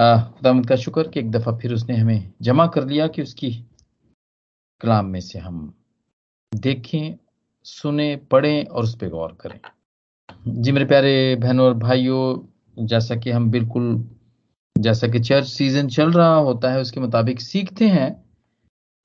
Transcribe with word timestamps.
खुदामद 0.00 0.66
का 0.66 0.76
शुक्र 0.76 1.08
कि 1.08 1.20
एक 1.20 1.30
दफ़ा 1.30 1.56
फिर 1.58 1.72
उसने 1.74 1.96
हमें 1.96 2.32
जमा 2.42 2.66
कर 2.66 2.86
लिया 2.86 3.06
कि 3.06 3.22
उसकी 3.22 3.50
कलाम 4.80 5.06
में 5.06 5.20
से 5.20 5.38
हम 5.38 5.74
देखें, 6.54 7.16
सुने, 7.64 8.16
पढ़ें 8.16 8.64
और 8.64 8.84
उस 8.84 8.94
पर 8.96 9.08
गौर 9.08 9.36
करें। 9.40 9.60
जी 10.62 10.72
मेरे 10.72 10.86
प्यारे 10.86 11.36
बहनों 11.36 11.66
और 11.66 11.74
भाइयों, 11.74 12.86
जैसा 12.86 13.16
कि 13.16 13.30
हम 13.30 13.50
बिल्कुल, 13.50 14.08
जैसा 14.76 15.08
कि 15.08 15.20
चर्च 15.20 15.46
सीज़न 15.46 15.88
चल 15.88 16.12
रहा 16.12 16.34
होता 16.34 16.72
है, 16.72 16.80
उसके 16.80 17.00
मुताबिक 17.00 17.40
सीखते 17.40 17.88
हैं 17.88 18.10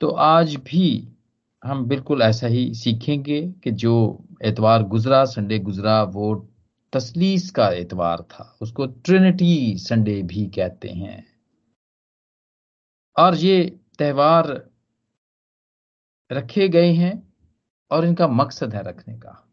तो 0.02 0.08
आज 0.10 0.56
भी 0.56 1.08
हम 1.64 1.86
बिल्कुल 1.86 2.22
ऐसा 2.22 2.48
ही 2.48 2.74
सीखेंगे 2.74 3.42
कि 3.64 3.72
जो 3.72 3.94
एतवार 4.44 4.84
गुजरा, 4.84 5.24
संडे 5.26 5.60
गुजरा, 5.60 6.04
वो 6.04 6.48
तसलीस 6.96 7.52
का 7.52 7.70
एतवार 7.70 8.22
था। 8.22 8.58
उसको 8.62 8.86
ट्रिनिटी 8.86 9.78
संडे 9.78 10.22
भी 10.24 10.48
कहते 10.48 10.90
हैं। 10.90 11.28
और 13.20 13.36
ये 13.36 13.80
त्यौहार 13.98 14.70
रखे 16.32 16.70
गए 16.70 16.92
हैं 16.92 17.34
और 17.92 18.06
इनका 18.06 18.28
मकसद 18.28 18.76
है 18.76 18.84
रखने 18.84 19.18
का। 19.18 19.48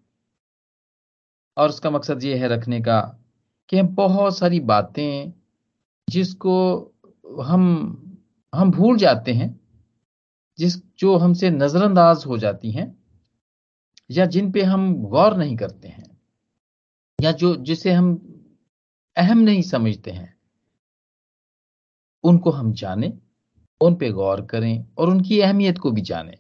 और 1.56 1.69
उसका 1.69 1.91
मकसद 1.91 2.24
ये 2.24 2.38
है 2.38 2.48
रखने 2.48 2.80
का 2.80 3.19
कि 3.69 3.78
हम 3.78 3.88
बहुत 3.88 4.38
सारी 4.38 4.61
बातें 4.61 5.33
जिसको 6.11 6.84
हम 7.42 7.98
हम 8.55 8.70
भूल 8.70 8.97
जाते 8.97 9.33
हैं, 9.33 9.61
जिस, 10.59 10.97
जो 10.97 11.16
हमसे 11.16 11.50
नजरअंदाज 11.50 12.24
हो 12.27 12.38
जाती 12.38 12.70
हैं 12.70 13.05
या 14.11 14.27
जिन 14.27 14.52
पे 14.52 14.62
हम 14.62 14.95
गौर 14.95 15.36
नहीं 15.36 15.56
करते 15.56 15.88
हैं। 15.88 16.11
या 17.22 17.32
जो, 17.32 17.56
जिसे 17.56 17.92
हम 17.92 18.14
अहम 19.16 19.38
नहीं 19.38 19.62
समझते 19.62 20.10
हैं, 20.10 20.36
उनको 22.24 22.50
हम 22.50 22.72
जाने, 22.72 23.12
उन 23.80 23.94
पे 23.94 24.10
गौर 24.10 24.47
करें 24.47 24.86
और 24.98 25.10
उनकी 25.10 25.41
अहमियत 25.41 25.78
को 25.78 25.91
भी 25.91 26.00
जानें। 26.00 26.38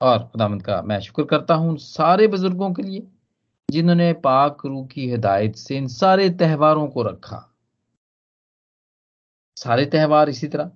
और 0.00 0.18
खुदामंद 0.18 0.62
का 0.62 0.82
मैं 0.82 1.00
शुक्र 1.00 1.24
करता 1.24 1.54
हूँ 1.54 1.76
सारे 1.76 2.26
बुज़ुर्गों 2.26 2.72
के 2.72 2.82
लिए, 2.82 3.06
जिन्होंने 3.70 4.12
पाक 4.12 4.66
रू 4.66 4.84
की 4.84 5.10
हिदायत 5.10 5.56
से 5.56 5.76
इन 5.76 5.86
सारे 5.88 6.30
त्योहारों 6.30 6.86
को 6.88 7.02
रखा। 7.02 7.46
सारे 9.56 9.84
त्यौहार 9.86 10.28
इसी 10.28 10.48
तरह 10.48 10.70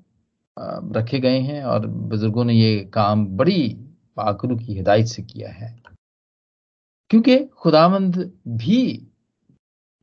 रखे 0.96 1.18
गए 1.18 1.38
हैं 1.38 1.64
और 1.64 1.86
बुज़ुर्गों 1.86 2.44
ने 2.44 2.54
ये 2.54 2.84
काम 2.84 3.26
बड़ी 3.26 3.68
पाकरू 4.16 4.56
की 4.56 4.74
हिदायत 4.74 5.06
से 5.06 5.22
किया 5.22 5.50
है। 5.50 5.93
क्योंकि 7.10 7.36
खुदावंद 7.58 8.16
भी 8.48 9.10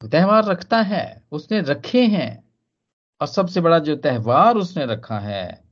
त्यौहार 0.02 0.46
रखता 0.46 0.82
है, 0.82 1.24
उसने 1.32 1.60
रखे 1.62 2.06
हैं, 2.06 2.44
और 3.22 3.28
सबसे 3.28 3.62
बड़ा 3.62 3.80
जो 3.80 3.96
त्यौहार 3.96 4.58
उसने 4.58 4.86
रखा 4.86 5.20
है, 5.20 5.64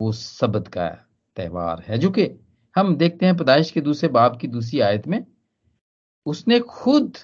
वो 0.00 0.12
सबद 0.12 0.68
का 0.68 0.88
त्यौहार 1.36 1.82
है। 1.88 1.98
जो 1.98 2.10
कि 2.10 2.28
हम 2.76 2.94
देखते 2.96 3.26
हैं 3.26 3.36
पैदाइश 3.36 3.70
के 3.70 3.80
दूसरे 3.80 4.08
बाब 4.08 4.38
की 4.40 4.48
दूसरी 4.48 4.80
आयत 4.80 5.08
में, 5.08 5.24
उसने 6.26 6.60
खुद 6.60 7.16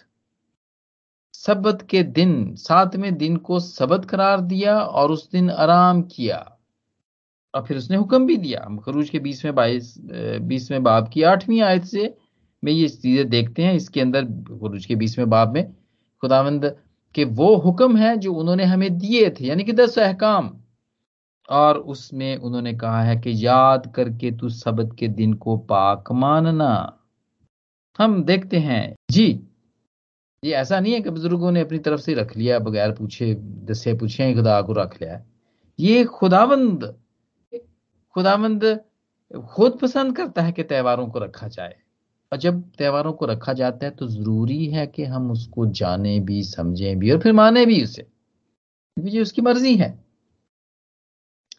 सबत 1.35 1.87
के 1.91 2.03
दिन, 2.03 2.55
सातवें 2.55 3.17
दिन 3.17 3.37
को 3.37 3.61
सबत 3.61 4.05
करार 4.05 4.41
दिया 4.41 4.79
और 4.81 5.11
उस 5.11 5.31
दिन 5.31 5.51
आराम 5.51 6.03
किया, 6.03 6.39
और 7.55 7.65
फिर 7.67 7.77
उसने 7.77 7.97
हुक्म 7.97 8.27
भी 8.27 8.37
दिया। 8.37 8.61
खरूज 8.85 9.09
के 9.11 9.19
बीसवें 9.19 9.55
बाईस, 9.55 9.95
बीसवें 9.99 10.83
बाब 10.83 11.09
की 11.09 11.23
आठवीं 11.23 11.61
आयत 11.63 11.85
से 11.85 12.17
में 12.67 12.73
ये 12.73 12.89
चीज़ें 12.89 13.29
देखते 13.29 13.63
हैं, 13.63 13.75
इसके 13.75 14.01
अंदर 14.01 14.25
खरूज 14.25 14.87
के 14.87 14.95
बीसवें 14.95 15.29
बाब 15.31 15.55
में, 15.55 15.73
खुदावंद 16.23 16.65
के 17.15 17.25
वो 17.25 17.55
हुक्म 17.57 17.97
है 17.97 18.17
जो 18.17 18.33
उन्होंने 18.35 18.65
हमें 18.65 18.99
दिए 18.99 19.31
थे, 19.31 19.47
यानी 19.47 19.65
कि 19.65 19.73
दस 19.73 19.99
अहकाम। 19.99 20.51
और 21.49 21.79
उसमें 21.79 22.37
उन्होंने 22.37 22.73
कहा 22.75 23.03
है 23.03 23.17
कि 23.17 23.33
याद 23.37 23.93
करके 23.97 24.31
तू 24.31 24.49
सबत 24.49 24.97
के 24.99 25.09
दिन 25.09 25.35
को 25.35 25.57
पाक 25.57 26.11
मानना। 26.13 26.73
हम 27.99 28.23
देखते 28.25 28.59
हैं, 28.59 28.95
जी, 29.11 29.27
ये 30.43 30.53
ऐसा 30.53 30.81
नहीं 30.81 30.93
है 30.93 31.01
कि 31.01 31.11
बुज़ुर्गों 31.11 31.51
ने 31.53 31.61
अपनी 31.61 31.79
तरफ़ 31.79 32.01
से 32.01 32.15
रख 32.15 32.37
लिया, 32.37 32.59
बगैर 32.59 32.93
पूछे 32.93 33.35
दसे 33.65 33.95
पूछे 33.95 34.33
खुदा 34.35 34.61
को 34.63 34.73
रख 34.73 35.01
लिया 35.03 35.23
ये 35.79 36.05
खुदावंद 36.05 36.85
खुदावंद 38.15 38.65
खुद 39.49 39.79
पसंद 39.83 40.17
करता 40.17 40.43
है 40.43 40.53
कि 40.53 40.63
त्योहारों 40.63 41.07
को 41.07 41.19
रखा 41.19 41.49
जाए। 41.49 41.75
और 42.33 42.39
जब 42.39 42.63
त्योहारों 42.63 43.13
को 43.13 43.27
रखा 43.27 43.53
जाता 43.53 43.87
है 43.87 43.91
तो 43.91 44.07
ज़रूरी 44.07 44.67
है 44.67 44.87
कि 44.87 45.05
हम 45.05 45.31
उसको 45.31 45.67
जाने 45.67 46.21
भी, 46.21 46.43
समझें 46.43 46.99
भी 46.99 47.11
और 47.11 47.19
फिर 47.19 47.33
माने 47.33 47.67
भी 47.67 47.85
उसे। 47.85 48.03
क्योंकि 48.03 49.21
उसकी 49.21 49.43
मर्ज़ी 49.43 49.77
है। 49.77 50.05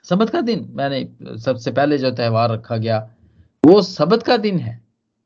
सबत 0.04 0.30
का 0.30 0.42
दिन, 0.42 0.68
मैंने 0.72 1.10
सबसे 1.38 1.72
पहले 1.72 1.98
जो 1.98 2.12
त्यौहार 2.12 2.50
रखा 2.52 2.78
गया, 2.78 3.16
वो 3.66 3.82
सबत 3.82 4.24
का 4.24 4.38
दिन 4.38 4.60
है। 4.60 4.84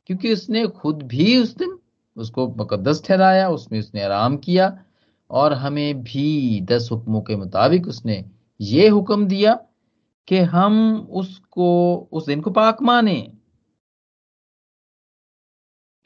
क्योंकि 0.08 0.34
उसने 0.34 0.68
खुद 0.68 1.02
भी 1.02 1.38
उस 1.38 1.56
दिन 1.58 1.78
उसको 2.18 2.48
मुकदस 2.48 3.04
ठहराया, 3.06 3.50
उसमें 3.50 3.80
उसने 3.80 4.04
आराम 4.04 4.38
किया 4.38 4.84
और 5.30 5.54
हमें 5.54 6.04
भी 6.04 6.62
दस 6.62 6.90
हुक्मों 6.92 7.22
के 7.22 7.36
मुताबिक 7.36 7.88
उसने 7.88 8.26
ये 8.62 8.88
हुक्म 8.88 9.28
दिया 9.28 9.60
कि 10.28 10.38
हम 10.38 11.08
उसको, 11.12 11.96
उस 12.12 12.26
दिन 12.26 12.42
को 12.42 12.52
पाक 12.52 12.82
माने। 12.82 13.34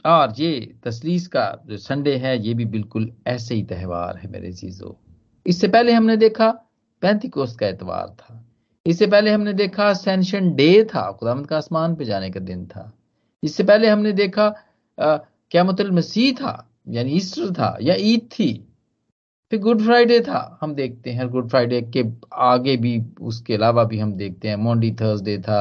और 0.06 0.34
ये 0.40 0.74
तसलीस 0.86 1.28
का 1.28 1.46
जो 1.68 1.78
संडे 1.78 2.16
है, 2.16 2.38
ये 2.40 2.54
भी 2.54 2.66
बिल्कुल 2.66 3.12
ऐसे 3.28 3.56
ही 3.56 3.64
त्यौहार 3.64 4.18
है 4.18 4.30
मेरे 4.32 4.52
चीज़ों 4.54 4.94
इससे 5.46 5.68
पहले 5.68 5.94
हमने 5.94 6.18
देखा 6.18 6.50
पैंतीकोस 7.02 7.56
का 7.56 7.68
एतवार 7.68 8.08
था। 8.10 8.42
इससे 8.86 9.08
पहले 9.08 9.32
हमने 9.32 9.54
देखा 9.54 9.94
सेंशन 9.96 10.54
डे 10.56 10.84
था 10.86 11.12
खुदामद 11.12 11.48
का 11.48 11.58
आसमान 11.58 11.96
पे 11.96 12.06
जाने 12.06 12.30
का 12.32 12.40
दिन 12.42 12.66
था। 12.68 12.92
इससे 13.44 13.64
पहले 13.64 13.90
हमने 13.90 14.12
देखा 14.14 14.50
क्या 14.98 15.64
मतलब 15.64 15.94
मसीह 15.94 16.32
था, 16.34 16.70
यानी 16.88 17.12
ईस्टर 17.12 17.52
था, 17.54 17.78
या 17.82 17.96
ईद 17.98 18.28
थी, 18.32 18.54
फिर 19.52 19.60
गुड 19.60 19.82
फ्राइडे 19.82 20.20
था। 20.20 20.58
हम 20.62 20.74
देखते 20.76 21.12
हैं, 21.12 21.28
गुड 21.30 21.50
फ्राइडे 21.50 21.82
के 21.96 22.04
आगे 22.34 22.76
भी, 22.78 23.02
उसके 23.22 23.54
अलावा 23.56 23.84
भी 23.84 24.00
हम 24.00 24.14
देखते 24.14 24.48
हैं। 24.48 24.56
मोंडी 24.56 24.92
थर्सडे 25.02 25.38
था 25.40 25.60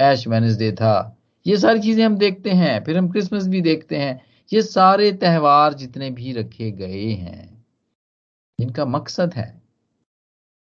एश 0.00 0.26
वेनसडे 0.28 0.70
था 0.72 1.15
ये 1.46 1.56
सारी 1.56 1.80
चीज़ें 1.80 2.04
हम 2.04 2.16
देखते 2.18 2.50
हैं, 2.52 2.84
फिर 2.84 2.96
हम 2.98 3.10
क्रिसमस 3.10 3.46
भी 3.46 3.60
देखते 3.62 3.96
हैं। 3.96 4.20
ये 4.50 4.62
सारे 4.62 5.10
त्यौहार 5.14 5.74
जितने 5.74 6.10
भी 6.12 6.32
रखे 6.32 6.70
गए 6.72 7.04
हैं, 7.04 7.64
इनका 8.58 8.84
मकसद 8.86 9.34
है। 9.34 9.54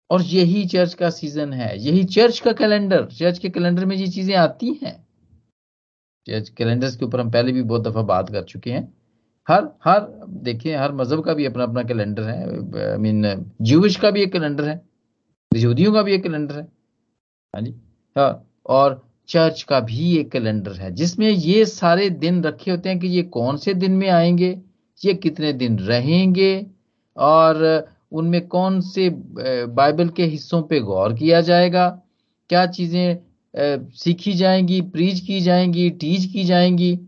और 0.10 0.22
यही 0.24 0.66
चर्च 0.68 0.94
का 0.94 1.10
सीज़न 1.10 1.54
है, 1.54 1.78
यही 1.80 2.04
चर्च 2.06 2.40
का 2.40 2.52
कैलेंडर 2.54 3.06
चर्च 3.08 3.38
के 3.40 3.50
कैलेंडर 3.50 3.86
में 3.86 3.96
ये 3.96 4.08
चीज़ें 4.08 4.36
आती 4.38 4.80
हैं। 4.84 4.96
चर्च 6.28 6.50
कैलेंडर्स 6.50 6.96
के 6.96 7.06
ऊपर 7.06 7.20
हम 7.20 7.30
पहले 7.32 7.52
भी 7.52 7.62
बहुत 7.64 7.84
दफ़ा 7.84 8.02
बात 8.04 8.30
कर 8.30 8.44
चुके 8.44 8.72
हैं। 8.72 8.84
हर 9.48 9.70
हर, 9.86 10.00
देखिए, 10.28 10.76
हर 10.76 10.92
मज़हब 10.94 11.24
का 11.24 11.34
भी 11.34 11.46
अपना 11.46 11.64
अपना 11.64 11.84
कैलेंडर 11.84 12.24
है 12.24 12.90
आई 12.90 12.98
मीन 12.98 13.46
ज्यूविश 13.62 13.96
का 13.96 14.12
भी 14.12 14.22
एक 14.24 14.32
कैलेंडर 14.34 14.68
है, 14.68 14.82
यहूदियों 15.52 15.94
का 15.94 16.02
भी 16.02 16.14
एक 16.14 16.24
कैलेंडर 16.24 16.56
है। 16.56 16.64
हाँ 17.54 17.62
जी 17.62 17.74
हाँ 18.16 18.46
और 18.68 19.02
चर्च 19.30 19.62
का 19.64 19.80
भी 19.80 20.18
एक 20.18 20.32
कैलेंडर 20.32 20.72
है 20.72 20.92
जिसमें 20.92 21.30
ये 21.30 21.66
सारे 21.66 22.10
दिन 22.10 22.44
रखे 22.44 22.72
होते 22.72 22.90
हैं 22.90 23.00
कि 23.00 23.08
ये 23.08 23.24
कौन 23.24 23.58
से 23.58 23.74
दिन 23.74 23.92
में 23.92 24.10
आएँगे 24.10 24.62
ये 25.06 25.14
कितने 25.14 25.54
दिन 25.54 25.80
रहेंगे 25.80 26.66
और 27.18 27.88
उनमें 28.12 28.48
कौन 28.48 28.82
से 28.82 29.10
बाइबल 29.10 30.10
के 30.10 30.26
हिस्सों 30.26 30.62
पे 30.62 30.80
गौर 30.80 31.14
किया 31.14 31.42
जाएगा 31.42 31.88
क्या 32.50 32.66
चीज़ें 32.66 33.18
सीखी 33.96 34.34
जाएँगी 34.34 34.82
प्रीज 34.82 35.20
की 35.20 35.40
जाएँगी 35.42 35.90
टीच 35.90 36.26
की 36.26 36.44
जाएँगी 36.44 37.00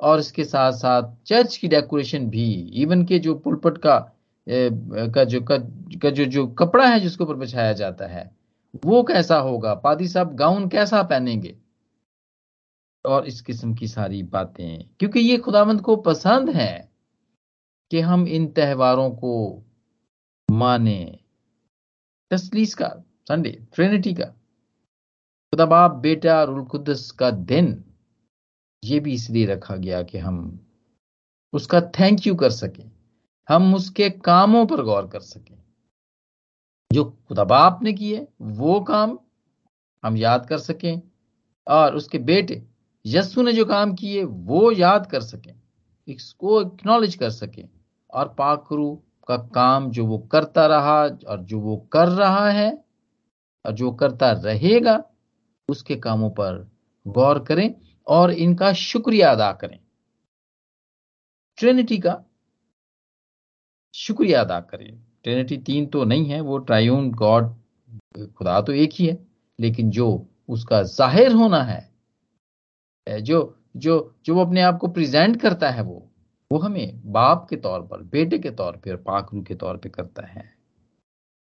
और 0.00 0.20
इसके 0.20 0.44
साथ 0.44 0.72
साथ 0.72 1.02
चर्च 1.26 1.56
की 1.56 1.68
डेकोरेशन 1.68 2.28
भी 2.30 2.52
इवन 2.74 3.04
के 3.04 3.18
जो 3.18 3.34
पुलपट 3.34 3.78
का 3.78 3.98
का 4.46 5.24
जो 5.24 5.40
का, 5.40 5.56
का 6.02 6.10
जो 6.10 6.24
जो 6.24 6.46
कपड़ा 6.46 6.86
है 6.86 7.00
जिसके 7.00 7.24
ऊपर 7.24 7.34
बिछाया 7.34 7.72
जाता 7.72 8.06
है 8.06 8.30
वो 8.84 9.02
कैसा 9.02 9.36
होगा? 9.38 9.74
पादी 9.74 10.08
साहब 10.08 10.34
गाउन 10.36 10.68
कैसा 10.68 11.02
पहनेंगे? 11.02 11.54
और 13.06 13.26
इस 13.26 13.40
किस्म 13.40 13.74
की 13.74 13.88
सारी 13.88 14.22
बातें। 14.22 14.88
क्योंकि 14.98 15.20
ये 15.20 15.36
खुदावंद 15.36 15.80
को 15.80 15.96
पसंद 15.96 16.50
है 16.50 16.92
कि 17.90 18.00
हम 18.00 18.26
इन 18.26 18.46
त्योहारों 18.46 19.10
को 19.10 19.62
माने। 20.50 21.18
तसलीस 22.30 22.74
का 22.74 22.88
संडे 23.28 23.66
ट्रिनिटी 23.74 24.14
का। 24.14 24.24
खुदा 24.24 25.66
बाप, 25.66 25.90
बेटा 25.90 26.42
रुल 26.42 26.64
कुदस 26.64 27.10
का 27.10 27.30
दिन, 27.30 27.84
ये 28.84 29.00
भी 29.00 29.14
इसलिए 29.14 29.46
रखा 29.46 29.76
गया 29.76 30.02
कि 30.02 30.18
हम 30.18 30.66
उसका 31.52 31.80
थैंक 31.80 32.26
यू 32.26 32.34
कर 32.34 32.50
सकें। 32.50 32.92
हम 33.48 33.74
उसके 33.74 34.10
कामों 34.10 34.66
पर 34.66 34.82
गौर 34.82 35.08
कर 35.08 35.20
सकें। 35.20 35.62
जो 36.92 37.04
खुदा 37.04 37.44
बाप 37.44 37.80
ने 37.82 37.92
किए, 37.92 38.28
वो 38.40 38.80
काम 38.80 39.18
हम 40.04 40.16
याद 40.16 40.46
कर 40.46 40.58
सकें 40.58 41.02
और 41.68 41.96
उसके 41.96 42.18
बेटे 42.18 42.67
यस्सु 43.08 43.42
ने 43.42 43.52
जो 43.52 43.64
काम 43.64 43.94
किए, 43.94 44.24
वो 44.24 44.70
याद 44.72 45.06
कर 45.06 45.20
सकें, 45.22 45.54
इसको 46.08 46.60
एक्नॉलेज 46.62 47.14
कर 47.14 47.30
सकें। 47.30 47.68
और 48.10 48.28
पाकरू 48.28 48.94
का 49.28 49.36
काम 49.54 49.90
जो 49.90 50.04
वो 50.06 50.18
करता 50.32 50.66
रहा 50.66 51.00
और 51.28 51.42
जो 51.42 51.58
वो 51.60 51.76
कर 51.92 52.08
रहा 52.08 52.48
है 52.50 52.70
और 53.64 53.72
जो 53.72 53.90
करता 53.92 54.30
रहेगा, 54.34 55.02
उसके 55.68 55.96
कामों 55.96 56.30
पर 56.30 56.70
गौर 57.06 57.38
करें 57.44 57.74
और 58.06 58.30
इनका 58.30 58.72
शुक्रिया 58.72 59.30
अदा 59.32 59.52
करें। 59.52 59.78
ट्रिनिटी 61.58 61.98
का 61.98 62.22
शुक्रिया 63.94 64.40
अदा 64.40 64.60
करें। 64.60 64.90
ट्रिनिटी 65.24 65.56
तीन 65.58 65.86
तो 65.86 66.04
नहीं 66.04 66.26
है, 66.26 66.40
वो 66.40 66.58
ट्रायून 66.58 67.10
गॉड 67.12 67.54
खुदा 68.28 68.60
तो 68.60 68.72
एक 68.74 68.90
ही 68.92 69.06
है, 69.06 69.18
लेकिन 69.58 69.90
जो 69.90 70.26
उसका 70.48 70.82
ज़ाहिर 70.82 71.32
होना 71.32 71.62
है 71.62 71.86
जो 73.08 73.56
जो 73.76 74.14
जो 74.26 74.34
वो 74.34 74.44
अपने 74.44 74.62
आप 74.62 74.78
को 74.78 74.88
प्रेजेंट 74.88 75.40
करता 75.40 75.70
है 75.70 75.82
वो 75.82 76.04
वो 76.52 76.58
हमें 76.58 77.12
बाप 77.12 77.46
के 77.50 77.56
तौर 77.56 77.80
पर, 77.80 78.02
बेटे 78.02 78.38
के 78.38 78.50
तौर 78.50 78.76
पर 78.76 78.96
पाकरू 78.96 79.42
के 79.42 79.54
तौर 79.54 79.76
पे 79.76 79.88
करता 79.88 80.26
है। 80.26 80.54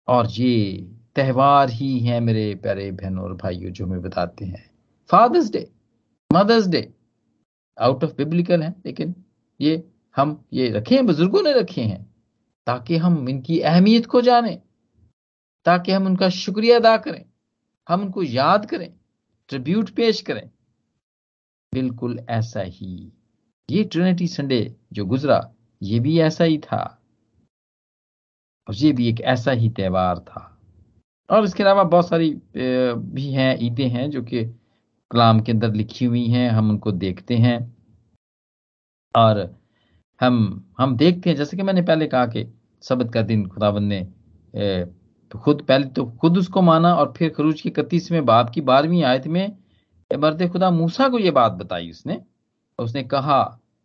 और 0.09 0.27
ये 0.31 0.89
त्यौहार 1.15 1.71
ही 1.71 1.99
है 1.99 2.21
मेरे 2.21 2.55
प्यारे 2.55 2.91
बहनों 2.93 3.25
और 3.25 3.35
भाइयों, 3.35 3.73
जो 3.73 3.87
हमें 3.87 4.03
बताते 4.03 4.45
हैं। 4.45 4.71
Fathers 5.11 5.51
day 5.51 5.71
mothers 6.33 6.67
day 6.67 6.93
out 7.79 8.05
of 8.05 8.15
biblical 8.15 8.63
है, 8.63 8.75
लेकिन 8.87 9.15
ये 9.61 9.85
हम, 10.17 10.45
ये 10.53 10.71
रखे 10.71 10.95
हैं 10.95 11.07
बुज़ुर्गों 11.07 11.43
ने 11.43 11.53
रखे 11.53 11.81
हैं, 11.81 12.15
ताकि 12.67 12.97
हम 12.97 13.29
इनकी 13.29 13.61
अहमियत 13.61 14.07
को 14.07 14.21
जानें, 14.21 14.61
ताकि 15.65 15.93
हम 15.93 16.07
उनका 16.07 16.29
शुक्रिया 16.29 16.77
अदा 16.77 16.97
करें, 16.97 17.25
हम 17.89 18.03
उनको 18.03 18.23
याद 18.23 18.67
करें 18.67 18.93
ट्रिब्यूट 19.49 19.91
पेश 19.91 20.21
करें 20.21 20.51
बिल्कुल 21.75 22.19
ऐसा 22.31 22.61
ही। 22.61 23.13
ये 23.69 23.85
ट्रिनिटी 23.85 24.27
संडे 24.27 24.61
जो 24.93 25.05
गुजरा, 25.05 25.41
ये 25.83 26.01
भी 26.01 26.19
ऐसा 26.21 26.45
ही 26.45 26.59
था। 26.59 26.83
और 28.69 28.75
ये 28.75 28.93
भी 28.93 29.09
एक 29.09 29.21
ऐसा 29.21 29.53
ही 29.53 29.69
त्यौहार 29.71 30.19
था। 30.19 30.51
और 31.31 31.45
इसके 31.45 31.63
अलावा 31.63 31.85
बहुत 31.85 32.09
सारी 32.09 32.31
भी 32.57 33.31
हैं, 33.31 33.57
ईदें 33.61 33.89
हैं 33.89 34.11
जो 34.11 34.23
कि 34.23 34.45
कलाम 35.11 35.41
के 35.41 35.53
अंदर 35.53 35.75
लिखी 35.75 36.05
हुई 36.05 36.27
हैं, 36.27 36.51
हम 36.51 36.71
उनको 36.71 36.93
देखते 36.93 37.37
हैं। 37.37 37.59
और 39.15 39.39
हम 40.21 40.65
हम 40.79 40.97
देखते 40.97 41.31
हैं, 41.31 41.37
जैसे 41.37 41.57
कि 41.57 41.63
मैंने 41.63 41.83
पहले 41.83 42.07
कहा 42.07 42.27
कि 42.27 42.47
सबद 42.83 43.13
का 43.13 43.23
दिन 43.23 43.47
खुदाबंद 43.47 43.89
ने 43.89 44.07
खुद, 45.35 45.63
पहले 45.63 45.87
तो 45.87 46.05
खुद 46.21 46.39
उसको 46.39 46.63
माना 46.63 46.95
और 46.95 47.13
फिर 47.17 47.31
खरूज 47.31 47.61
की 47.61 47.69
इकतीसवें 47.69 48.25
बाप 48.25 48.51
की 48.51 48.61
बारहवीं 48.61 49.03
आयत 49.05 49.27
में 49.27 49.64
मर्द 50.11 50.49
खुदा 50.53 50.71
मूसा 50.71 51.09
को 51.09 51.19
ये 51.19 51.31
बात 51.33 51.53
बताई 51.55 51.91
उसने। 51.91 52.21
उसने 52.79 53.03
कहा 53.05 53.43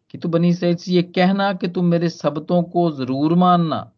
कि 0.10 0.18
तू 0.18 0.30
बनी 0.30 0.54
से 0.54 0.75
ये 0.88 1.01
कहना 1.06 1.51
कि 1.54 1.68
तुम 1.68 1.86
मेरे 1.86 2.10
सबतों 2.10 2.62
को 2.66 2.89
ज़रूर 2.92 3.33
मानना। 3.36 3.89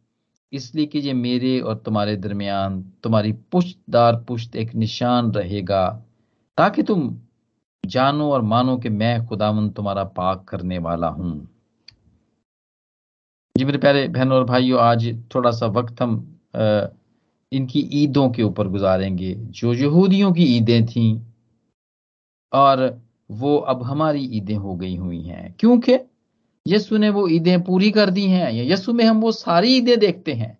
इसलिए 0.54 0.86
कि 0.86 1.00
ये 1.00 1.14
मेरे 1.14 1.60
और 1.60 1.76
तुम्हारे 1.78 2.16
दरमियान 2.18 2.82
तुम्हारी 3.04 3.32
पुश्तदार 3.52 4.16
पुश्त 4.28 4.56
एक 4.56 4.74
निशान 4.76 5.32
रहेगा, 5.32 5.88
ताकि 6.58 6.84
तुम 6.84 7.18
जानो 7.84 8.32
और 8.32 8.42
मानो 8.44 8.78
कि 8.78 8.90
मैं 8.90 9.26
खुदावन 9.28 9.70
तुम्हारा 9.70 10.04
पाक 10.12 10.44
करने 10.50 10.78
वाला 10.80 11.08
हूँ। 11.10 11.48
जी 13.56 13.66
मेरे 13.66 13.78
प्यारे 13.78 14.08
बहनों 14.08 14.38
और 14.38 14.44
भाइयों, 14.46 14.80
आज 14.80 15.08
थोड़ा 15.36 15.52
सा 15.52 15.66
वक्त 15.70 16.02
हम 16.02 16.14
इनकी 17.52 17.80
ईदों 17.94 18.30
के 18.30 18.44
ऊपर 18.44 18.68
गुजारेंगे। 18.68 19.34
जो 19.34 19.74
यहूदियों 19.74 20.32
की 20.34 20.44
ईदें 20.58 20.86
थीं 20.86 21.20
और 22.54 23.02
वो 23.32 23.58
अब 23.58 23.84
हमारी 23.84 24.24
ईदें 24.26 24.56
हो 24.56 24.76
गई 24.76 24.96
हुई 24.96 25.22
हैं। 25.22 25.56
क्योंकि 25.60 25.98
यसु 26.68 26.98
ने 26.98 27.10
वो 27.10 27.28
ईदें 27.28 27.64
पूरी 27.64 27.92
कर 27.92 28.10
दी 28.10 28.26
हैं, 28.26 28.52
या 28.52 28.74
यसु 28.74 28.94
में 28.94 29.06
हम 29.06 29.22
वो 29.22 29.32
सारी 29.32 29.78
ईदें 29.78 30.00
देखते 30.00 30.34
हैं, 30.34 30.58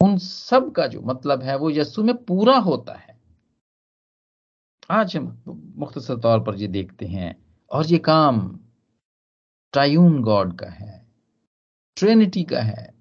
उन 0.00 0.18
सब 0.18 0.72
का 0.72 0.86
जो 0.86 1.00
मतलब 1.00 1.42
है 1.42 1.56
वो 1.56 1.70
यसु 1.70 2.04
में 2.04 2.16
पूरा 2.16 2.58
होता 2.58 2.94
है। 2.94 3.18
आज 4.90 5.16
हम 5.16 5.42
मुख्तसर 5.76 6.16
तौर 6.16 6.40
पर 6.40 6.56
ये 6.56 6.66
देखते 6.66 7.06
हैं, 7.06 7.36
और 7.70 7.86
ये 7.86 7.98
काम 7.98 8.60
ट्रायून 9.72 10.22
गॉड 10.22 10.58
का 10.58 10.66
है, 10.66 11.06
ट्रेनिटी 11.96 12.44
का 12.44 12.60
है। 12.60 12.94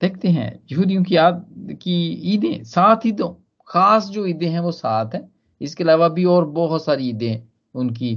देखते 0.00 0.28
हैं, 0.28 0.66
यहूदियों 0.72 1.04
की 1.04 1.16
याद 1.16 1.46
की 1.82 2.12
ईदें, 2.34 2.64
सात 2.64 3.06
ईदों, 3.06 3.34
खास 3.68 4.06
जो 4.06 4.26
ईदें 4.26 4.50
हैं 4.50 4.60
वो 4.60 4.72
सात 4.72 5.14
हैं। 5.14 5.37
इसके 5.60 5.84
अलावा 5.84 6.08
भी 6.08 6.24
और 6.26 6.44
बहुत 6.50 6.84
सारी 6.84 7.08
ईदें 7.08 7.42
उनकी 7.74 8.14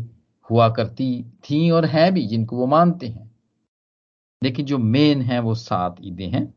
हुआ 0.49 0.69
करती 0.69 1.23
थी 1.43 1.69
और 1.71 1.85
हैं 1.85 2.13
भी, 2.13 2.25
जिनको 2.27 2.57
वो 2.57 2.65
मानते 2.67 3.07
हैं। 3.07 3.29
लेकिन 4.41 4.65
जो 4.65 4.77
मेन 4.77 5.21
है, 5.21 5.39
वो 5.39 5.55
सात 5.55 5.95
ईदें 6.03 6.29
हैं। 6.29 6.53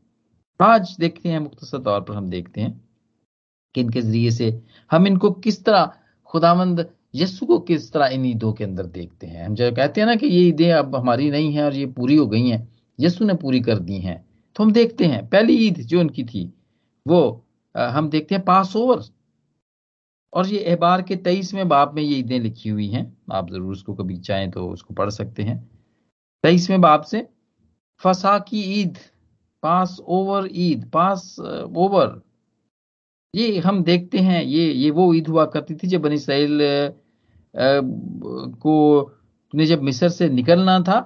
आज 0.59 0.95
देखते 0.99 1.29
हैं 1.29 1.39
मुख्तर 1.39 1.77
तौर 1.79 2.01
पर 2.01 2.13
हम 2.13 2.29
देखते 2.29 2.61
हैं 2.61 2.81
कि 3.75 3.81
इनके 3.81 4.01
ज़रिए 4.01 4.31
से 4.31 4.61
हम 4.91 5.07
इनको 5.07 5.31
किस 5.31 5.63
तरह, 5.65 5.91
खुदामंद 6.29 6.85
यस्सु 7.15 7.45
को 7.45 7.57
किस 7.61 7.91
तरह 7.93 8.07
इन 8.07 8.25
ईदों 8.25 8.51
के 8.53 8.63
अंदर 8.63 8.85
देखते 8.85 9.27
हैं। 9.27 9.45
हम 9.45 9.55
जब 9.55 9.75
कहते 9.75 10.01
हैं 10.01 10.07
ना 10.07 10.15
कि 10.15 10.27
ये 10.27 10.47
ईदें 10.47 10.71
अब 10.73 10.95
हमारी 10.95 11.29
नहीं 11.31 11.53
हैं 11.53 11.63
और 11.63 11.75
ये 11.75 11.85
पूरी 11.87 12.15
हो 12.15 12.27
गई 12.27 12.47
हैं 12.49 12.67
यस्सु 12.99 13.25
ने 13.25 13.33
पूरी 13.35 13.59
कर 13.61 13.79
दी 13.79 13.99
हैं 13.99 14.23
तो 14.55 14.63
हम 14.63 14.71
देखते 14.71 15.05
हैं, 15.05 15.27
पहली 15.29 15.53
ईद 15.57 15.79
जो 15.81 15.99
उनकी 15.99 16.23
थी, 16.25 16.43
वो 17.05 17.45
हम 17.75 18.09
देखते 18.09 18.35
हैं 18.35 18.43
पास 18.43 18.75
ओवर 18.75 19.01
और 20.35 20.47
ये 20.47 20.63
अहबार 20.63 21.01
के 21.01 21.15
तेईसवें 21.17 21.67
बाप 21.67 21.93
में 21.95 22.01
ये 22.03 22.17
ईदें 22.17 22.39
लिखी 22.39 22.69
हुई 22.69 22.87
हैं। 22.89 23.05
आप 23.31 23.49
ज़रूर 23.49 23.71
उसको 23.71 23.93
कभी 23.95 24.17
चाहें 24.19 24.49
तो 24.51 24.67
उसको 24.69 24.93
पढ़ 24.93 25.09
सकते 25.11 25.43
हैं। 25.43 25.57
तेईसवें 26.43 26.81
बाप 26.81 27.03
से, 27.03 27.27
फसा 28.01 28.37
की 28.39 28.61
ईद, 28.73 28.97
पास 29.63 29.97
ओवर 30.01 30.49
ईद, 30.51 30.89
पास 30.93 31.35
ओवर। 31.39 32.21
ये 33.33 33.57
हम 33.59 33.83
देखते 33.83 34.17
हैं, 34.19 34.43
ये 34.43 34.71
ये 34.73 34.91
वो 34.91 35.13
ईद 35.13 35.27
हुआ 35.27 35.45
करती 35.47 35.75
थी 35.75 35.87
जब 35.87 36.01
बनी 36.01 36.15
इसराइल 36.15 36.59
को 38.59 39.11
ने 39.53 39.65
जब 39.65 39.81
मिस्र 39.83 40.09
से 40.09 40.29
निकलना 40.29 40.79
था 40.81 40.99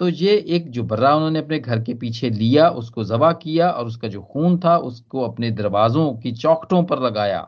तो 0.00 0.08
ये 0.08 0.36
एक 0.48 0.68
जो 0.70 0.82
बर्रा 0.84 1.14
उन्होंने 1.14 1.38
अपने 1.38 1.58
घर 1.58 1.82
के 1.84 1.94
पीछे 1.94 2.28
लिया, 2.30 2.68
उसको 2.70 3.04
जबा 3.04 3.32
किया 3.34 3.70
और 3.70 3.86
उसका 3.86 4.08
जो 4.08 4.20
खून 4.22 4.58
था 4.58 4.76
उसको 4.80 5.22
अपने 5.22 5.50
दरवाजों 5.52 6.12
की 6.14 6.32
चौकटों 6.34 6.82
पर 6.84 7.02
लगाया। 7.02 7.40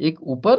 एक 0.00 0.22
ऊपर 0.22 0.56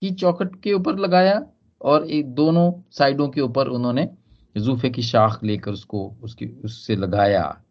की 0.00 0.10
चौकट 0.10 0.60
के 0.62 0.72
ऊपर 0.72 0.98
लगाया 0.98 1.46
और 1.82 2.06
एक 2.06 2.34
दोनों 2.34 2.72
साइडों 2.90 3.28
के 3.28 3.40
ऊपर 3.40 3.68
उन्होंने 3.68 4.10
जूफे 4.56 4.90
की 4.90 5.02
शाख 5.02 5.44
लेकर 5.44 5.70
उसको, 5.70 6.14
उसकी, 6.22 6.46
उससे 6.46 6.96
लगाया। 6.96 7.62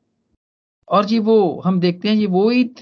और 0.89 1.05
जी 1.05 1.19
वो, 1.19 1.61
हम 1.65 1.79
देखते 1.79 2.07
हैं 2.07 2.15
ये 2.15 2.25
वो 2.25 2.51
ईद, 2.51 2.75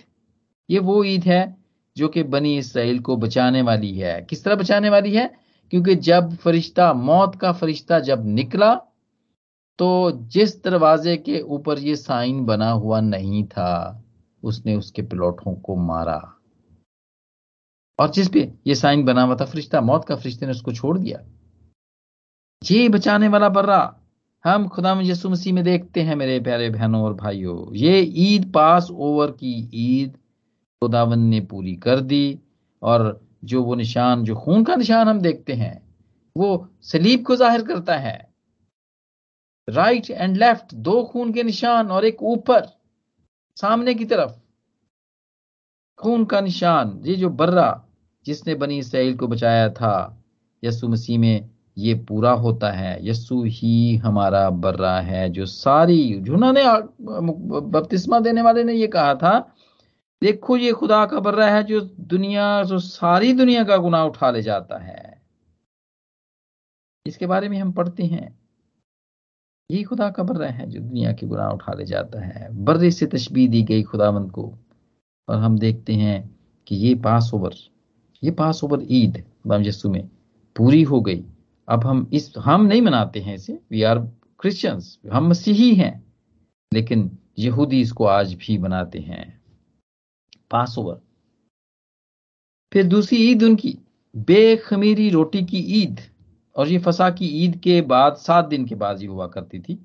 ये 0.69 0.79
वो 0.79 1.03
ईद 1.03 1.23
है 1.23 1.57
जो 1.97 2.07
कि 2.07 2.23
बनी 2.23 2.57
इसराइल 2.57 2.99
को 2.99 3.17
बचाने 3.17 3.61
वाली 3.61 3.97
है। 3.97 4.21
किस 4.21 4.43
तरह 4.43 4.55
बचाने 4.55 4.89
वाली 4.89 5.15
है? 5.15 5.33
क्योंकि 5.71 5.95
जब 5.95 6.35
फरिश्ता, 6.35 6.93
मौत 6.93 7.35
का 7.35 7.51
फरिश्ता 7.51 7.99
जब 7.99 8.25
निकला 8.25 8.81
तो 9.79 10.11
जिस 10.11 10.63
दरवाजे 10.63 11.17
के 11.17 11.41
ऊपर 11.41 11.79
ये 11.79 11.95
साइन 11.95 12.45
बना 12.45 12.71
हुआ 12.71 12.99
नहीं 13.01 13.43
था, 13.43 14.03
उसने 14.43 14.75
उसके 14.75 15.01
पिलोटों 15.01 15.55
को 15.55 15.75
मारा। 15.75 16.37
और 17.99 18.11
जिस 18.11 18.29
पे 18.29 18.51
ये 18.67 18.75
साइन 18.75 19.03
बना 19.05 19.21
हुआ 19.21 19.35
था 19.35 19.45
फरिश्ता, 19.45 19.81
मौत 19.81 20.05
का 20.05 20.15
फरिश्ते 20.15 20.45
ने 20.45 20.51
उसको 20.51 20.73
छोड़ 20.73 20.97
दिया। 20.97 21.19
ये 22.61 22.87
बचाने 22.89 23.27
वाला 23.27 23.49
बर्रा, 23.49 23.99
हम 24.45 24.67
खुदा 24.67 24.93
में 24.95 25.03
यसु 25.05 25.29
मसीह 25.29 25.53
में 25.53 25.63
देखते 25.63 26.01
हैं 26.01 26.15
मेरे 26.15 26.39
प्यारे 26.39 26.69
बहनों 26.69 27.01
और 27.03 27.13
भाइयों, 27.13 27.75
ये 27.75 27.99
ईद 27.99 28.51
पास 28.51 28.87
ओवर 28.91 29.31
की 29.33 29.53
ईद 29.73 30.17
खुदावन 30.81 31.19
ने 31.19 31.39
पूरी 31.41 31.75
कर 31.77 31.99
दी 32.01 32.39
और 32.81 33.21
जो 33.43 33.63
वो 33.63 33.75
निशान, 33.75 34.23
जो 34.23 34.35
खून 34.35 34.63
का 34.63 34.75
निशान 34.75 35.07
हम 35.07 35.19
देखते 35.21 35.53
हैं, 35.53 35.81
वो 36.35 36.67
सलीब 36.81 37.25
को 37.25 37.35
ज़ाहिर 37.35 37.61
करता 37.63 37.97
है। 37.97 38.17
राइट 39.67 40.09
एंड 40.09 40.37
लेफ़्ट, 40.37 40.73
दो 40.73 41.03
खून 41.03 41.33
के 41.33 41.43
निशान 41.43 41.91
और 41.91 42.05
एक 42.05 42.23
ऊपर, 42.23 42.67
सामने 43.57 43.93
की 43.93 44.05
तरफ़। 44.05 44.39
खून 45.97 46.25
का 46.25 46.41
निशान, 46.41 47.01
ये 47.05 47.15
जो 47.15 47.29
बर्रा 47.29 47.85
जिसने 48.25 48.55
बनी 48.55 48.77
इसराइल 48.77 49.17
को 49.17 49.27
बचाया 49.27 49.69
था 49.69 50.23
यसु 50.63 50.87
मसीह 50.87 51.19
में 51.19 51.49
ये 51.77 51.93
पूरा 51.95 52.31
होता 52.31 52.71
है। 52.71 53.07
यसु 53.07 53.43
ही 53.43 53.95
हमारा 53.95 54.49
बर्रा 54.49 54.99
है, 54.99 55.29
जो 55.29 55.45
सारी 55.45 56.19
जुना 56.19 56.51
ने 56.51 56.63
बपतिस्मा 57.61 58.19
देने 58.19 58.41
वाले 58.41 58.63
ने 58.63 58.73
ये 58.73 58.87
कहा 58.87 59.15
था, 59.15 59.55
देखो 60.21 60.57
ये 60.57 60.71
खुदा 60.71 61.05
का 61.05 61.19
बर्रा 61.19 61.49
है 61.49 61.63
जो 61.63 61.81
दुनिया, 61.81 62.63
जो 62.63 62.79
सारी 62.79 63.33
दुनिया 63.33 63.63
का 63.63 63.77
गुनाह 63.77 64.03
उठा 64.03 64.31
ले 64.31 64.41
जाता 64.41 64.77
है। 64.77 65.21
इसके 67.05 67.25
बारे 67.25 67.49
में 67.49 67.57
हम 67.57 67.71
पढ़ते 67.71 68.03
हैं। 68.03 68.39
यही 69.71 69.83
खुदा 69.83 70.09
का 70.09 70.23
बर्रा 70.23 70.47
है 70.47 70.69
जो 70.69 70.79
दुनिया 70.79 71.13
के 71.13 71.27
गुनाह 71.27 71.49
उठा 71.49 71.73
ले 71.73 71.85
जाता 71.85 72.21
है। 72.21 72.47
बर्रे 72.63 72.91
से 72.91 73.05
तशबी 73.05 73.47
दी 73.47 73.63
गई 73.63 73.83
खुदावंद 73.83 74.31
को। 74.31 74.59
और 75.27 75.37
हम 75.37 75.57
देखते 75.59 75.93
हैं 75.93 76.19
कि 76.67 76.75
ये 76.75 76.95
पास 76.95 77.31
ओवर 77.33 77.55
ये 78.23 78.31
पास 78.31 78.63
ओवर 78.63 78.85
ईद 78.89 79.23
बम 79.47 79.61
यस्सु 79.61 79.89
में 79.89 80.07
पूरी 80.55 80.81
हो 80.83 81.01
गई। 81.01 81.23
अब 81.67 81.85
हम 81.85 82.09
इस, 82.13 82.33
हम 82.37 82.65
नहीं 82.65 82.81
मनाते 82.81 83.19
हैं 83.19 83.35
इसे 83.35 83.59
वी 83.71 83.81
आर 83.83 83.99
क्रिश्चियंस 84.39 84.97
हम 85.13 85.27
मसीही 85.29 85.73
हैं, 85.75 86.03
लेकिन 86.71 87.09
यहूदी 87.39 87.81
इसको 87.81 88.05
आज 88.05 88.33
भी 88.33 88.57
मनाते 88.57 88.99
हैं। 88.99 89.41
पास 90.51 90.77
ओवर 90.77 91.01
फिर 92.71 92.87
दूसरी 92.87 93.17
ईद 93.31 93.43
उनकी, 93.43 93.77
बेखमीरी 94.15 95.09
रोटी 95.09 95.43
की 95.43 95.59
ईद, 95.81 95.99
और 96.55 96.67
ये 96.67 96.77
फसा 96.79 97.09
की 97.09 97.27
ईद 97.45 97.55
के 97.57 97.81
बाद, 97.81 98.15
सात 98.15 98.45
दिन 98.45 98.65
के 98.65 98.75
बाद 98.75 99.01
ये 99.01 99.07
हुआ 99.07 99.27
करती 99.27 99.59
थी, 99.59 99.77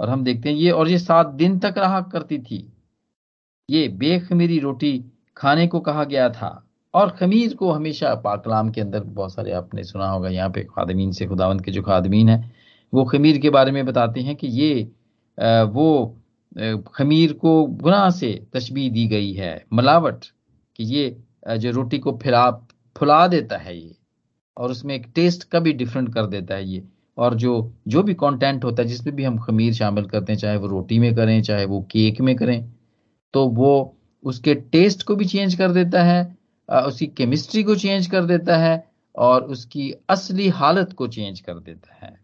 और 0.00 0.08
हम 0.10 0.24
देखते 0.24 0.48
हैं 0.48 0.56
ये, 0.56 0.70
और 0.70 0.88
ये 0.88 0.98
सात 0.98 1.26
दिन 1.26 1.58
तक 1.58 1.74
रहा 1.78 2.00
करती 2.00 2.38
थी। 2.38 2.72
ये 3.68 3.88
बेखमीरी 3.98 4.58
रोटी 4.58 4.92
खाने 5.36 5.66
को 5.66 5.80
कहा 5.80 6.04
गया 6.04 6.28
था। 6.30 6.64
और 6.94 7.10
खमीर 7.10 7.54
को 7.54 7.70
हमेशा 7.72 8.14
पाकलाम 8.14 8.70
के 8.70 8.80
अंदर 8.80 9.00
बहुत 9.00 9.34
सारे 9.34 9.52
आपने 9.52 9.82
सुना 9.84 10.08
होगा, 10.10 10.28
यहाँ 10.28 10.50
पे 10.50 10.62
खादमीन 10.66 11.10
से 11.12 11.26
खुदावंत 11.26 11.64
के 11.64 11.72
जो 11.72 11.82
खादमीन 11.82 12.28
है, 12.28 12.52
वो 12.92 13.04
खमीर 13.04 13.38
के 13.38 13.50
बारे 13.50 13.72
में 13.72 13.84
बताते 13.86 14.20
हैं 14.20 14.36
कि 14.36 14.46
ये 14.48 14.90
वो 15.66 16.14
खमीर 16.88 17.32
को 17.32 17.62
गुनाह 17.64 18.08
से 18.10 18.32
तशबी 18.54 18.88
दी 18.90 19.06
गई 19.08 19.32
है। 19.32 19.64
मलावट 19.72 20.24
कि 20.78 20.84
ये 20.86 21.16
जो 21.58 21.70
रोटी 21.70 21.98
को 21.98 22.18
फिला 22.22 22.50
फुला 22.96 23.26
देता 23.28 23.56
है 23.56 23.76
ये, 23.76 23.94
और 24.56 24.70
उसमें 24.70 24.94
एक 24.94 25.06
टेस्ट 25.14 25.44
का 25.44 25.60
भी 25.60 25.72
डिफरेंट 25.74 26.12
कर 26.14 26.26
देता 26.26 26.54
है 26.54 26.68
ये। 26.68 26.82
और 27.18 27.34
जो 27.34 27.52
जो 27.88 28.02
भी 28.02 28.14
कंटेंट 28.14 28.64
होता 28.64 28.82
है 28.82 28.88
जिसमें 28.88 29.14
भी 29.16 29.24
हम 29.24 29.38
खमीर 29.38 29.72
शामिल 29.74 30.04
करते 30.06 30.32
हैं, 30.32 30.38
चाहे 30.38 30.56
वो 30.56 30.66
रोटी 30.66 30.98
में 30.98 31.14
करें, 31.14 31.40
चाहे 31.42 31.64
वो 31.64 31.80
केक 31.90 32.20
में 32.20 32.34
करें 32.36 32.72
तो 33.34 33.46
वो 33.48 33.96
उसके 34.24 34.54
टेस्ट 34.54 35.02
को 35.02 35.16
भी 35.16 35.24
चेंज 35.24 35.54
कर 35.54 35.72
देता 35.72 36.02
है 36.02 36.22
उसकी 36.68 37.06
केमिस्ट्री 37.06 37.62
को 37.62 37.74
चेंज 37.74 38.06
कर 38.06 38.24
देता 38.24 38.56
है 38.56 38.84
और 39.14 39.44
उसकी 39.44 39.92
असली 40.08 40.48
हालत 40.48 40.92
को 40.92 41.08
चेंज 41.08 41.40
कर 41.40 41.58
देता 41.58 41.94
है। 42.06 42.16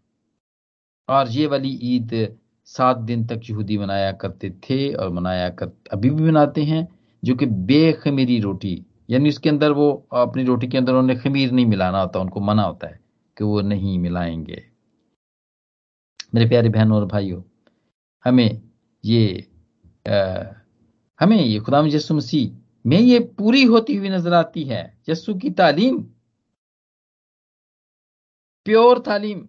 और 1.09 1.29
ये 1.29 1.47
वाली 1.47 1.69
ईद 1.83 2.35
सात 2.67 2.97
दिन 2.97 3.25
तक 3.27 3.41
यहूदी 3.49 3.77
मनाया 3.77 4.11
करते 4.11 4.49
थे 4.49 4.93
और 4.93 5.09
मनाया 5.09 5.49
कर 5.49 5.71
अभी 5.93 6.09
भी 6.09 6.23
मनाते 6.23 6.63
हैं 6.63 6.87
जो 7.23 7.35
कि 7.35 7.45
बेखमीरी 7.45 8.39
रोटी 8.39 8.85
यानी 9.09 9.29
उसके 9.29 9.49
अंदर 9.49 9.71
वो 9.71 9.91
अपनी 10.13 10.43
रोटी 10.43 10.67
के 10.67 10.77
अंदर 10.77 10.93
उन्हें 10.93 11.19
खमीर 11.19 11.51
नहीं 11.51 11.65
मिलाना 11.65 12.01
होता 12.01 12.19
उनको 12.19 12.39
मना 12.39 12.63
होता 12.63 12.87
है 12.87 12.99
कि 13.37 13.43
वो 13.43 13.61
नहीं 13.61 13.97
मिलाएँगे। 13.99 14.63
मेरे 16.35 16.47
प्यारे 16.49 16.69
बहनों 16.69 16.97
और 16.97 17.05
भाइयों 17.05 17.41
हमें 18.25 18.61
ये 19.05 19.47
आ, 20.07 20.43
हमें 21.19 21.37
ये 21.37 21.59
खुदा 21.59 21.79
यसु 21.87 22.15
मसीह 22.15 22.57
में 22.85 22.99
ये 22.99 23.19
पूरी 23.19 23.63
होती 23.63 23.95
हुई 23.95 24.09
नज़र 24.09 24.33
आती 24.33 24.63
है। 24.63 24.81
यसु 25.09 25.35
की 25.35 25.49
तालीम, 25.49 25.97
प्योर 28.65 28.99
तालीम 28.99 29.47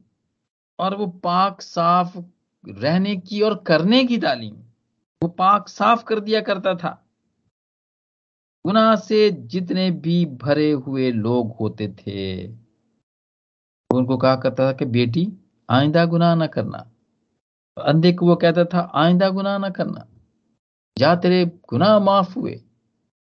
और 0.79 0.95
वो 0.97 1.07
पाक 1.07 1.61
साफ़ 1.61 2.19
रहने 2.65 3.17
की 3.17 3.41
और 3.43 3.55
करने 3.67 4.05
की 4.05 4.19
तालीम, 4.19 4.55
वो 5.23 5.29
पाक 5.29 5.69
साफ़ 5.69 6.05
कर 6.05 6.21
दिया 6.21 6.41
करता 6.41 6.75
था। 6.75 7.03
गुनाह 8.65 8.97
से 8.97 9.31
जितने 9.31 9.91
भी 9.91 10.25
भरे 10.27 10.71
हुए 10.73 11.11
लोग 11.13 11.57
होते 11.57 11.89
थे, 11.89 12.47
उनको 13.91 14.17
कहा 14.17 14.37
करता 14.37 14.67
था 14.69 14.73
कि, 14.73 14.85
बेटी, 14.85 15.29
आइंदा 15.71 16.05
गुनाह 16.05 16.35
ना 16.35 16.47
करना। 16.47 16.79
अंधे 17.77 18.13
को 18.13 18.27
वो 18.27 18.37
कहता 18.37 18.65
था, 18.65 18.91
आइंदा 18.95 19.29
गुनाह 19.31 19.59
ना 19.59 19.71
करना। 19.71 20.07
जा 20.99 21.17
तेरे 21.17 21.47
गुनाह 21.69 21.99
माफ़ 21.99 22.39
हुए। 22.39 22.53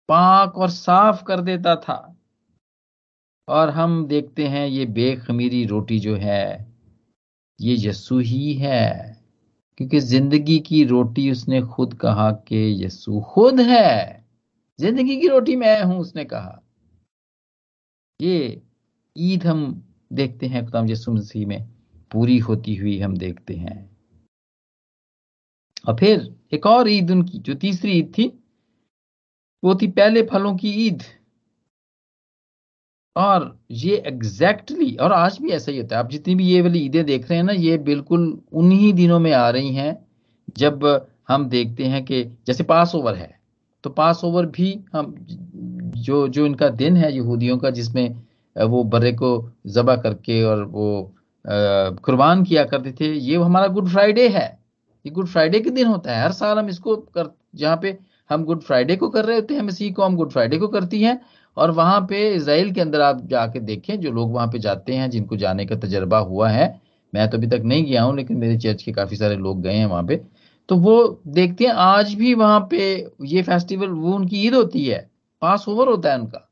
पाक 0.10 0.58
और 0.58 0.70
साफ़ 0.70 1.24
कर 1.24 1.41
देता 1.41 1.75
था। 1.75 2.17
और 3.48 3.70
हम 3.70 4.08
देखते 4.08 4.48
हैं 4.48 4.67
ये 4.67 4.86
बेखमीरी 4.86 5.65
रोटी 5.65 6.00
जो 6.00 6.15
है, 6.15 6.75
ये 7.62 7.89
यस्सु 7.89 8.20
ही 8.20 8.53
है। 8.53 9.24
क्योंकि 9.77 10.00
ज़िंदगी 10.00 10.60
की 10.60 10.84
रोटी 10.84 11.32
उसने 11.32 11.62
खुद 11.62 11.93
कहा 11.93 12.32
कि 12.32 12.86
यस्सु 12.86 13.22
खुद 13.22 13.60
है। 13.60 14.25
ज़िंदगी 14.79 15.22
की 15.22 15.27
रोटी 15.27 15.55
मैं 15.55 15.84
हूँ, 15.84 16.00
उसने 16.00 16.25
कहा। 16.25 16.63
ये 18.22 18.62
ईद 19.17 19.43
हम 19.43 19.84
देखते 20.13 20.48
हैं 20.48 20.65
खुदाम 20.65 20.89
यसु 20.89 21.13
मसीह 21.13 21.48
में। 21.48 21.70
पूरी 22.12 22.38
होती 22.38 22.75
हुई 22.75 23.00
हम 23.00 23.17
देखते 23.17 23.53
हैं। 23.53 23.92
और 25.85 25.95
फिर 25.97 26.33
एक 26.53 26.65
और 26.65 26.89
ईद 26.89 27.11
उनकी 27.11 27.39
जो 27.39 27.53
तीसरी 27.55 27.91
ईद 27.91 28.13
थी 28.17 28.31
वो 29.63 29.75
थी 29.75 29.87
पहले 29.89 30.21
फलों 30.23 30.55
की 30.57 30.71
ईद। 30.87 31.03
और 33.15 33.43
ये 33.71 33.95
एग्जैक्टली 33.97 34.77
exactly, 34.77 34.99
और 35.01 35.11
आज 35.13 35.37
भी 35.41 35.49
ऐसा 35.51 35.71
ही 35.71 35.77
होता 35.77 35.95
है। 35.95 36.03
आप 36.03 36.09
जितनी 36.09 36.35
भी 36.35 36.45
ये 36.45 36.61
वाली 36.61 36.79
ईदें 36.79 37.05
देख 37.05 37.29
रहे 37.29 37.37
हैं 37.37 37.45
ना 37.45 37.53
ये 37.53 37.77
बिल्कुल 37.79 38.27
उन्हीं 38.53 38.93
दिनों 38.93 39.19
में 39.19 39.31
आ 39.33 39.49
रही 39.49 39.73
हैं 39.75 39.97
जब 40.57 40.85
हम 41.27 41.47
देखते 41.49 41.83
हैं 41.83 42.03
कि 42.05 42.23
जैसे 42.47 42.63
पास 42.63 42.95
ओवर 42.95 43.15
है 43.15 43.31
तो 43.83 43.89
पास 43.89 44.21
ओवर 44.23 44.45
भी 44.45 44.73
हम 44.93 45.15
जो 45.97 46.27
जो 46.27 46.45
इनका 46.45 46.69
दिन 46.71 46.97
है 46.97 47.13
यहूदियों 47.15 47.57
का 47.57 47.69
जिसमें 47.69 48.09
वो 48.55 48.83
बर्रे 48.85 49.11
को 49.13 49.29
जबा 49.67 49.95
करके 49.97 50.41
और 50.43 50.63
वो 50.65 51.13
कुर्बान 51.45 52.43
किया 52.43 52.63
करते 52.65 52.91
थे 52.91 53.13
ये 53.13 53.35
हमारा 53.35 53.67
गुड 53.67 53.89
फ्राइडे 53.89 54.27
है। 54.29 54.47
ये 55.05 55.12
गुड 55.12 55.27
फ्राइडे 55.27 55.60
के 55.60 55.69
दिन 55.69 55.88
होता 55.88 56.15
है। 56.15 56.24
हर 56.24 56.31
साल 56.31 56.60
हम 56.60 56.69
इसको 56.69 56.95
कर, 56.95 57.36
जहाँ 57.55 57.79
पे 57.81 57.98
हम 58.29 58.43
गुड 58.45 58.62
फ्राइडे 58.62 58.95
को 58.95 59.10
कर 59.10 59.25
रहे 59.25 59.36
होते 59.36 59.53
हैं 59.53 59.62
मसीह 59.62 59.93
को, 59.93 60.03
हम 60.03 60.15
गुड 60.15 60.31
फ्राइडे 60.31 60.57
को 60.57 60.67
करती 60.67 61.01
हैं। 61.01 61.22
और 61.57 61.72
वहाँ 61.72 62.01
पे 62.01 62.33
इसराइल 62.36 62.72
के 62.74 62.81
अंदर 62.81 63.01
आप 63.01 63.27
जाके 63.27 63.60
देखें, 63.60 64.00
जो 64.00 64.12
लोग 64.12 64.33
वहाँ 64.33 64.48
पे 64.48 64.60
जाते 64.60 64.93
हैं, 64.93 65.10
जिनको 65.10 65.38
जाने 65.38 65.65
का 65.65 65.75
तजर्बा 65.75 66.17
हुआ 66.17 66.50
है, 66.50 66.81
मैं 67.15 67.29
तो 67.29 67.38
अभी 67.38 67.48
तक 67.48 67.62
नहीं 67.65 67.86
गया 67.86 68.03
हूँ, 68.03 68.15
लेकिन 68.15 68.38
मेरे 68.38 68.57
चर्च 68.57 68.83
के 68.83 68.91
काफ़ी 68.91 69.17
सारे 69.17 69.36
लोग 69.36 69.62
गए 69.62 69.74
हैं 69.74 69.86
वहाँ 69.86 70.03
पे। 70.03 70.22
तो 70.69 70.77
वो 70.77 71.22
देखते 71.27 71.63
हैं, 71.63 71.72
आज 71.72 72.13
भी 72.13 72.33
वहाँ 72.33 72.67
पे 72.72 73.12
ये 73.25 73.41
फेस्टिवल 73.41 73.88
वो 73.88 74.15
उनकी 74.15 74.48
ईद 74.48 74.55
होती 74.55 74.86
है। 74.86 75.10
पास 75.41 75.65
ओवर 75.69 75.88
होता 75.88 76.12
है 76.12 76.19
उनका। 76.19 76.50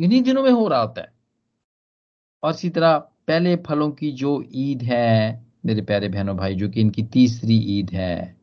इन्हीं 0.00 0.22
दिनों 0.22 0.42
में 0.42 0.50
हो 0.50 0.68
रहा 0.68 0.80
होता 0.80 1.00
है। 1.00 1.12
और 2.42 2.50
इसी 2.50 2.70
तरह 2.70 2.98
पहले 2.98 3.56
फलों 3.56 3.90
की 3.90 4.12
जो 4.12 4.44
ईद 4.54 4.82
है 4.82 5.45
मेरे 5.66 5.82
प्यारे 5.82 6.08
बहनों 6.08 6.36
भाई, 6.36 6.54
जो 6.54 6.68
कि 6.68 6.80
इनकी 6.80 7.02
तीसरी 7.02 7.56
ईद 7.78 7.90
है, 7.90 8.36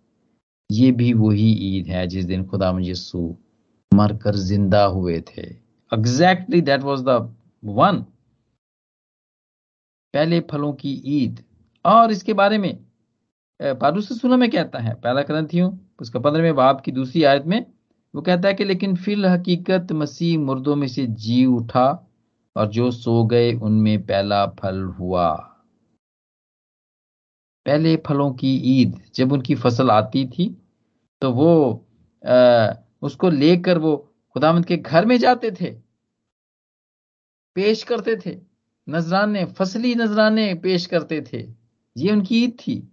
ये 0.69 0.91
भी 0.91 1.13
वही 1.13 1.51
ईद 1.69 1.87
है 1.87 2.07
जिस 2.07 2.25
दिन 2.25 2.45
खुदा 2.45 2.77
यसु 2.81 3.35
मरकर 3.91 4.35
ज़िंदा 4.35 4.83
हुए 4.85 5.19
थे। 5.21 5.41
Exactly 5.91 6.61
that 6.61 6.81
was 6.81 7.01
the 7.01 7.35
one 7.63 8.05
पहले 10.13 10.39
फलों 10.51 10.73
की 10.73 10.91
ईद। 11.05 11.43
और 11.85 12.11
इसके 12.11 12.33
बारे 12.33 12.57
में 12.57 12.77
पारूस 13.59 14.21
सुना 14.21 14.37
में 14.37 14.49
कहता 14.49 14.79
है? 14.79 14.93
पहला 14.93 15.21
ग्रंथियों, 15.21 15.71
उसका 16.01 16.19
पंद्रहवें 16.19 16.55
बाप 16.55 16.81
की 16.81 16.91
दूसरी 16.91 17.23
आयत 17.23 17.45
में, 17.45 17.65
वो 18.13 18.21
कहता 18.21 18.47
है 18.47 18.53
कि 18.53 18.63
लेकिन 18.63 18.95
फिल 18.95 19.25
हकीकत 19.25 19.91
मसीह 19.91 20.37
मुर्दों 20.39 20.75
में 20.75 20.87
से 20.87 21.05
जी 21.07 21.45
उठा 21.45 21.87
और 22.55 22.67
जो 22.67 22.91
सो 22.91 23.23
गए 23.25 23.53
उनमें 23.53 24.05
पहला 24.05 24.45
फल 24.59 24.83
हुआ। 24.99 25.52
पहले 27.65 27.95
फलों 27.97 28.33
की 28.33 28.55
ईद 28.55 29.01
जब 29.15 29.31
उनकी 29.31 29.55
फ़सल 29.55 29.91
आती 29.91 30.25
थी 30.25 30.57
तो 31.21 31.31
वो 31.31 31.85
आ, 32.27 32.73
उसको 33.01 33.29
लेकर 33.29 33.77
वो 33.77 34.13
खुदामंद 34.33 34.65
के 34.65 34.77
घर 34.77 35.05
में 35.05 35.17
जाते 35.17 35.51
थे। 35.51 35.71
पेश 37.55 37.83
करते 37.83 38.15
थे। 38.25 38.41
नजराने 38.89 39.45
फसली 39.45 39.95
नजराने 39.95 40.53
पेश 40.53 40.85
करते 40.85 41.21
थे। 41.33 41.53
ये 41.97 42.11
उनकी 42.11 42.43
ईद 42.43 42.51
थी। 42.51 42.89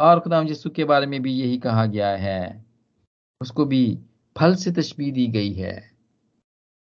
और 0.00 0.20
खुदाम 0.20 0.48
यसु 0.48 0.70
के 0.70 0.84
बारे 0.84 1.06
में 1.06 1.22
भी 1.22 1.32
यही 1.32 1.58
कहा 1.58 1.86
गया 1.86 2.16
है। 2.16 2.64
उसको 3.40 3.64
भी 3.64 3.98
फल 4.38 4.54
से 4.54 4.72
तशबी 4.72 5.10
दी 5.10 5.26
गई 5.26 5.52
है। 5.52 5.90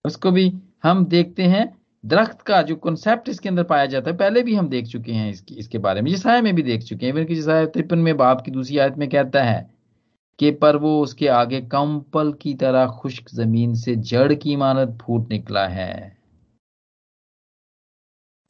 उसको 0.04 0.30
भी 0.30 0.52
हम 0.82 1.06
देखते 1.06 1.42
हैं 1.42 1.83
दरख्त 2.04 2.40
का 2.42 2.60
जो 2.62 2.74
कॉन्सेप्ट 2.76 3.28
इसके 3.28 3.48
अंदर 3.48 3.62
पाया 3.64 3.86
जाता 3.86 4.10
है, 4.10 4.16
पहले 4.16 4.42
भी 4.42 4.54
हम 4.54 4.68
देख 4.68 4.86
चुके 4.86 5.12
हैं 5.12 5.30
इसकी, 5.30 5.54
इसके 5.54 5.78
बारे 5.78 6.02
में 6.02 6.10
जिसाया 6.10 6.42
में 6.42 6.54
भी 6.54 6.62
देख 6.62 6.82
चुके 6.82 7.06
हैं। 7.06 7.12
इवन 7.12 7.24
की 7.24 7.34
जिसाया 7.34 7.94
में 7.96 8.16
बाप 8.16 8.42
की 8.44 8.50
दूसरी 8.50 8.78
आयत 8.78 8.98
में 8.98 9.08
कहता 9.08 9.42
है 9.42 9.70
कि, 10.38 10.50
पर 10.52 10.76
वो 10.76 11.00
उसके 11.02 11.28
आगे 11.28 11.60
कंपल 11.68 12.32
की 12.32 12.54
तरह 12.54 12.86
खुश्क 13.00 13.28
ज़मीन 13.34 13.74
से 13.74 13.94
जड़ 13.96 14.34
की 14.34 14.56
मानत 14.56 14.98
फूट 15.02 15.30
निकला 15.30 15.66
है। 15.68 16.16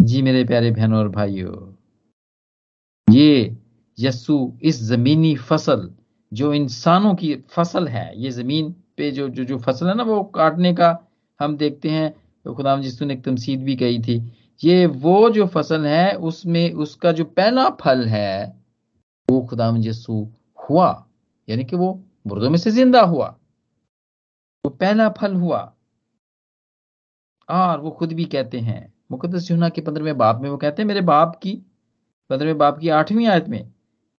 जी 0.00 0.22
मेरे 0.22 0.44
प्यारे 0.44 0.70
बहनों 0.70 0.98
और 0.98 1.08
भाइयों, 1.08 1.52
ये 3.08 3.56
यस्सु 3.98 4.36
इस 4.62 4.82
जमीनी 4.84 5.34
फ़सल, 5.38 5.88
जो 6.32 6.52
इंसानों 6.54 7.14
की 7.14 7.34
फ़सल 7.50 7.88
है, 7.88 8.10
ये 8.22 8.30
ज़मीन 8.32 8.74
पे 8.96 9.10
जो 9.10 9.28
जो 9.28 9.44
जो 9.44 9.58
फ़सल 9.58 9.88
है 9.88 9.94
ना, 9.94 10.02
वो 10.02 10.22
काटने 10.34 10.72
का 10.74 10.98
हम 11.40 11.56
देखते 11.56 11.90
हैं 11.90 12.12
तो 12.44 12.54
खुदाम 12.54 12.80
जिसु 12.80 13.04
ने 13.04 13.14
एक 13.14 13.24
तमसीद 13.24 13.62
भी 13.62 13.76
कही 13.76 13.98
थी। 14.02 14.32
ये 14.64 14.86
वो 14.86 15.30
जो 15.30 15.46
फ़सल 15.46 15.86
है, 15.86 16.14
उसमें 16.14 16.72
उसका 16.72 17.12
जो 17.12 17.24
पहला 17.24 17.70
फल 17.70 18.04
है, 18.04 18.56
वो 19.30 19.42
खुदाम 19.42 19.76
यसु 19.76 20.28
हुआ। 20.70 21.06
यानी 21.48 21.64
कि 21.64 21.76
वो 21.76 22.04
मुर्दों 22.26 22.50
में 22.50 22.58
से 22.58 22.70
ज़िंदा 22.70 23.00
हुआ। 23.00 23.38
वो 24.66 24.70
पहला 24.70 25.08
फल 25.08 25.34
हुआ। 25.34 25.74
और 27.50 27.80
वो 27.80 27.90
खुद 27.90 28.12
भी 28.12 28.24
कहते 28.24 28.58
हैं 28.58 28.94
मुकदस 29.12 29.50
यूना 29.50 29.68
के 29.68 29.80
पंद्रहवें 29.80 30.18
बाप 30.18 30.40
में 30.40 30.50
वो 30.50 30.56
कहते 30.56 30.82
हैं, 30.82 30.86
मेरे 30.88 31.00
बाप 31.00 31.40
की, 31.42 31.52
पंद्रहवें 32.30 32.58
बाप 32.58 32.78
की 32.78 32.88
आठवीं 32.88 33.26
आयत 33.26 33.48
में, 33.48 33.72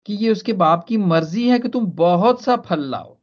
कि 0.05 0.13
ये 0.13 0.31
उसके 0.31 0.53
बाप 0.53 0.83
की 0.83 0.97
मर्ज़ी 0.97 1.49
है 1.49 1.59
कि 1.59 1.69
तुम 1.69 1.85
बहुत 1.85 2.41
सा 2.41 2.55
फल 2.55 2.79
लाओ। 2.79 3.17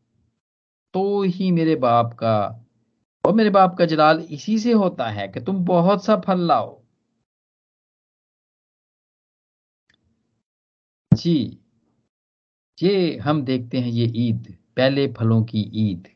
तो 0.95 1.23
ही 1.23 1.51
मेरे 1.51 1.77
बाप 1.77 2.13
का 2.13 2.62
और 3.25 3.33
मेरे 3.35 3.51
बाप 3.51 3.77
का 3.79 3.85
जलाल 3.87 4.21
इसी 4.31 4.59
से 4.59 4.73
होता 4.73 5.09
है 5.11 5.27
कि 5.29 5.41
तुम 5.41 5.65
बहुत 5.65 6.05
सा 6.05 6.17
फल 6.17 6.41
लाओ। 6.41 6.81
जी, 11.13 11.59
ये 12.79 13.17
हम 13.19 13.43
देखते 13.43 13.79
हैं 13.79 13.91
ये 13.91 14.05
ईद, 14.17 14.55
पहले 14.77 15.07
फलों 15.13 15.43
की 15.45 15.61
ईद। 15.75 16.09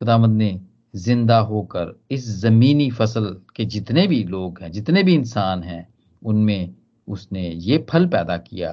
खुदामद 0.00 0.30
ने 0.30 0.60
ज़िंदा 0.94 1.38
होकर 1.38 1.94
इस 2.10 2.28
जमीनी 2.40 2.90
फ़सल 2.90 3.26
के 3.56 3.64
जितने 3.64 4.06
भी 4.06 4.22
लोग 4.24 4.60
हैं, 4.62 4.70
जितने 4.72 5.02
भी 5.02 5.14
इंसान 5.14 5.62
हैं, 5.62 5.88
उनमें 6.22 6.74
उसने 7.08 7.48
ये 7.48 7.78
फल 7.90 8.06
पैदा 8.06 8.36
किया। 8.38 8.70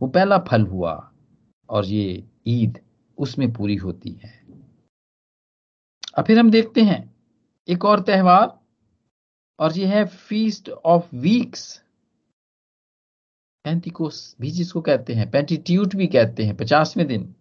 वो 0.00 0.08
पहला 0.08 0.38
फल 0.38 0.66
हुआ 0.66 0.94
और 1.68 1.84
ये 1.84 2.24
ईद 2.46 2.78
उसमें 3.18 3.52
पूरी 3.52 3.76
होती 3.76 4.18
है। 4.24 4.41
अब 6.16 6.24
फिर 6.24 6.38
हम 6.38 6.50
देखते 6.50 6.82
हैं। 6.82 7.02
एक 7.68 7.84
और 7.84 8.00
त्यौहार, 8.02 8.58
और 9.58 9.78
ये 9.78 9.86
है 9.86 10.04
फीस्ट 10.06 10.70
ऑफ़ 10.70 11.14
वीक्स 11.16 11.80
पैंतीकोस 13.64 14.36
भी 14.40 14.50
जिसको 14.50 14.80
कहते 14.80 15.14
हैं 15.14 15.30
पेंटीट्यूट 15.30 15.94
भी 15.96 16.06
कहते 16.08 16.44
हैं, 16.44 16.56
पचासवें 16.56 17.06
दिन। 17.06 17.34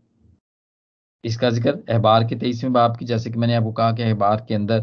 इसका 1.24 1.50
ज़िक्र 1.50 1.72
अहबार 1.90 2.24
के 2.24 2.36
तेईसवें 2.36 2.74
बाब 2.74 2.98
की, 2.98 3.06
जैसे 3.06 3.32
कि 3.32 3.40
मैंने 3.40 3.56
आपको 3.56 3.72
कहा 3.72 3.92
कि 3.92 4.04
अहबार 4.04 4.46
के 4.48 4.56
अंदर 4.56 4.80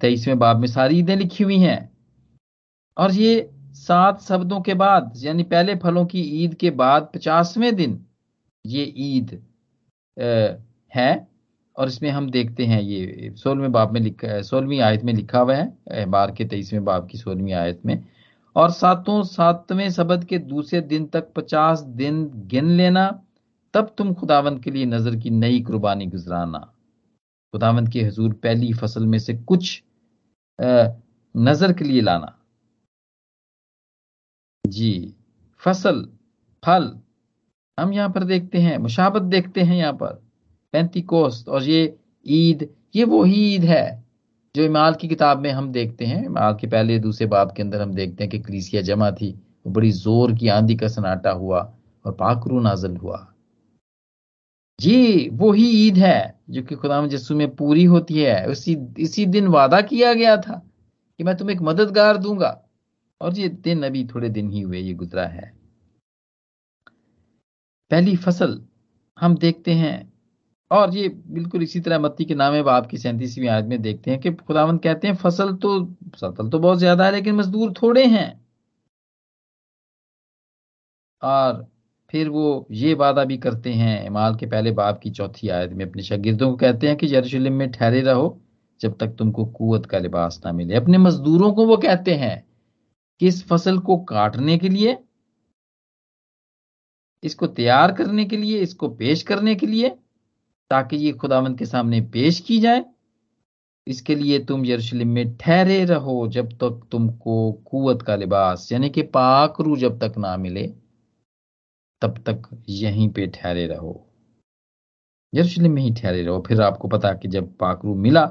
तेईसवें 0.00 0.38
बाब 0.38 0.58
में 0.60 0.66
सारी 0.68 0.98
ईदें 0.98 1.16
लिखी 1.16 1.44
हुई 1.44 1.58
हैं। 1.58 1.90
और 2.96 3.12
ये 3.12 3.50
सात 3.74 4.20
शब्दों 4.22 4.60
के 4.60 4.74
बाद, 4.74 5.12
यानी 5.16 5.42
पहले 5.44 5.74
फलों 5.76 6.04
की 6.06 6.20
ईद 6.44 6.54
के 6.54 6.70
बाद 6.72 7.10
पचासवें 7.14 7.74
दिन, 7.76 8.04
ये 8.64 8.84
ईद 8.98 9.42
है। 10.92 11.29
और 11.80 11.88
इसमें 11.88 12.08
हम 12.10 12.28
देखते 12.30 12.64
हैं 12.66 12.80
ये 12.82 13.32
सोलहवें 13.36 13.72
बाब 13.72 13.92
में 13.92 14.00
लिखा, 14.00 14.40
सोलहवीं 14.42 14.80
आयत 14.80 15.02
में 15.04 15.12
लिखा 15.14 15.38
हुआ 15.38 15.54
है 15.54 15.66
अहबार 15.90 16.32
के 16.32 16.44
तेईसवें 16.44 16.84
बाब 16.84 17.06
की 17.08 17.18
सोलहवीं 17.18 17.52
आयत 17.54 17.80
में। 17.86 18.04
और 18.56 18.70
सातों, 18.70 19.22
सातवें 19.22 19.90
शब्द 19.90 20.24
के 20.24 20.38
दूसरे 20.40 20.80
दिन 20.82 21.06
तक 21.06 21.32
पचास 21.36 21.80
दिन 21.80 22.24
गिन 22.48 22.70
लेना, 22.70 23.06
तब 23.74 23.94
तुम 23.98 24.12
खुदावंत 24.14 24.62
के 24.64 24.70
लिए 24.70 24.86
नज़र 24.86 25.16
की 25.16 25.30
नई 25.30 25.60
कुर्बानी 25.62 26.06
गुजराना। 26.06 26.58
खुदावंत 27.54 27.92
के 27.92 28.02
हजूर 28.02 28.32
पहली 28.34 28.72
फ़सल 28.72 29.06
में 29.06 29.18
से 29.18 29.34
कुछ 29.34 29.82
नज़र 31.34 31.72
के 31.72 31.84
लिए 31.84 32.00
लाना। 32.00 32.36
जी, 34.64 35.14
फ़सल, 35.62 36.08
फल, 36.62 36.96
हम 37.78 37.92
यहाँ 37.92 38.10
पर 38.10 38.24
देखते 38.24 38.58
हैं, 38.58 38.76
मुशाबत 38.78 39.22
देखते 39.22 39.60
हैं 39.60 39.76
यहाँ 39.76 39.92
पर। 39.92 40.20
पैंती 40.72 41.02
कोस्त 41.02 41.48
और 41.48 41.62
ये 41.62 41.98
ईद, 42.26 42.68
ये 42.94 43.04
वही 43.04 43.54
ईद 43.54 43.64
है, 43.64 44.04
जो 44.56 44.62
इमाल 44.62 44.94
की 44.94 45.08
किताब 45.08 45.38
में 45.38 45.50
हम 45.50 45.72
देखते 45.72 46.04
हैं। 46.04 46.24
इमाल 46.24 46.54
के 46.54 46.66
पहले 46.66 46.98
दूसरे 46.98 47.26
बाब 47.26 47.52
के 47.56 47.62
अंदर 47.62 47.80
हम 47.80 47.94
देखते 47.94 48.24
हैं 48.24 48.30
कि 48.30 48.38
कलीसिया 48.38 48.82
जमा 48.82 49.10
थी, 49.10 49.32
वो 49.66 49.72
बड़ी 49.72 49.90
ज़ोर 49.90 50.34
की 50.34 50.48
आंधी 50.48 50.76
का 50.76 50.88
सनाटा 50.88 51.30
हुआ 51.30 51.72
और 52.04 52.12
पाकरू 52.12 52.60
नाजल 52.60 52.96
हुआ। 52.96 53.26
ये 54.80 55.28
वही 55.32 55.88
ईद 55.88 55.98
है, 55.98 56.40
जो 56.50 56.62
कि 56.62 56.74
खुदा 56.74 57.06
जस्सू 57.06 57.34
में 57.34 57.56
पूरी 57.56 57.84
होती 57.84 58.18
है। 58.18 58.46
उसी, 58.46 58.76
इसी 58.98 59.26
दिन 59.26 59.46
वादा 59.46 59.80
किया 59.80 60.14
गया 60.14 60.36
था 60.36 60.62
कि 61.18 61.24
मैं 61.24 61.36
तुम्हें 61.36 61.56
एक 61.56 61.62
मददगार 61.62 62.16
दूँगा। 62.16 62.64
और 63.20 63.38
ये 63.38 63.48
दिन 63.48 63.82
अभी 63.82 64.04
थोड़े 64.04 64.28
दिन 64.28 64.50
ही 64.50 64.60
हुए, 64.60 64.78
ये 64.78 64.94
गुजरा 64.94 65.26
है। 65.26 65.52
पहली 67.90 68.16
फ़सल 68.16 68.62
हम 69.20 69.36
देखते 69.36 69.72
हैं 69.72 70.12
और 70.70 70.94
ये 70.96 71.08
बिल्कुल 71.08 71.62
इसी 71.62 71.80
तरह 71.80 71.98
मत्ती 71.98 72.24
के 72.24 72.34
नामे 72.34 72.62
बाप 72.62 72.86
की 72.86 72.98
सैंतीसवीं 72.98 73.48
आयत 73.48 73.64
में 73.66 73.80
देखते 73.82 74.10
हैं 74.10 74.20
कि 74.20 74.32
खुदावंत 74.32 74.82
कहते 74.82 75.08
हैं, 75.08 75.14
फ़सल 75.16 75.54
तो 75.56 75.84
फ़सल 76.14 76.48
तो 76.50 76.58
बहुत 76.58 76.78
ज़्यादा 76.78 77.06
है, 77.06 77.12
लेकिन 77.12 77.34
मजदूर 77.36 77.72
थोड़े 77.82 78.04
हैं। 78.06 78.40
और 81.22 81.66
फिर 82.12 82.28
वो 82.28 82.66
ये 82.70 82.92
वादा 82.94 83.24
भी 83.24 83.36
करते 83.38 83.72
हैं, 83.72 84.04
इमाल 84.06 84.36
के 84.36 84.46
पहले 84.46 84.70
बाप 84.72 85.00
की 85.02 85.10
चौथी 85.10 85.48
आयत 85.48 85.72
में 85.72 85.84
अपने 85.86 86.02
शागिर्दों 86.02 86.50
को 86.50 86.56
कहते 86.56 86.88
हैं 86.88 86.96
कि 86.96 87.14
यरूशलेम 87.14 87.52
में 87.54 87.70
ठहरे 87.72 88.00
रहो, 88.02 88.40
जब 88.80 88.96
तक 88.98 89.14
तुमको 89.18 89.44
कुत 89.44 89.86
का 89.86 89.98
लिबास 89.98 90.40
ना 90.46 90.52
मिले। 90.52 90.74
अपने 90.76 90.98
मजदूरों 90.98 91.52
को 91.52 91.66
वो 91.66 91.76
कहते 91.76 92.14
हैं 92.14 92.36
कि 93.20 93.26
इस 93.28 93.46
फ़सल 93.48 93.78
को 93.80 93.96
काटने 94.04 94.58
के 94.58 94.68
लिए, 94.68 94.96
इसको 97.22 97.46
तैयार 97.48 97.92
करने 97.92 98.24
के 98.24 98.36
लिए, 98.36 98.58
इसको 98.60 98.88
पेश 98.88 99.22
करने 99.22 99.54
के 99.54 99.66
लिए 99.66 99.96
ताकि 100.70 100.96
ये 100.96 101.12
खुदावंत 101.12 101.58
के 101.58 101.66
सामने 101.66 102.00
पेश 102.00 102.40
की 102.40 102.58
जाए। 102.60 102.84
इसके 103.86 104.14
लिए 104.14 104.38
तुम 104.38 104.64
यरूशलेम 104.64 105.08
में 105.08 105.36
ठहरे 105.36 105.84
रहो 105.84 106.28
जब 106.28 106.52
तक 106.52 106.80
तुमको 106.90 107.52
कुवत 107.52 108.02
का 108.02 108.16
लिबास, 108.16 108.72
यानी 108.72 108.90
कि 108.90 109.02
पाकरू 109.02 109.76
जब 109.76 109.98
तक 109.98 110.18
ना 110.18 110.36
मिले, 110.36 110.66
तब 112.02 112.18
तक 112.18 112.42
यहीं 112.68 113.08
पे 113.08 113.26
ठहरे 113.26 113.66
रहो। 113.66 114.06
यरूशलेम 115.34 115.72
में 115.72 115.82
ही 115.82 115.94
ठहरे 115.94 116.22
रहो। 116.22 116.44
फिर 116.48 116.62
आपको 116.62 116.88
पता 116.88 117.12
कि 117.12 117.28
जब 117.28 117.56
पाकरू 117.56 117.94
मिला, 117.94 118.30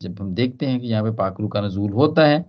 जब 0.00 0.20
हम 0.20 0.34
देखते 0.34 0.66
हैं 0.66 0.80
कि 0.80 0.86
यहाँ 0.86 1.02
पे 1.04 1.10
पाकरू 1.10 1.48
का 1.48 1.60
नजूल 1.60 1.92
होता 1.92 2.26
है, 2.26 2.40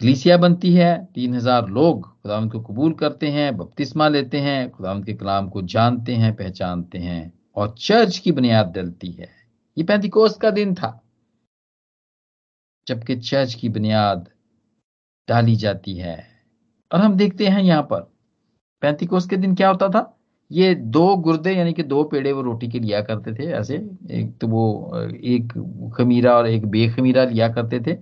कलीसिया 0.00 0.36
बनती 0.36 0.72
है, 0.74 1.04
तीन 1.04 1.34
हज़ार 1.34 1.68
लोग 1.68 2.02
खुदावंत 2.02 2.52
को 2.52 2.60
कबूल 2.60 2.92
करते 2.92 3.28
हैं, 3.28 3.56
बपतिस्मा 3.56 4.08
लेते 4.08 4.40
हैं, 4.40 4.70
खुदावंत 4.70 5.06
के 5.06 5.14
कलाम 5.14 5.48
को 5.48 5.62
जानते 5.62 6.14
हैं, 6.14 6.34
पहचानते 6.36 6.98
हैं। 6.98 7.32
और 7.56 7.74
चर्च 7.78 8.18
की 8.18 8.32
बुनियाद 8.32 8.72
डलती 8.74 9.10
है। 9.10 9.28
ये 9.76 9.84
पैंतीकोस 9.84 10.36
का 10.36 10.50
दिन 10.50 10.74
था 10.74 11.00
जबकि 12.86 13.16
चर्च 13.18 13.54
की 13.54 13.68
बुनियाद 13.68 14.28
डाली 15.28 15.54
जाती 15.56 15.96
है। 15.96 16.16
और 16.90 17.00
हम 17.00 17.16
देखते 17.16 17.46
हैं 17.46 17.62
यहाँ 17.62 17.82
पर 17.82 18.00
पैंतीकोस 18.82 19.26
के 19.28 19.36
दिन 19.36 19.54
क्या 19.54 19.68
होता 19.68 19.88
था? 19.88 20.10
ये 20.50 20.74
दो 20.74 21.16
गुर्दे 21.16 21.52
यानी 21.52 21.72
कि 21.72 21.82
दो 21.82 22.02
पेड़े 22.04 22.32
वो 22.32 22.42
रोटी 22.42 22.68
के 22.68 22.78
लिया 22.78 23.00
करते 23.02 23.32
थे 23.34 23.46
ऐसे 23.52 23.74
एक 24.12 24.36
तो 24.40 24.48
वो 24.48 25.02
एक 25.24 25.52
खमीरा 25.96 26.34
और 26.36 26.46
एक 26.48 26.66
बेखमीरा 26.66 27.24
लिया 27.24 27.48
करते 27.48 27.80
थे 27.86 27.96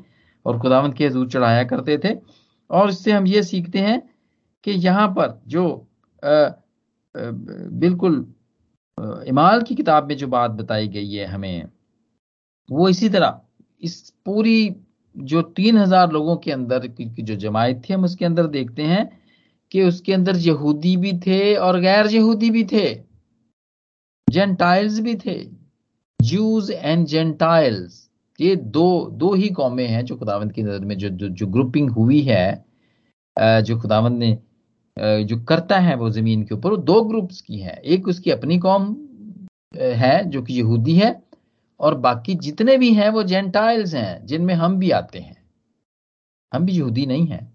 और 0.47 0.59
खुदावंत 0.61 0.97
के 0.97 1.07
हजूर 1.07 1.29
चढ़ाया 1.31 1.65
करते 1.65 1.99
थे। 2.05 2.15
और 2.71 2.89
इससे 2.91 3.13
हम 3.13 3.27
ये 3.27 3.43
सीखते 3.43 3.79
हैं 3.79 4.01
कि 4.65 4.71
यहाँ 4.71 5.09
पर 5.09 5.41
जो 5.47 5.65
आ, 6.23 6.31
आ, 6.31 6.51
बिल्कुल 7.15 8.21
इमाल 8.99 9.63
की 9.63 9.75
किताब 9.75 10.09
में 10.09 10.17
जो 10.17 10.27
बात 10.27 10.51
बताई 10.51 10.89
गई 10.89 11.13
है 11.13 11.27
हमें 11.27 11.69
वो 12.69 12.89
इसी 12.89 13.09
तरह 13.09 13.41
इस 13.83 13.99
पूरी 14.25 14.75
जो 15.17 15.43
तीन 15.57 15.79
हज़ार 15.79 16.13
लोगों 16.13 16.37
के 16.37 16.53
अंदर 16.53 16.87
की 16.89 17.23
जो 17.23 17.35
जमायत 17.37 17.83
थी 17.89 17.95
हम 17.95 18.05
उसके 18.05 18.25
अंदर 18.25 18.47
देखते 18.47 18.83
हैं 18.83 19.09
कि 19.73 19.83
उसके 19.83 20.13
अंदर 20.13 20.37
यहूदी 20.37 20.97
भी 20.97 21.13
थे 21.19 21.55
और 21.57 21.81
गैर 21.81 22.07
यहूदी 22.07 22.51
भी 22.51 22.65
थे 22.65 22.87
जेंटाइल्स 24.29 24.99
भी 25.01 25.15
थे 25.17 25.37
जूज 26.21 26.71
एंड 26.71 27.07
जेंटाइल्स 27.07 28.09
ये 28.41 28.55
दो 28.57 28.87
दो 29.13 29.33
ही 29.35 29.49
कौमें 29.49 29.87
हैं 29.87 30.05
जो 30.05 30.17
खुदावंत 30.17 30.53
की 30.53 30.63
नज़र 30.63 30.85
में 30.85 30.97
जो 30.99 31.09
जो, 31.09 31.29
जो 31.29 31.47
ग्रुपिंग 31.47 31.91
हुई 31.91 32.21
है 32.23 32.65
जो 33.37 33.79
खुदावंत 33.81 34.19
ने 34.19 34.39
जो 34.97 35.41
करता 35.45 35.79
है 35.79 35.95
वो 35.97 36.11
ज़मीन 36.11 36.43
के 36.43 36.55
ऊपर, 36.55 36.71
वो 36.71 36.77
दो 36.77 37.03
ग्रुप्स 37.03 37.41
की 37.41 37.59
है। 37.59 37.77
एक 37.77 38.09
उसकी 38.09 38.31
अपनी 38.31 38.59
कौम 38.59 38.95
है, 39.75 40.25
जो 40.25 40.43
कि 40.43 40.55
यहूदी 40.55 40.95
है, 40.95 41.23
और 41.81 41.95
बाकी 41.99 42.35
जितने 42.35 42.77
भी 42.79 42.93
हैं 42.95 43.09
वो 43.11 43.23
जेंटाइल्स 43.23 43.95
हैं, 43.95 44.27
जिनमें 44.27 44.55
हम 44.55 44.79
भी 44.79 44.91
आते 44.91 45.19
हैं। 45.19 45.37
हम 46.53 46.67
भी 46.67 46.73
यहूदी 46.73 47.07
नहीं 47.07 47.27
हैं, 47.27 47.53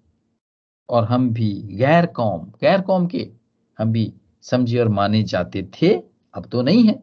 और 0.89 1.03
हम 1.03 1.29
भी 1.29 1.51
गैर 1.73 2.05
कौम 2.05 2.45
गैर 2.61 2.81
कौम 2.81 3.07
के, 3.07 3.29
हम 3.79 3.91
भी 3.91 4.11
समझे 4.43 4.79
और 4.79 4.89
माने 4.89 5.23
जाते 5.23 5.63
थे, 5.73 5.93
अब 6.33 6.45
तो 6.45 6.61
नहीं 6.61 6.83
है, 6.83 6.99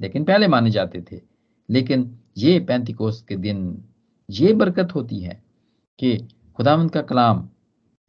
लेकिन 0.00 0.24
पहले 0.24 0.48
माने 0.48 0.70
जाते 0.70 1.00
थे। 1.12 1.20
लेकिन 1.68 2.10
ये 2.36 2.58
पैंतीकोस 2.60 3.20
के 3.22 3.36
दिन 3.36 3.84
ये 4.28 4.52
बरकत 4.52 4.94
होती 4.94 5.18
है 5.20 5.42
कि 5.98 6.16
खुदावंत 6.56 6.92
का 6.92 7.02
कलाम 7.02 7.48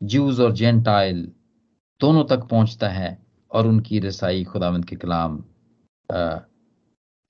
जूज 0.02 0.40
और 0.40 0.52
जेंटाइल 0.52 1.32
दोनों 2.02 2.24
तक 2.26 2.48
पहुँचता 2.50 2.88
है 2.90 3.18
और 3.52 3.68
उनकी 3.68 4.00
रसाई 4.00 4.44
खुदावंत 4.44 4.86
के 4.86 4.96
कलाम 4.96 5.44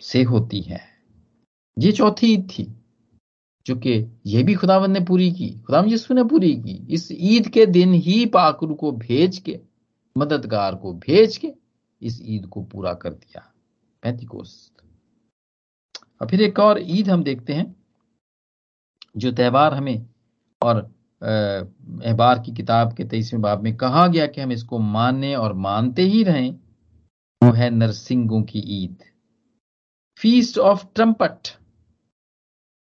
से 0.01 0.23
होती 0.23 0.61
है। 0.61 0.81
ये 1.77 1.91
चौथी 1.91 2.27
ईद 2.33 2.49
थी, 2.49 2.63
जो 3.65 3.75
कि 3.75 3.93
यह 4.25 4.43
भी 4.45 4.53
खुदावंद 4.53 4.97
ने 4.97 4.99
पूरी 5.05 5.31
की 5.31 5.49
खुदाम 5.59 5.85
यीशु 5.85 6.13
ने 6.13 6.23
पूरी 6.23 6.53
की। 6.55 6.75
इस 6.93 7.07
ईद 7.11 7.47
के 7.47 7.65
दिन 7.65 7.93
ही 7.93 8.25
पाकरू 8.25 8.75
को 8.75 8.91
भेज 8.91 9.37
के, 9.39 9.59
मददगार 10.15 10.75
को 10.75 10.93
भेज 10.99 11.37
के, 11.37 11.53
इस 12.01 12.19
ईद 12.23 12.45
को 12.45 12.63
पूरा 12.63 12.93
कर 12.93 13.09
दिया, 13.09 13.41
पैंतीकोस्त। 14.03 14.83
और 16.21 16.27
फिर 16.27 16.41
एक 16.41 16.59
और 16.59 16.79
ईद 16.81 17.09
हम 17.09 17.23
देखते 17.23 17.53
हैं, 17.53 17.75
जो 19.17 19.31
त्यौहार 19.31 19.73
हमें 19.73 20.05
और 20.61 20.81
अहबार 21.21 22.39
की 22.39 22.51
किताब 22.53 22.93
के 22.93 23.03
तेईसवें 23.05 23.41
बाब 23.41 23.63
में 23.63 23.75
कहा 23.77 24.07
गया 24.07 24.25
कि 24.27 24.41
हम 24.41 24.51
इसको 24.51 24.79
माने 24.79 25.33
और 25.35 25.53
मानते 25.55 26.01
ही 26.01 26.23
रहें, 26.23 26.51
वो 27.41 27.51
है 27.53 27.69
नरसिंगों 27.69 28.41
की 28.43 28.59
ईद। 28.83 29.03
फीस्ट 30.19 30.57
ऑफ़ 30.59 30.85
ट्रम्पट 30.95 31.47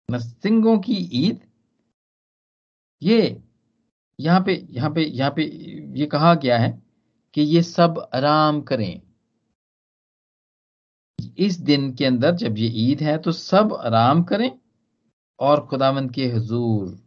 नरसिंगों 0.09 0.79
की 0.79 0.97
ईद? 1.25 1.41
ये, 3.03 3.43
यहाँ 4.19 4.41
पे 4.41 4.55
यहाँ 4.71 4.91
पे 4.91 5.05
यहाँ 5.05 5.31
पे 5.31 5.43
ये 6.01 6.07
कहा 6.07 6.35
गया 6.35 6.59
है 6.59 6.71
कि 7.35 7.43
ये 7.43 7.63
सब 7.63 7.99
आराम 8.15 8.61
करें। 8.63 9.01
इस 11.39 11.59
दिन 11.61 11.93
के 11.95 12.05
अंदर 12.05 12.35
जब 12.35 12.59
ये 12.59 12.69
ईद 12.83 13.01
है 13.03 13.17
तो 13.19 13.33
सब 13.33 13.73
आराम 13.75 14.23
करें 14.25 14.51
और 15.41 15.67
खुदावंद 15.67 16.13
के 16.13 16.27
हजूर 16.27 17.06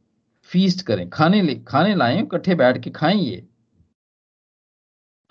फीस्ट 0.50 0.82
करें, 0.82 1.10
खाने 1.10 1.42
ले, 1.42 1.56
खाने 1.56 1.96
लाएँ, 1.96 2.22
इकट्ठे 2.22 2.56
बैठ 2.56 2.84
के 2.84 2.90
खाएँ 2.90 3.18
ये 3.18 3.46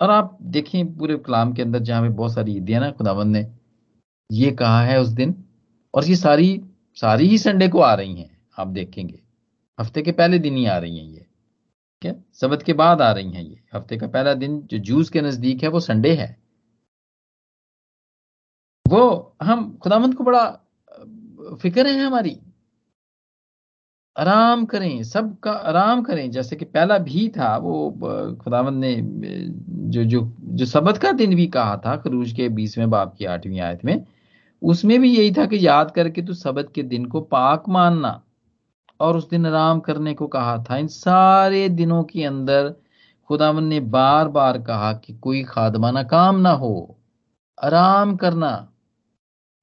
और 0.01 0.11
आप 0.11 0.37
देखें 0.41 0.95
पूरे 0.97 1.17
कलाम 1.17 1.53
के 1.53 1.61
अंदर 1.61 1.79
जहाँ 1.79 2.01
पे 2.01 2.09
बहुत 2.09 2.33
सारी 2.33 2.55
ईदियाँ 2.57 2.81
ना, 2.81 2.91
खुदावंद 2.91 3.35
ने 3.35 3.47
ये 4.31 4.51
कहा 4.51 4.81
है 4.83 4.99
उस 5.01 5.07
दिन। 5.07 5.43
और 5.93 6.05
ये 6.05 6.15
सारी 6.15 6.61
सारी 6.95 7.27
ही 7.27 7.37
संडे 7.37 7.67
को 7.67 7.79
आ 7.79 7.93
रही 7.93 8.15
हैं, 8.15 8.37
आप 8.57 8.67
देखेंगे। 8.67 9.19
हफ़्ते 9.79 10.01
के 10.01 10.11
पहले 10.11 10.39
दिन 10.39 10.55
ही 10.55 10.65
आ 10.65 10.77
रही 10.77 10.97
हैं 10.99 11.05
ये। 11.05 11.25
क्या? 12.01 12.13
सबत 12.33 12.63
के 12.63 12.73
बाद 12.73 13.01
आ 13.01 13.11
रही 13.11 13.31
हैं 13.31 13.43
ये। 13.43 13.63
हफ़्ते 13.73 13.97
का 13.97 14.07
पहला 14.07 14.33
दिन 14.33 14.61
जो 14.61 14.77
जूस 14.77 15.09
के 15.09 15.21
नज़दीक 15.21 15.63
है, 15.63 15.69
वो 15.69 15.79
संडे 15.79 16.13
है। 16.15 16.37
वो 18.87 19.35
हम 19.41 19.77
खुदामंद 19.77 20.15
को 20.15 20.23
बड़ा 20.23 20.45
फ़िक्र 21.61 21.87
है 21.87 22.05
हमारी। 22.05 22.39
आराम 24.17 24.65
करें, 24.65 25.03
सबका 25.03 25.51
आराम 25.51 26.03
करें। 26.03 26.31
जैसे 26.31 26.55
कि 26.55 26.65
पहला 26.65 26.97
भी 26.97 27.29
था, 27.29 27.57
वो 27.57 27.91
खुदावंद 28.43 28.79
ने 28.79 28.95
जो 29.89 30.03
जो 30.03 30.33
जो 30.43 30.65
सबत 30.65 30.97
का 30.97 31.11
दिन 31.11 31.35
भी 31.35 31.47
कहा 31.47 31.77
था, 31.77 31.95
खरूज 31.95 32.31
के 32.31 32.49
बीसवें 32.49 32.89
बाप 32.89 33.15
की 33.17 33.25
आठवीं 33.25 33.59
आयत 33.59 33.85
में, 33.85 34.05
उसमें 34.63 35.01
भी 35.01 35.17
यही 35.17 35.31
था 35.31 35.45
कि 35.45 35.67
याद 35.67 35.91
करके 35.91 36.21
तू 36.21 36.33
सबत 36.33 36.71
के 36.75 36.83
दिन 36.83 37.05
को 37.05 37.21
पाक 37.21 37.63
मानना। 37.69 38.23
और 38.99 39.17
उस 39.17 39.29
दिन 39.29 39.45
आराम 39.45 39.79
करने 39.79 40.13
को 40.13 40.27
कहा 40.27 40.63
था। 40.69 40.77
इन 40.77 40.87
सारे 40.87 41.69
दिनों 41.69 42.03
के 42.03 42.23
अंदर 42.23 42.75
खुदावन 43.27 43.63
ने 43.63 43.79
बार 43.79 44.27
बार 44.27 44.61
कहा 44.61 44.93
कि 44.93 45.13
कोई 45.13 45.43
खादमाना 45.43 46.03
काम 46.03 46.39
ना 46.39 46.51
हो। 46.51 46.97
आराम 47.63 48.15
करना। 48.15 48.69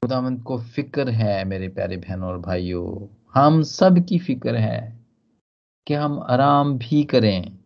खुदावंत 0.03 0.43
को 0.43 0.59
फ़िक्र 0.59 1.09
है, 1.09 1.45
मेरे 1.45 1.69
प्यारे 1.69 1.97
बहनों 1.97 2.29
और 2.29 2.39
भाइयों। 2.39 3.16
हम 3.37 3.63
सब 3.63 3.99
की 4.09 4.19
फ़िक्र 4.19 4.57
है 4.57 4.81
कि 5.87 5.95
हम 5.95 6.19
आराम 6.31 6.73
भी 6.79 7.03
करें। 7.05 7.59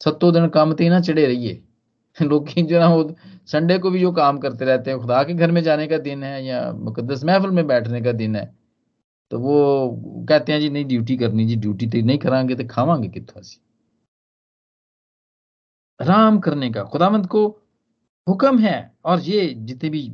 सत्तो 0.00 0.30
दिन 0.32 0.48
काम 0.48 0.72
ते 0.74 0.88
ना 0.88 1.00
चढ़े 1.00 1.26
रहिए। 1.26 1.62
लोग 2.16 2.48
जो 2.50 2.78
ना, 2.78 2.88
वो 2.88 3.14
संडे 3.48 3.78
को 3.78 3.90
भी 3.90 4.00
जो 4.00 4.12
काम 4.12 4.38
करते 4.38 4.64
रहते 4.64 4.90
हैं, 4.90 5.00
खुदा 5.00 5.22
के 5.24 5.34
घर 5.34 5.50
में 5.50 5.62
जाने 5.62 5.86
का 5.86 5.98
दिन 5.98 6.22
है 6.22 6.44
या 6.46 6.72
मुकदस 6.72 7.24
महफल 7.24 7.50
में 7.50 7.66
बैठने 7.66 8.00
का 8.02 8.12
दिन 8.12 8.36
है 8.36 8.44
तो 9.30 9.38
वो 9.40 9.56
कहते 10.28 10.52
हैं, 10.52 10.60
जी 10.60 10.70
नहीं 10.70 10.84
ड्यूटी 10.84 11.16
करनी, 11.16 11.46
जी 11.46 11.56
ड्यूटी 11.56 11.86
तो 11.86 12.06
नहीं 12.06 12.18
करांगे 12.18 12.54
तो 12.54 12.64
खावांगे 12.70 13.08
कितों 13.08 13.40
असी 13.40 13.60
आराम 16.00 16.38
करने 16.40 16.70
का 16.70 16.82
खुदामंद 16.84 17.26
को 17.26 17.48
हुक्म 18.26 18.58
है। 18.58 18.76
और 19.04 19.20
ये 19.20 19.46
जितने 19.56 19.88
भी 19.90 20.06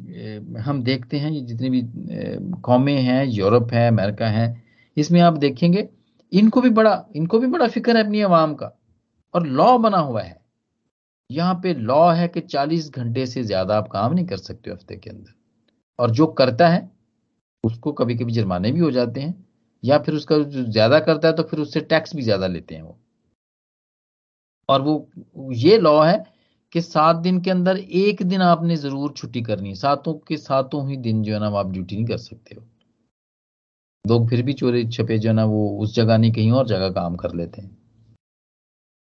हम 0.60 0.82
देखते 0.82 1.18
हैं, 1.18 1.30
ये 1.30 1.40
जितने 1.42 1.70
भी 1.70 1.82
कौमें 2.62 2.96
हैं, 2.96 3.24
यूरोप 3.26 3.72
है, 3.72 3.86
अमेरिका 3.88 4.26
है, 4.28 4.62
इसमें 4.96 5.20
आप 5.20 5.36
देखेंगे, 5.38 5.88
इनको 6.32 6.60
भी 6.60 6.70
बड़ा, 6.70 7.04
इनको 7.16 7.38
भी 7.38 7.46
बड़ा 7.46 7.68
फ़िक्र 7.68 7.96
है 7.96 8.04
अपनी 8.04 8.20
आवाम 8.22 8.54
का। 8.54 8.72
और 9.34 9.46
लॉ 9.48 9.76
बना 9.78 9.98
हुआ 9.98 10.22
है। 10.22 10.40
यहाँ 11.30 11.54
पे 11.62 11.72
लॉ 11.74 12.08
है 12.12 12.26
कि 12.28 12.40
40 12.42 12.90
घंटे 12.90 13.26
से 13.26 13.42
ज़्यादा 13.44 13.76
आप 13.76 13.88
काम 13.88 14.12
नहीं 14.14 14.26
कर 14.26 14.36
सकते 14.38 14.70
हफ़्ते 14.70 14.96
के 14.96 15.10
अंदर। 15.10 15.32
और 15.98 16.10
जो 16.10 16.26
करता 16.28 16.68
है, 16.68 16.90
उसको 17.64 17.92
कभी 17.92 18.14
कभी 18.16 18.32
जुर्माने 18.32 18.72
भी 18.72 18.80
हो 18.80 18.90
जाते 18.90 19.20
हैं, 19.20 19.34
या 19.82 19.98
फिर 19.98 20.14
उसका 20.14 20.38
जो 20.38 20.64
ज़्यादा 20.64 20.98
करता 21.00 21.28
है 21.28 21.34
तो 21.34 21.42
फिर 21.42 21.60
उससे 21.60 21.80
टैक्स 21.82 22.14
भी 22.16 22.22
ज़्यादा 22.22 22.46
लेते 22.46 22.74
हैं 22.74 22.82
वो। 22.82 22.98
और 24.68 24.82
वो, 24.82 25.08
ये 25.52 25.78
लॉ 25.78 26.00
है 26.02 26.22
कि 26.72 26.80
सात 26.80 27.16
दिन 27.16 27.40
के 27.42 27.50
अंदर 27.50 27.76
एक 27.76 28.22
दिन 28.22 28.42
आपने 28.42 28.76
ज़रूर 28.76 29.12
छुट्टी 29.12 29.42
करनी 29.42 29.68
है। 29.68 29.74
सातों 29.74 30.14
के 30.28 30.36
सातों 30.36 30.88
ही 30.88 30.96
दिन 30.98 31.22
जो 31.22 31.34
है 31.34 31.40
ना 31.40 31.48
आप 31.58 31.70
ड्यूटी 31.72 31.96
नहीं 31.96 32.06
कर 32.06 32.16
सकते 32.18 32.54
हो। 32.54 32.62
लोग 34.04 34.28
फिर 34.30 34.42
भी 34.42 34.52
चोरी 34.52 34.86
छपे 34.88 35.18
जो 35.18 35.28
है 35.28 35.34
ना, 35.34 35.44
वो 35.44 35.78
उस 35.80 35.94
जगह 35.94 36.18
नहीं, 36.18 36.32
कहीं 36.32 36.50
और 36.52 36.66
जगह 36.68 36.90
काम 36.90 37.16
कर 37.16 37.34
लेते 37.34 37.62
हैं। 37.62 37.76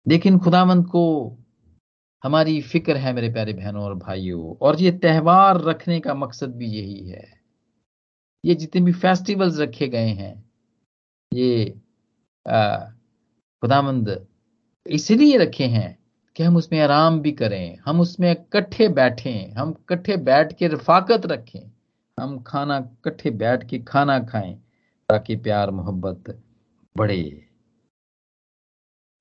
लेकिन 0.06 0.40
खुदामंद 0.40 0.86
को 0.88 1.38
हमारी 2.24 2.62
फ़िक्र 2.62 2.96
है 2.98 3.14
मेरे 3.14 3.30
प्यारे 3.30 3.54
बहनों 3.54 3.84
और 3.84 3.94
भाइयों, 3.96 4.56
और 4.58 4.82
ये 4.82 4.92
त्यौहार 4.94 5.62
रखने 5.62 6.00
का 6.00 6.14
मकसद 6.16 6.56
भी 6.56 6.68
यही 6.68 7.10
है। 7.10 7.26
ये 8.44 8.56
जितने 8.56 8.82
भी 8.82 8.92
फेस्टिवल्स 8.94 9.60
रखे 9.60 9.88
गए 9.88 10.10
हैं, 10.10 10.44
ये 11.32 11.70
खुदामंद 13.64 14.26
इसलिए 14.86 15.38
रखे 15.38 15.66
हैं 15.68 15.98
कि 16.36 16.44
हम 16.44 16.58
उसमें 16.58 16.80
आराम 16.80 17.20
भी 17.20 17.32
करें, 17.32 17.78
हम 17.86 18.02
उसमें 18.02 18.32
इकट्ठे 18.32 18.88
बैठें, 18.88 19.54
हम 19.54 19.70
इकट्ठे 19.70 20.18
बैठ 20.18 20.54
के 20.54 20.68
रफाकत 20.68 21.26
रखें, 21.26 21.72
हम 22.20 22.40
खाना, 22.40 22.78
इकट्ठे 22.78 23.30
बैठ 23.30 23.70
के 23.70 23.80
खाना 23.80 24.20
खाएँ, 24.20 24.54
ताकि 25.10 25.36
प्यार, 25.36 25.72
मोहब्बत 25.72 26.42
बढ़े। 26.98 27.48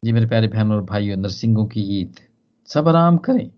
जी 0.05 0.13
मेरे 0.13 0.27
प्यारे 0.27 0.49
बहनों 0.49 0.77
और 0.77 0.85
भाइयों, 0.85 1.17
नरसिंहों 1.17 1.67
की 1.67 1.81
ईद, 1.81 2.15
सब 2.67 2.89
आराम 2.89 3.17
करें। 3.17 3.51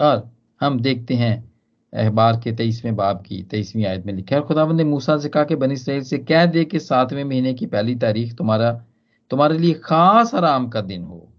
और 0.00 0.30
हम 0.60 0.80
देखते 0.80 1.14
हैं 1.14 1.52
अहबार 1.94 2.40
के 2.44 2.52
तेईसवें 2.52 2.96
बाब 2.96 3.24
की, 3.26 3.42
तेईसवीं 3.42 3.86
आयत 3.86 4.06
में 4.06 4.12
लिखा 4.12 4.36
है 4.36 4.42
खुदाबंद 4.42 4.76
ने 4.76 4.84
मूसा 4.84 5.18
से 5.18 5.28
कहा 5.28 5.44
कि 5.44 5.56
बनी 5.56 5.74
इसराइल 5.74 6.02
से 6.02 6.18
कह 6.18 6.46
दे 6.46 6.64
कि 6.64 6.78
सातवें 6.78 7.24
महीने 7.24 7.54
की 7.54 7.66
पहली 7.66 7.96
तारीख 7.96 8.34
तुम्हारा, 8.34 8.84
तुम्हारे 9.30 9.58
लिए 9.58 9.74
खास 9.74 10.34
आराम 10.34 10.68
का 10.68 10.80
दिन 10.80 11.04
हो। 11.04 11.31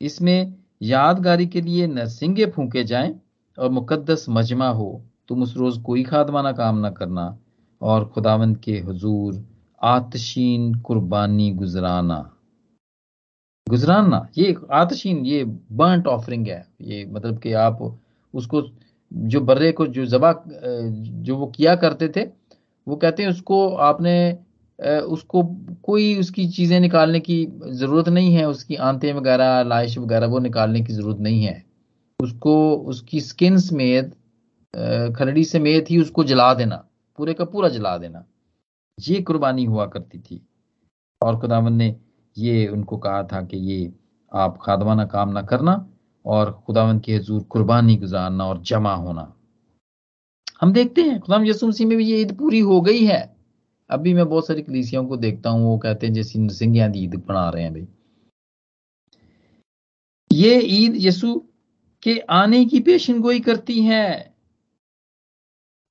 इसमें 0.00 0.54
यादगारी 0.82 1.46
के 1.46 1.60
लिए 1.60 1.86
नरसिंगे 1.86 2.46
फूके 2.46 2.84
जाएँ 2.84 3.14
और 3.58 3.70
मुकद्दस 3.70 4.26
मजमा 4.28 4.68
हो। 4.68 4.90
तुम 5.28 5.42
उस 5.42 5.56
रोज 5.56 5.78
कोई 5.78 6.02
खादमाना 6.02 6.52
काम 6.52 6.78
ना 6.78 6.90
करना 6.90 7.38
और 7.80 8.04
खुदावंद 8.04 8.56
के 8.58 8.78
हजूर, 8.78 9.44
आतशीन 9.82 10.74
कुर्बानी 10.74 11.50
गुजराना। 11.50 12.18
गुजराना, 13.66 14.26
ये 14.38 14.56
आतशीन, 14.72 15.24
ये 15.26 15.44
बर्ंट 15.44 16.06
ऑफरिंग 16.06 16.46
है। 16.46 16.66
ये 16.80 17.04
मतलब 17.04 17.38
कि 17.38 17.52
आप 17.52 17.78
उसको 18.34 18.62
जो 19.12 19.40
बर्रे 19.40 19.72
को, 19.72 19.86
जो 19.86 20.04
जबा 20.06 20.32
जो 20.46 21.36
वो 21.36 21.46
किया 21.46 21.74
करते 21.76 22.08
थे, 22.08 22.28
वो 22.86 22.96
कहते 22.96 23.22
हैं 23.22 23.30
उसको 23.30 23.68
आपने 23.76 24.38
उसको 24.80 25.42
कोई 25.82 26.18
उसकी 26.20 26.48
चीज़ें 26.48 26.78
निकालने 26.80 27.20
की 27.20 27.44
ज़रूरत 27.70 28.08
नहीं 28.08 28.34
है, 28.34 28.48
उसकी 28.48 28.74
आंतें 28.76 29.12
वगैरह, 29.12 29.62
लाइश 29.62 29.98
वगैरह 29.98 30.26
वो 30.26 30.38
निकालने 30.38 30.80
की 30.80 30.92
ज़रूरत 30.92 31.18
नहीं 31.20 31.42
है। 31.44 31.64
उसको, 32.20 32.74
उसकी 32.76 33.20
स्किन 33.20 33.58
समेत 33.58 34.14
खलड़ी 35.16 35.44
समेत 35.44 35.90
ही 35.90 36.00
उसको 36.00 36.24
जला 36.24 36.52
देना, 36.54 36.76
पूरे 37.18 37.34
का 37.34 37.44
पूरा 37.44 37.68
जला 37.68 37.96
देना। 37.98 38.24
ये 38.98 39.20
कुर्बानी 39.22 39.64
हुआ 39.64 39.86
करती 39.86 40.18
थी। 40.18 40.46
और 41.20 41.38
खुदावन 41.40 41.72
ने 41.72 41.94
ये 42.36 42.66
उनको 42.68 42.96
कहा 42.96 43.22
था 43.22 43.42
कि 43.42 43.56
ये 43.56 43.92
आप 44.32 44.58
खादवाना 44.62 45.04
काम 45.04 45.28
ना 45.28 45.42
करना 45.42 45.74
और 46.24 46.50
खुदावन 46.66 46.98
के 46.98 47.14
हजूर 47.16 47.42
कुर्बानी 47.42 47.96
गुजारना 47.96 48.46
और 48.46 48.62
जमा 48.62 48.94
होना। 48.94 49.32
हम 50.60 50.72
देखते 50.72 51.02
हैं 51.02 51.20
खुदाम 51.20 51.44
यसु 51.44 51.66
मसीह 51.68 51.86
में 51.86 51.96
भी 51.98 52.04
ये 52.04 52.20
ईद 52.20 52.36
पूरी 52.38 52.60
हो 52.60 52.80
गई 52.80 53.04
है। 53.04 53.29
अभी 53.90 54.14
मैं 54.14 54.28
बहुत 54.28 54.46
सारी 54.46 54.62
कलीसियों 54.62 55.04
को 55.06 55.16
देखता 55.16 55.50
हूँ, 55.50 55.64
वो 55.64 55.78
कहते 55.78 56.06
हैं, 56.06 56.14
जैसे 56.14 56.38
नरसिंह 56.38 56.76
ईद 56.96 57.14
बना 57.16 57.48
रहे 57.50 57.62
हैं 57.62 57.72
भाई। 57.74 57.86
ये 60.30 60.60
ईद 60.60 60.94
यसु 60.96 61.34
के 62.02 62.18
आने 62.32 62.64
की 62.64 62.80
पेशन 62.80 63.20
गोई 63.20 63.40
करती 63.40 63.80
है। 63.82 64.34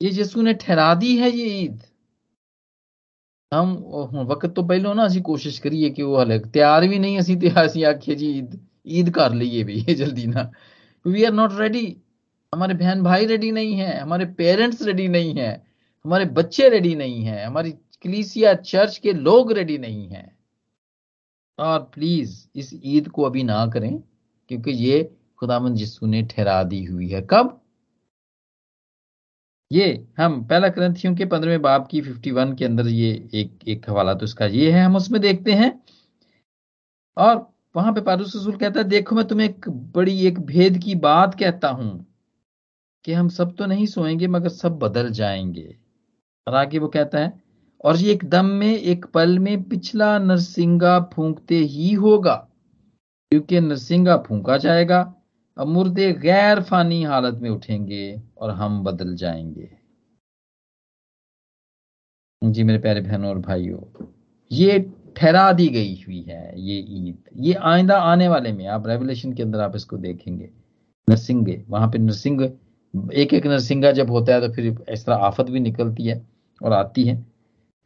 ये 0.01 0.09
यसु 0.13 0.41
ने 0.41 0.53
ठहरा 0.55 0.93
दी 0.95 1.15
है 1.17 1.29
ये 1.31 1.45
ईद। 1.61 1.81
हम 3.51 3.73
वक्त 4.29 4.49
तो 4.55 4.63
पहले 4.63 4.93
ना 4.93 5.03
असि 5.03 5.21
कोशिश 5.21 5.57
करिए 5.59 5.89
कि 5.89 6.03
वो 6.03 6.17
हले, 6.17 6.37
तैयार 6.39 6.87
भी 6.87 6.99
नहीं, 6.99 7.17
असि 7.19 7.35
ते 7.35 7.49
असि 7.57 7.83
आखिए 7.83 8.15
जी, 8.15 8.27
ईद 8.37 8.59
ईद 8.87 9.09
कर 9.15 9.33
लीए 9.33 9.63
भी, 9.63 9.79
ये 9.79 9.93
जल्दी 9.95 10.25
ना। 10.27 10.51
वी 11.05 11.23
आर 11.23 11.33
नॉट 11.33 11.51
रेडी 11.59 11.85
हमारे 12.53 12.73
बहन 12.73 13.03
भाई 13.03 13.25
रेडी 13.25 13.51
नहीं 13.51 13.73
है, 13.75 13.99
हमारे 13.99 14.25
पेरेंट्स 14.37 14.81
रेडी 14.83 15.07
नहीं 15.07 15.33
है, 15.35 15.51
हमारे 16.05 16.25
बच्चे 16.37 16.69
रेडी 16.69 16.93
नहीं 16.95 17.23
है, 17.23 17.45
हमारी 17.45 17.73
कलीसिया 18.03 18.53
चर्च 18.53 18.97
के 18.97 19.13
लोग 19.13 19.51
रेडी 19.51 19.77
नहीं 19.77 20.07
है। 20.09 20.37
और 21.59 21.79
प्लीज़ 21.79 22.47
इस 22.55 22.81
ईद 22.83 23.09
को 23.09 23.23
अभी 23.23 23.43
ना 23.43 23.67
करें, 23.67 24.03
क्योंकि 24.49 24.71
ये 24.71 25.15
खुदामंद 25.37 25.75
जिसू 25.75 26.05
ने 26.05 26.23
ठहरा 26.23 26.63
दी 26.63 26.83
हुई 26.85 27.09
है। 27.09 27.21
कब? 27.21 27.61
ये 29.71 30.07
हम, 30.17 30.47
पहला 30.47 30.67
ग्रंथियों 30.67 31.15
के 31.15 31.25
पंद्रहवें 31.25 31.61
बाब 31.61 31.87
की 31.91 32.01
51 32.01 32.55
के 32.55 32.65
अंदर 32.65 32.87
ये 32.87 33.29
एक 33.33 33.59
एक 33.67 33.89
हवाला 33.89 34.13
तो 34.13 34.25
इसका 34.25 34.45
ये 34.45 34.71
है, 34.71 34.83
हम 34.83 34.95
उसमें 34.95 35.21
देखते 35.21 35.51
हैं। 35.51 35.83
और 37.17 37.53
वहाँ 37.75 37.93
पे 37.93 38.01
पारूस 38.01 38.35
रसूल 38.35 38.57
कहता 38.57 38.79
है, 38.79 38.83
देखो, 38.83 39.15
मैं 39.15 39.27
तुम्हें 39.27 39.49
एक 39.49 39.69
बड़ी, 39.69 40.27
एक 40.27 40.39
भेद 40.39 40.77
की 40.77 40.95
बात 40.95 41.39
कहता 41.39 41.69
हूँ 41.69 42.05
कि 43.05 43.13
हम 43.13 43.29
सब 43.29 43.55
तो 43.55 43.65
नहीं 43.65 43.85
सोएँगे, 43.85 44.27
मगर 44.27 44.49
सब 44.49 44.79
बदल 44.79 45.09
जाएँगे। 45.09 45.77
और 46.47 46.55
आगे 46.55 46.79
वो 46.79 46.87
कहता 46.87 47.17
है 47.17 47.48
और 47.83 47.97
ये 47.97 48.11
एक 48.11 48.25
दम 48.25 48.45
में, 48.45 48.75
एक 48.75 49.05
पल 49.05 49.39
में 49.39 49.63
पिछला 49.63 50.19
नरसिंगा 50.19 50.99
फूंकते 51.13 51.55
ही 51.55 51.93
होगा। 51.93 52.35
क्योंकि 53.31 53.59
नरसिंगा 53.59 54.17
फूंका 54.17 54.57
जाएगा 54.57 55.01
और 55.57 55.65
मुर्दे 55.65 56.11
गैर 56.13 56.61
फानी 56.63 57.03
हालत 57.03 57.39
में 57.41 57.49
उठेंगे 57.49 58.21
और 58.37 58.51
हम 58.51 58.83
बदल 58.83 59.15
जाएँगे। 59.15 59.69
जी 62.41 62.63
मेरे 62.63 62.79
प्यारे 62.79 63.01
बहनों 63.01 63.29
और 63.29 63.39
भाइयों, 63.39 63.79
ये 64.51 64.79
ठहरा 65.17 65.51
दी 65.53 65.67
गई 65.67 65.95
हुई 66.07 66.21
है, 66.21 66.61
ये 66.61 66.75
ईद। 66.89 67.17
ये 67.37 67.53
आइंदा 67.53 67.97
आने 68.01 68.27
वाले 68.27 68.51
में, 68.53 68.65
आप 68.67 68.87
रेवलेशन 68.87 69.33
के 69.33 69.43
अंदर 69.43 69.59
आप 69.59 69.75
इसको 69.75 69.97
देखेंगे। 69.97 70.49
नरसिंगे, 71.07 71.63
वहाँ 71.69 71.87
पे 71.91 71.97
नरसिंह 71.97 72.43
एक 73.13 73.33
एक 73.33 73.47
नरसिंगा 73.47 73.91
जब 73.91 74.09
होता 74.09 74.33
है 74.33 74.47
तो 74.47 74.53
फिर 74.53 74.85
इस 74.89 75.05
तरह 75.05 75.15
आफत 75.15 75.49
भी 75.49 75.59
निकलती 75.59 76.03
है 76.03 76.21
और 76.61 76.73
आती 76.73 77.03
है। 77.03 77.28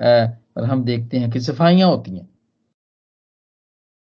और 0.04 0.64
हम 0.64 0.84
देखते 0.84 1.18
हैं 1.18 1.30
कि 1.32 1.40
सफाइयाँ 1.42 1.90
होती 1.90 2.16
हैं। 2.18 2.28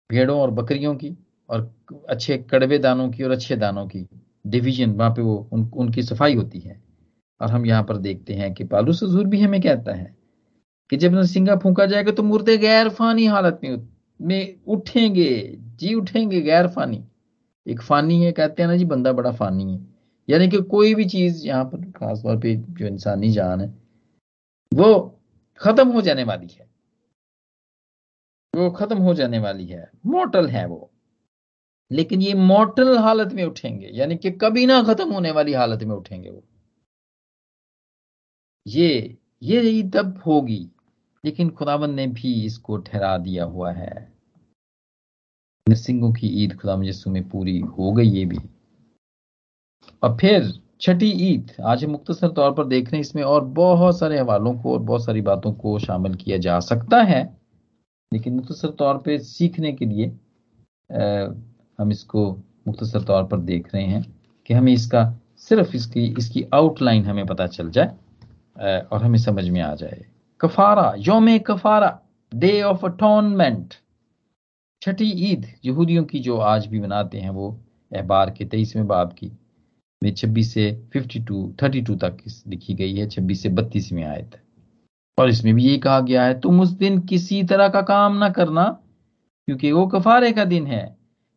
भेड़ों 0.10 0.39
और 0.39 0.51
बकरियों 0.51 0.95
की 0.95 1.15
और 1.49 1.71
अच्छे 2.10 2.38
कड़वे 2.51 2.77
दानों 2.77 3.10
की 3.10 3.23
और 3.23 3.32
अच्छे 3.32 3.56
दानों 3.56 3.86
की 3.88 4.06
डिवीज़न 4.45 4.91
वहाँ 4.91 5.12
पे 5.12 5.21
वो 5.21 5.36
उन, 5.53 5.69
उनकी 5.73 6.03
सफ़ाई 6.03 6.36
होती 6.36 6.60
है। 6.60 6.82
और 7.41 7.51
हम 7.51 7.65
यहाँ 7.65 7.84
पर 7.84 7.97
देखते 7.97 8.34
हैं 8.34 8.53
कि 8.53 8.63
पालू 8.63 8.93
सजूर 8.93 9.27
भी 9.27 9.41
हमें 9.41 9.62
कहता 9.62 9.93
है 9.95 10.13
कि 10.89 10.97
जब 10.97 11.13
नरसिंगा 11.13 11.56
फूका 11.56 11.86
जाएगा 11.86 12.12
तो 12.12 12.23
मुर्दे 12.23 12.58
गैर 12.58 12.89
फानी 12.89 13.25
हालत 13.25 13.60
में 13.63 13.88
में 14.19 14.56
उठेंगे 14.67 15.29
जी 15.79 15.93
उठेंगे 15.93 16.41
गैर 16.41 16.67
फानी 16.67 17.03
एक 17.65 17.82
फानी 17.82 18.21
है 18.23 18.32
कहते 18.32 18.63
हैं 18.63 18.69
ना 18.69 18.75
जी 18.77 18.86
बंदा 18.86 19.12
बड़ा 19.13 19.32
फानी 19.32 19.73
है। 19.73 19.79
यानी 20.27 20.47
कि 20.49 20.62
कोई 20.65 20.93
भी 20.95 21.06
चीज़ 21.06 21.45
यहाँ 21.47 21.63
पर 21.65 21.91
खासतौर 21.91 22.38
पे 22.39 22.56
जो 22.56 22.88
इंसानी 22.88 23.32
जान 23.32 23.62
है 23.62 23.67
वो 24.71 25.19
खत्म 25.63 25.91
हो 25.91 26.02
जाने 26.02 26.23
वाली 26.23 26.47
है। 26.47 26.69
वो 28.56 28.71
खत्म 28.71 28.97
हो 28.97 29.13
जाने 29.13 29.39
वाली 29.39 29.65
है। 29.65 29.91
मोटल 30.06 30.47
है 30.47 30.65
वो। 30.65 30.91
लेकिन 31.91 32.21
ये 32.21 32.34
मोटल 32.34 32.97
हालत 32.97 33.34
में 33.34 33.43
उठेंगे। 33.43 33.89
यानी 33.93 34.17
कि 34.17 34.32
कभी 34.32 34.65
ना 34.65 34.84
खत्म 34.84 35.13
होने 35.13 35.32
वाली 35.32 35.54
हालत 35.54 35.84
में 35.84 35.95
उठेंगे 35.95 36.30
वो। 36.30 36.43
ये 38.67 39.17
ये 39.43 39.84
तब 39.84 40.23
होगी। 40.26 40.69
लेकिन 41.26 41.49
खुदावन 41.49 41.93
ने 41.93 42.08
भी 42.08 42.45
इसको 42.45 42.78
ठहरा 42.78 43.17
दिया 43.17 43.43
हुआ 43.43 43.71
है। 43.71 44.13
नरसिंहों 45.69 46.13
की 46.13 46.28
ईद 46.28 46.60
खुदा 46.62 46.82
यसु 46.84 47.10
में 47.10 47.30
पूरी 47.30 47.60
हो 47.60 47.91
गई 47.91 48.06
ये 48.06 48.26
भी। 48.26 48.38
और 50.04 50.17
फिर 50.17 50.62
छठी 50.84 51.10
ईद 51.26 51.52
आज 51.65 51.84
मुख्तसर 51.86 52.28
तौर 52.28 52.52
पर 52.54 52.65
देख 52.67 52.86
रहे 52.86 52.96
हैं 52.96 53.02
इसमें 53.02 53.22
और 53.24 53.43
बहुत 53.58 53.98
सारे 54.00 54.17
हवालों 54.19 54.54
को 54.54 54.72
और 54.74 54.80
बहुत 54.80 55.04
सारी 55.06 55.22
बातों 55.22 55.52
को 55.54 55.78
शामिल 55.80 56.15
किया 56.15 56.38
जा 56.38 56.60
सकता 56.60 57.02
है। 57.02 57.22
लेकिन 58.12 58.34
मुख्तसर 58.34 58.69
तौर 58.69 58.98
पर 58.98 59.17
सीखने 59.17 59.72
के 59.74 59.86
लिए 59.86 60.08
आ, 60.08 61.28
हम 61.80 61.91
इसको 61.91 62.26
मुख्तसर 62.67 63.04
तौर 63.04 63.24
पर 63.24 63.39
देख 63.41 63.74
रहे 63.74 63.84
हैं 63.84 64.04
कि 64.46 64.54
हमें 64.54 64.72
इसका 64.74 65.04
सिर्फ़ 65.39 65.76
इसकी 65.76 66.04
इसकी 66.17 66.43
आउटलाइन 66.54 67.06
हमें 67.06 67.26
पता 67.26 67.48
चल 67.48 67.69
जाए 67.69 68.82
और 68.91 69.04
हमें 69.04 69.17
समझ 69.19 69.48
में 69.50 69.62
आ 69.62 69.74
जाए। 69.76 70.04
कफारा 70.41 70.93
योम 70.98 71.38
कफारा 71.48 71.98
डे 72.32 72.62
ऑफ़ 72.62 72.86
अटोनमेंट 72.86 73.74
छठी 74.82 75.10
ईद 75.32 75.48
यहूदियों 75.65 76.04
की 76.04 76.19
जो 76.19 76.38
आज 76.52 76.67
भी 76.67 76.80
मनाते 76.80 77.17
हैं 77.17 77.30
वो 77.30 77.50
अहबार 77.91 78.30
के 78.30 78.46
तेईसवें 78.46 78.88
बाब 78.88 79.13
की। 79.13 79.32
में 80.03 80.13
छब्बीस 80.13 80.53
से 80.53 80.71
फिफ्टी 80.93 81.19
टू 81.19 81.53
थर्टी 81.61 81.81
टू 81.81 81.95
तक 81.95 82.17
लिखी 82.47 82.73
गई 82.73 82.95
है, 82.95 83.07
छब्बीस 83.09 83.41
से 83.43 83.49
बत्तीस 83.49 83.91
में 83.91 84.03
आयत। 84.03 84.39
और 85.17 85.29
इसमें 85.29 85.53
भी 85.55 85.63
यही 85.63 85.77
कहा 85.77 85.99
गया 85.99 86.23
है, 86.25 86.39
तुम 86.39 86.61
उस 86.61 86.69
दिन 86.69 86.99
किसी 86.99 87.43
तरह 87.43 87.67
का 87.67 87.81
काम 87.81 88.17
ना 88.17 88.29
करना, 88.29 88.63
क्योंकि 89.47 89.71
वो 89.71 89.85
कफारे 89.87 90.31
का 90.31 90.45
दिन 90.45 90.67
है, 90.67 90.95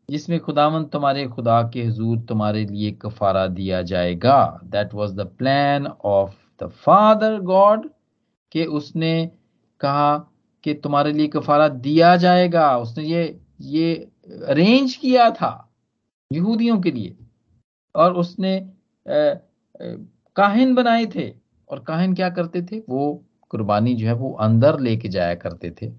जिसमें 0.09 0.39
खुदावन 0.41 0.85
तुम्हारे, 0.85 1.27
खुदा 1.27 1.63
के 1.75 1.83
हजूर 1.83 2.19
तुम्हारे 2.19 2.65
लिए 2.67 2.91
कफारा 2.93 3.47
दिया 3.49 3.83
जाएगा। 3.83 4.61
That 4.65 4.95
was 4.95 5.15
the 5.15 5.27
plan 5.39 5.87
of 5.87 6.35
the 6.63 6.69
father 6.77 7.39
God 7.41 7.89
के 8.53 8.65
उसने 8.65 9.31
कहा 9.81 10.17
कि 10.65 10.75
तुम्हारे 10.75 11.13
लिए 11.13 11.27
कफारा 11.27 11.69
दिया 11.69 12.17
जाएगा। 12.17 12.77
उसने 12.79 13.05
ये 13.05 13.39
ये 13.61 13.95
अरेंज 14.49 14.95
किया 14.95 15.31
था, 15.31 15.53
यहूदियों 16.31 16.81
के 16.81 16.91
लिए। 16.91 17.17
और 17.97 18.15
उसने 18.15 18.59
काहिन 20.37 20.75
बनाए 20.75 21.07
थे। 21.07 21.29
और 21.71 21.79
काहिन 21.85 22.15
क्या 22.15 22.29
करते 22.31 22.63
थे? 22.63 22.79
वो 22.81 23.25
कुर्बानी 23.51 23.95
जो 23.95 24.07
है 24.07 24.13
वो 24.15 24.33
अंदर 24.41 24.81
लेके 24.81 25.09
जाया 25.09 25.35
करते 25.37 25.71
थे। 25.83 25.93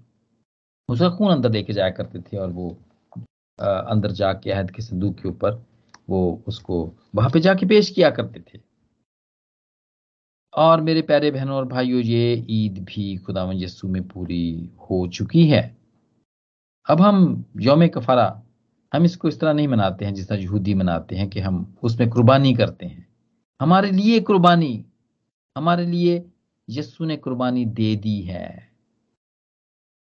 उसका 0.88 1.08
खून 1.10 1.32
अंदर 1.32 1.50
लेके 1.52 1.72
जाया 1.72 1.90
करते 1.90 2.20
थे 2.22 2.36
और 2.36 2.50
वो 2.50 2.70
अंदर 3.58 4.10
जाके 4.12 4.50
अहद 4.50 4.70
के 4.70 4.82
संदूक 4.82 5.16
के 5.16 5.28
ऊपर 5.28 5.62
वो 6.10 6.42
उसको 6.48 6.76
वहाँ 7.14 7.30
पे 7.30 7.40
जाके 7.40 7.66
पेश 7.66 7.90
किया 7.90 8.10
करते 8.10 8.40
थे। 8.42 8.60
और 10.52 10.80
मेरे 10.80 11.02
प्यारे 11.02 11.30
बहनों 11.30 11.56
और 11.56 11.64
भाइयों, 11.68 12.00
ये 12.00 12.46
ईद 12.50 12.78
भी 12.84 13.16
खुदा 13.16 13.50
यस्सु 13.54 13.88
में 13.88 14.02
पूरी 14.08 14.70
हो 14.80 15.06
चुकी 15.08 15.46
है। 15.48 15.62
अब 16.86 17.00
हम 17.00 17.44
योम 17.60 17.86
कफारा 17.88 18.26
हम 18.94 19.04
इसको 19.04 19.28
इस 19.28 19.40
तरह 19.40 19.52
नहीं 19.52 19.68
मनाते 19.68 20.04
हैं, 20.04 20.14
जिस 20.14 20.28
तरह 20.28 20.38
यहूदी 20.38 20.74
मनाते 20.74 21.16
हैं 21.16 21.28
कि 21.30 21.40
हम 21.40 21.76
उसमें 21.82 22.10
कुर्बानी 22.10 22.54
करते 22.54 22.86
हैं। 22.86 23.08
हमारे 23.60 23.90
लिए 23.90 24.20
कुर्बानी, 24.20 24.84
हमारे 25.58 25.86
लिए 25.86 26.30
यस्सु 26.70 27.04
ने 27.04 27.16
कुर्बानी 27.16 27.64
दे 27.64 27.96
दी 27.96 28.22
है। 28.22 28.72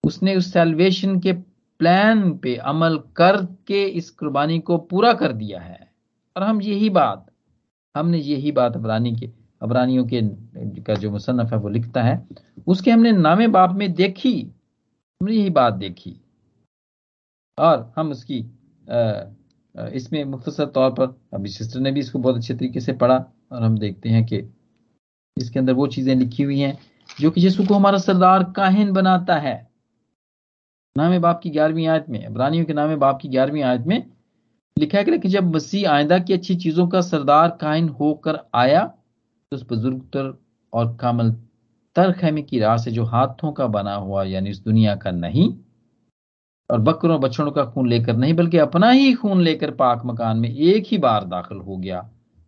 उसने 0.04 0.36
उस 0.36 0.52
सेल्वेशन 0.52 1.20
के 1.20 1.32
प्लान 1.78 2.38
पे 2.38 2.56
अमल 2.56 2.98
करके 3.16 3.84
इस 3.84 4.10
कुर्बानी 4.10 4.58
को 4.58 4.78
पूरा 4.78 5.12
कर 5.12 5.32
दिया 5.32 5.60
है। 5.60 5.92
और 6.36 6.42
हम 6.42 6.62
यही 6.62 6.90
बात, 6.90 7.30
हमने 7.96 8.18
यही 8.18 8.52
बात 8.52 8.76
अबरानी 8.76 9.16
के, 9.16 9.30
अबरानियों 9.62 10.06
के, 10.06 10.22
का 10.82 10.94
जो 10.94 11.10
मुसनफ 11.10 11.52
है 11.52 11.58
वो 11.58 11.68
लिखता 11.68 12.02
है, 12.02 12.28
उसके 12.66 12.90
हमने 12.90 13.12
नामे 13.12 13.48
बाप 13.48 13.72
में 13.72 13.92
देखी, 13.92 14.42
हमने 15.22 15.32
यही 15.32 15.50
बात 15.50 15.74
देखी। 15.74 16.16
और 17.58 17.92
हम 17.96 18.10
उसकी 18.10 18.44
इसमें 19.94 20.24
मुख्तसर 20.24 20.66
तौर 20.66 20.90
पर, 20.90 21.14
अभी 21.34 21.50
सिस्टर 21.50 21.80
ने 21.80 21.92
भी 21.92 22.00
इसको 22.00 22.18
बहुत 22.18 22.36
अच्छे 22.36 22.54
तरीके 22.54 22.80
से 22.80 22.92
पढ़ा 22.94 23.16
और 23.52 23.62
हम 23.62 23.78
देखते 23.78 24.08
हैं 24.08 24.24
कि 24.26 24.36
इसके 25.36 25.58
अंदर 25.58 25.72
वो 25.72 25.86
चीज़ें 25.88 26.14
लिखी 26.14 26.42
हुई 26.42 26.58
हैं, 26.58 26.78
जो 27.20 27.30
कि 27.30 27.40
यीशु 27.40 27.64
को 27.66 27.74
हमारा 27.74 27.98
सरदार 27.98 28.44
काहिन 28.56 28.92
बनाता 28.92 29.36
है। 29.36 29.54
नामे 30.96 31.18
बाप 31.18 31.40
की 31.42 31.50
ग्यारहवीं 31.50 31.86
आयत 31.86 32.06
में, 32.08 32.26
इब्रानियों 32.26 32.64
के 32.64 32.72
नामे 32.72 32.96
बाप 32.96 33.18
की 33.22 33.28
ग्यारहवीं 33.28 33.62
आयत 33.62 33.86
में 33.86 34.02
लिखा 34.76 34.98
है 34.98 35.18
कि 35.18 35.28
जब 35.28 35.54
मसीह 35.54 35.90
आयदा 35.90 36.18
की 36.18 36.32
अच्छी 36.32 36.54
चीज़ों 36.56 36.86
का 36.88 37.00
सरदार 37.02 37.48
काहिन 37.60 37.88
होकर 37.90 38.38
आया 38.54 38.84
तो 38.84 39.56
उस 39.56 39.66
बुज़ुर्ग 39.68 40.00
तर 40.12 40.32
और 40.72 40.96
कामल 40.96 41.30
तर 41.96 42.12
खैमे 42.12 42.42
की 42.42 42.58
राह 42.58 42.76
से 42.76 42.90
जो 42.90 43.04
हाथों 43.04 43.52
का 43.52 43.66
बना 43.68 43.94
हुआ, 43.94 44.24
यानी 44.24 44.50
इस 44.50 44.58
दुनिया 44.60 44.94
का 44.96 45.10
नहीं 45.10 45.52
और 46.70 46.80
बकरों 46.80 47.20
बछड़ों 47.20 47.50
का 47.52 47.64
खून 47.64 47.88
लेकर 47.88 48.16
नहीं, 48.16 48.34
बल्कि 48.34 48.58
अपना 48.58 48.90
ही 48.90 49.12
खून 49.14 49.40
लेकर 49.42 49.70
पाक 49.72 50.02
मकान 50.06 50.38
में 50.38 50.48
एक 50.48 50.84
ही 50.88 50.98
बार 50.98 51.24
दाखिल 51.26 51.58
हो 51.58 51.76
गया 51.76 51.98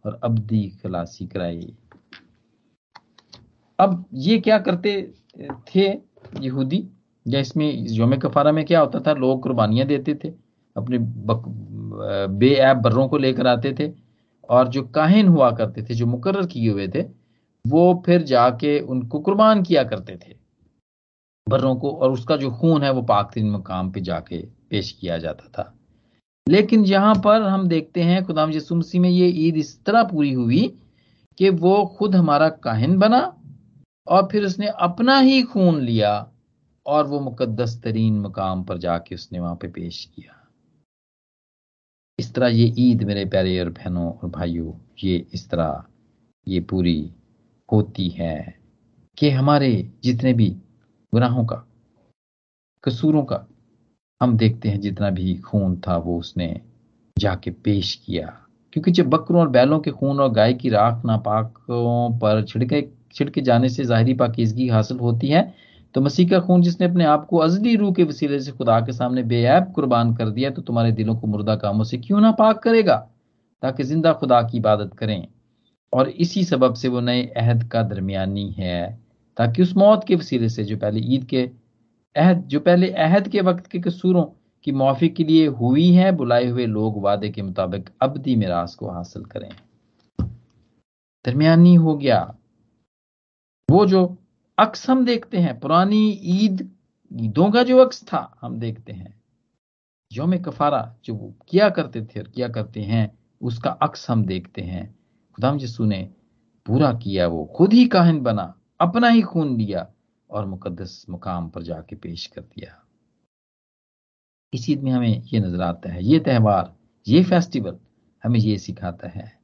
और 0.05 0.21
अब्दी 0.25 0.63
खलासी 0.83 1.27
कराई 1.27 1.73
अब 3.79 4.05
ये 4.15 4.39
क्या 4.39 4.59
करते 4.59 4.93
थे 5.69 5.87
यहूदी? 6.41 6.85
या 7.27 7.41
इसमें 7.41 7.73
योम 7.89 8.15
कफारा 8.17 8.53
में 8.53 8.65
क्या 8.65 8.81
होता 8.81 9.01
था? 9.01 9.13
लोग 9.15 9.43
कुर्बानियाँ 9.43 9.87
देते 9.87 10.15
थे, 10.15 10.29
अपने 10.77 10.99
बेऐब 12.31 12.77
बर्रों 12.77 13.07
को 13.09 13.19
लेकर 13.19 13.47
आते 13.47 13.73
थे, 13.79 13.91
और 14.49 14.69
जो 14.69 14.83
काहिन 14.89 15.29
हुआ 15.29 15.51
करते 15.51 15.83
थे, 15.83 15.95
जो 15.95 16.07
मुकर्र 16.07 16.47
किए 16.47 16.71
हुए 16.71 16.89
थे, 16.89 17.03
वो 17.65 18.03
फिर 18.07 18.23
जाके 18.25 18.79
उनको 18.81 19.21
कुर्बान 19.21 19.63
किया 19.63 19.83
करते 19.85 20.17
थे। 20.19 20.35
बर्रों 21.47 21.75
को 21.77 21.91
और 21.91 22.11
उसका 22.11 22.37
जो 22.37 22.51
खून 22.51 22.83
है 22.83 22.91
वो 22.93 23.03
पाक 23.03 23.31
तीन 23.35 23.51
मकाम 23.51 23.91
पे 23.93 24.01
जाके 24.01 24.39
पेश 24.71 24.91
किया 24.93 25.19
जाता 25.19 25.49
था। 25.49 25.73
लेकिन 26.47 26.85
यहाँ 26.85 27.15
पर 27.15 27.43
हम 27.43 27.67
देखते 27.69 28.03
हैं, 28.03 28.25
खुदाम 28.25 28.51
यसुमसी 28.51 28.99
में 28.99 29.09
ये 29.11 29.29
ईद 29.47 29.57
इस 29.57 29.85
तरह 29.85 30.03
पूरी 30.03 30.33
हुई 30.33 30.67
कि 31.39 31.51
वो 31.51 31.85
खुद 31.99 32.15
हमारा 32.15 32.49
काहिन 32.49 32.99
बना 32.99 33.21
और 34.07 34.29
फिर 34.33 34.45
उसने 34.45 34.67
अपना 34.81 35.19
ही 35.19 35.43
खून 35.43 35.81
लिया 35.81 36.33
और 36.87 37.07
वो 37.07 37.21
मुकद्दस 37.21 37.81
तरीन 37.85 38.21
मकाम 38.21 38.63
पर 38.65 38.79
जाके 38.79 39.15
उसने 39.15 39.41
वहाँ 39.41 39.55
पे 39.55 39.69
पेश 39.69 40.05
किया। 40.17 40.33
इस 42.19 42.35
तरह 42.35 42.49
ये 42.49 42.73
ईद 42.79 43.03
मेरे 43.03 43.25
प्यारे 43.25 43.59
और 43.61 43.71
बहनों 43.71 44.13
और 44.13 44.31
भाइयों, 44.31 44.73
ये 45.05 45.27
इस 45.35 45.49
तरह 45.51 45.85
ये 46.47 46.61
पूरी 46.61 47.11
होती 47.69 48.09
है 48.09 48.59
कि 49.19 49.31
हमारे 49.31 49.93
जितने 50.05 50.33
भी 50.33 50.57
गुनाहों 51.17 51.45
का, 51.45 51.57
कसूरों 52.85 53.23
का 53.25 53.47
हम 54.21 54.37
देखते 54.37 54.69
हैं 54.69 54.81
जितना 54.81 55.11
भी 55.11 55.35
खून 55.37 55.77
था 55.77 55.97
वो 55.97 56.19
उसने 56.19 56.49
जाके 57.17 57.51
पेश 57.51 57.95
किया। 58.07 58.27
क्योंकि 58.73 58.91
जब 58.91 59.09
बकरों 59.11 59.41
और 59.41 59.49
बैलों 59.49 59.79
के 59.81 59.91
खून 59.91 60.21
और 60.21 60.33
गाय 60.33 60.53
की 60.55 60.69
राख 60.69 61.05
नापाकों 61.07 62.19
पर 62.19 62.43
छिड़के 62.45 62.83
छिड़के 63.15 63.41
जाने 63.41 63.69
से 63.69 63.85
जाहिरी 63.85 64.15
पाकिजगी 64.15 64.69
हासिल 64.69 64.99
होती 64.99 65.29
है 65.29 65.43
तो 65.95 66.01
मसीह 66.01 66.29
का 66.29 66.41
खून 66.41 66.63
जिसने 66.63 66.87
अपने 66.87 67.05
आप 67.05 67.27
को 67.27 67.37
अजली 67.37 67.77
रूह 67.77 67.93
के 67.93 68.05
वसीले 68.05 68.41
से 68.41 68.53
खुदा 68.53 68.81
के 68.81 68.93
सामने 68.93 69.23
बेऐब 69.23 69.73
कुर्बान 69.73 70.15
कर 70.15 70.31
दिया 70.31 70.51
तो 70.51 70.63
तुम्हारे 70.63 70.93
दिलों 70.93 71.17
को 71.17 71.27
मुर्दा 71.27 71.57
कामों 71.57 71.85
से 71.85 71.99
क्यों 71.99 72.21
ना 72.21 72.33
पाक 72.33 72.63
करेगा? 72.63 72.97
ताकि 73.63 73.85
ज़िंदा 73.85 74.13
खुदा 74.13 74.43
की 74.43 74.57
इबादत 74.57 74.95
करें। 74.95 75.27
और 75.93 76.09
इसी 76.09 76.45
सबब 76.45 76.75
से 76.75 76.89
वो 76.89 77.01
नए 77.01 77.23
अहद 77.37 77.65
का 77.65 77.83
दरमियानी 77.83 78.51
है। 78.51 79.06
ताकि 79.37 79.63
उस 79.63 79.77
मौत 79.77 80.05
के 80.09 80.15
वसीले 80.15 80.49
से 80.49 80.65
जो 80.65 80.77
पहले 80.77 81.01
ईद 81.01 81.25
के 81.25 81.51
अहद, 82.17 82.37
जो 82.39 82.61
पहले 82.61 82.91
अहद 82.91 83.29
के 83.29 83.41
वक्त 83.41 83.67
के 83.67 83.79
कसूरों 83.79 84.25
की 84.65 84.73
मुआफ़ी 84.73 85.09
के 85.09 85.25
लिए 85.25 85.47
हुई 85.47 85.93
है, 85.93 86.13
बुलाए 86.13 86.47
हुए 86.47 86.67
लोग 86.67 87.03
वादे 87.03 87.31
के 87.31 87.43
मुताबिक 87.43 87.91
अबदी 88.03 88.37
मिरास 88.37 88.75
को 88.75 88.91
हासिल 88.91 89.25
करें। 89.25 89.51
दरमियानी 91.27 91.75
हो 91.75 91.97
गया। 91.97 92.37
वो 93.71 93.87
जो 93.87 94.19
अक्स 94.59 94.91
हम 94.91 95.05
देखते 95.05 95.39
हैं, 95.39 95.61
पुरानी 95.61 96.11
ईद, 96.11 96.71
ईदों 97.13 97.51
का 97.51 97.63
जो 97.63 97.79
अक्स 97.79 98.03
था, 98.03 98.39
हम 98.41 98.59
देखते 98.59 98.93
हैं। 98.93 99.21
योम 100.13 100.37
कफारा 100.37 100.97
जो 101.05 101.15
वो 101.15 101.35
किया 101.49 101.69
करते 101.69 102.03
थे 102.03 102.21
और 102.21 102.29
किया 102.29 102.49
करते 102.49 102.81
हैं, 102.81 103.19
उसका 103.43 103.71
अक्स 103.71 104.11
हम 104.11 104.25
देखते 104.25 104.63
हैं। 104.63 104.99
खुदाम 105.35 105.57
यसू 105.61 105.85
ने 105.85 106.11
पूरा 106.67 106.93
किया, 106.93 107.27
वो 107.27 107.45
खुद 107.45 107.73
ही 107.73 107.87
काहिन 107.87 108.21
बना। 108.21 108.55
अपना 108.81 109.09
ही 109.09 109.23
खून 109.23 109.57
लिया 109.57 109.87
और 110.31 110.47
मुकद्दस 110.47 111.07
मुकाम 111.11 111.49
पर 111.49 111.63
जाके 111.63 111.97
पेश 111.97 112.27
कर 112.27 112.41
दिया। 112.41 112.83
इस 114.55 114.71
ईद 114.71 114.83
में 114.83 114.91
हमें 114.93 115.23
ये 115.23 115.41
नज़र 115.41 115.63
आता 115.63 115.93
है, 115.93 116.05
ये 116.05 116.19
त्यौहार, 116.19 116.75
ये 117.09 117.25
फेस्टिवल 117.25 117.79
हमें 118.25 118.41
ये 118.41 118.59
सिखाता 118.59 119.09
है। 119.09 119.39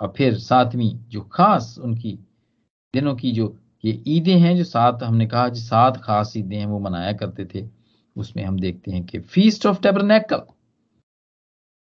और 0.00 0.12
फिर 0.16 0.38
सातवीं 0.38 0.98
जो 1.08 1.20
खास 1.20 1.78
उनकी 1.78 2.12
दिनों 2.94 3.16
की 3.16 3.32
जो 3.32 3.58
ये 3.84 4.04
ईदें 4.06 4.38
हैं, 4.38 4.56
जो 4.56 4.64
सात 4.64 5.02
हमने 5.02 5.26
कहा, 5.26 5.48
जो 5.48 5.60
सात 5.60 5.96
खास 5.96 6.32
ईदें 6.36 6.56
हैं, 6.58 6.66
वो 6.66 6.78
मनाया 6.78 7.12
करते 7.12 7.44
थे, 7.54 7.68
उसमें 8.16 8.44
हम 8.44 8.58
देखते 8.60 8.90
हैं 8.90 9.04
कि 9.06 9.18
फीस्ट 9.18 9.66
ऑफ़ 9.66 9.82
टेबरनेकल 9.82 10.42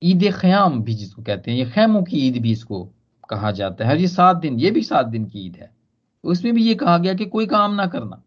ईद 0.03 0.31
ख्याम 0.33 0.81
भी 0.83 0.93
जिसको 0.93 1.23
कहते 1.23 1.51
हैं, 1.51 1.57
ये 1.57 1.65
खैमों 1.65 2.03
की 2.03 2.27
ईद 2.27 2.41
भी 2.41 2.51
इसको 2.51 2.83
कहा 3.29 3.51
जाता 3.51 3.85
है। 3.85 3.91
और 3.91 3.97
ये 3.97 4.07
सात 4.07 4.37
दिन, 4.37 4.59
ये 4.59 4.71
भी 4.71 4.83
सात 4.83 5.05
दिन 5.05 5.25
की 5.25 5.39
ईद 5.39 5.55
है। 5.55 5.80
उसमें 6.23 6.53
भी 6.53 6.63
ये 6.63 6.75
कहा 6.75 6.97
गया 6.97 7.13
कि 7.13 7.25
कोई 7.27 7.45
काम 7.47 7.73
ना 7.75 7.85
करना 7.87 8.21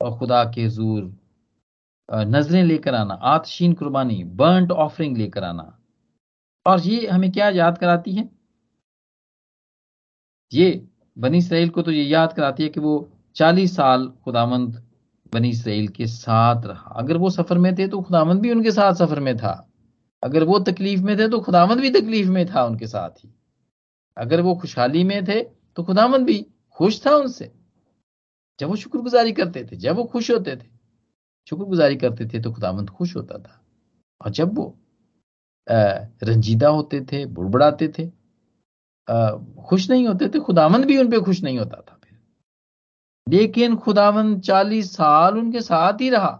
और 0.00 0.18
खुदा 0.18 0.44
के 0.44 0.62
हजूर 0.62 1.12
नज़रें 2.08 2.62
लेकर 2.64 2.94
आना, 2.94 3.14
आतशीन 3.14 3.72
कुर्बानी 3.72 4.22
बर्ंट 4.24 4.70
ऑफरिंग 4.72 5.16
लेकर 5.16 5.44
आना। 5.44 5.78
और 6.66 6.80
ये 6.80 7.06
हमें 7.06 7.30
क्या 7.32 7.48
याद 7.50 7.78
कराती 7.78 8.12
है? 8.12 8.28
ये 10.52 10.86
बनी 11.16 11.38
इसराइल 11.38 11.68
को 11.68 11.82
तो 11.82 11.90
ये 11.90 12.02
याद 12.04 12.32
कराती 12.32 12.62
है 12.62 12.68
कि 12.68 12.80
वो 12.80 13.08
चालीस 13.36 13.76
साल 13.76 14.06
खुदामंद 14.24 14.82
बनी 15.32 15.48
इसराइल 15.50 15.88
के 15.88 16.06
साथ 16.06 16.66
रहा। 16.66 16.94
अगर 16.98 17.16
वो 17.16 17.30
सफ़र 17.30 17.58
में 17.58 17.74
थे 17.74 17.86
तो 17.88 18.00
खुदामंद 18.02 18.40
भी 18.40 18.50
उनके 18.52 18.70
साथ 18.70 18.94
सफ़र 18.94 19.20
में 19.20 19.36
था। 19.36 19.54
अगर 20.22 20.44
वो 20.44 20.58
तकलीफ़ 20.60 21.00
में 21.02 21.16
थे 21.18 21.28
तो 21.28 21.40
खुदामंद 21.40 21.80
भी 21.80 21.90
तकलीफ़ 21.90 22.28
में 22.28 22.44
था 22.46 22.64
उनके 22.64 22.86
साथ 22.86 23.24
ही। 23.24 23.32
अगर 24.16 24.40
वो 24.40 24.54
खुशहाली 24.54 25.04
में 25.04 25.24
थे 25.24 25.42
तो 25.76 25.82
खुदामंद 25.84 26.26
भी 26.26 26.44
खुश 26.76 27.04
था 27.06 27.14
उनसे। 27.16 27.52
जब 28.60 28.68
वो 28.68 28.76
शुक्रगुजारी 28.76 29.32
करते 29.32 29.64
थे, 29.64 29.76
जब 29.76 29.96
वो 29.96 30.04
खुश 30.04 30.30
होते 30.30 30.56
थे, 30.56 30.66
शुक्रगुजारी 31.46 31.96
करते 31.96 32.26
थे 32.26 32.40
तो 32.40 32.52
खुदामंद 32.52 32.90
खुश 32.90 33.16
होता 33.16 33.38
था। 33.38 33.60
और 34.20 34.30
जब 34.30 34.54
वो 34.56 34.74
रंजीदा 35.66 36.68
होते 36.68 37.00
थे, 37.02 37.24
बुड़बड़ाते 37.26 37.88
थे 37.88 38.10
खुश 39.62 39.88
नहीं 39.90 40.06
होते 40.08 40.28
थे 40.28 40.40
खुदावंद 40.40 40.84
भी 40.84 40.96
उन 40.98 41.10
पर 41.10 41.20
खुश 41.20 41.42
नहीं 41.42 41.58
होता 41.58 41.80
था 41.80 41.98
फिर। 42.04 42.18
लेकिन 43.26 43.76
खुदावंद 43.76 44.40
चालीस 44.42 44.92
साल 44.92 45.38
उनके 45.38 45.60
साथ 45.60 46.00
ही 46.00 46.10
रहा। 46.10 46.30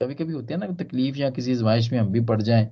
कभी 0.00 0.14
कभी 0.14 0.32
होते 0.32 0.54
हैं 0.54 0.60
ना 0.60 0.66
तकलीफ़ 0.74 1.16
या 1.16 1.30
किसी 1.30 1.52
आजमाइश 1.52 1.92
में 1.92 1.98
हम 1.98 2.08
भी 2.08 2.20
पड़ 2.20 2.40
जाएँ। 2.42 2.68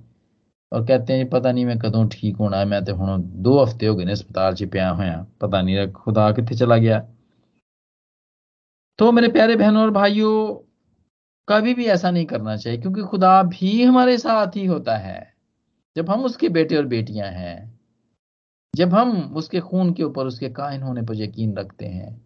और 0.71 0.85
कहते 0.85 1.13
हैं, 1.13 1.29
पता 1.29 1.51
नहीं 1.51 1.65
मैं 1.65 1.77
कदों 1.79 2.07
ठीक 2.09 2.37
होना 2.37 2.57
है 2.57 2.65
मैं 2.65 2.83
तो 2.85 2.95
हूँ 2.95 3.17
दो 3.41 3.59
हफ़्ते 3.59 3.85
हो 3.85 3.95
गए 3.95 4.11
अस्पताल 4.11 4.55
च 4.55 4.63
पिया 4.63 4.89
होया, 4.89 5.25
पता 5.41 5.61
नहीं 5.61 5.87
खुदा 5.91 6.31
कितने 6.31 6.57
चला 6.57 6.77
गया? 6.77 6.99
तो 8.99 9.11
मेरे 9.11 9.27
प्यारे 9.27 9.55
बहनों 9.55 9.81
और 9.81 9.91
भाइयों, 9.91 10.55
कभी 11.47 11.73
भी 11.73 11.85
ऐसा 11.85 12.11
नहीं 12.11 12.25
करना 12.25 12.55
चाहिए, 12.57 12.79
क्योंकि 12.79 13.01
खुदा 13.01 13.41
भी 13.43 13.83
हमारे 13.83 14.17
साथ 14.17 14.55
ही 14.55 14.65
होता 14.65 14.97
है। 14.97 15.33
जब 15.95 16.09
हम 16.09 16.25
उसके 16.25 16.49
बेटे 16.49 16.77
और 16.77 16.85
बेटियाँ 16.85 17.27
हैं, 17.27 17.79
जब 18.73 18.93
हम 18.93 19.11
उसके 19.35 19.59
खून 19.59 19.93
के 19.93 20.03
ऊपर 20.03 20.25
उसके 20.25 20.49
कायन 20.49 20.81
होने 20.81 21.01
पर 21.01 21.15
यकीन 21.15 21.55
रखते 21.57 21.85
हैं, 21.85 22.25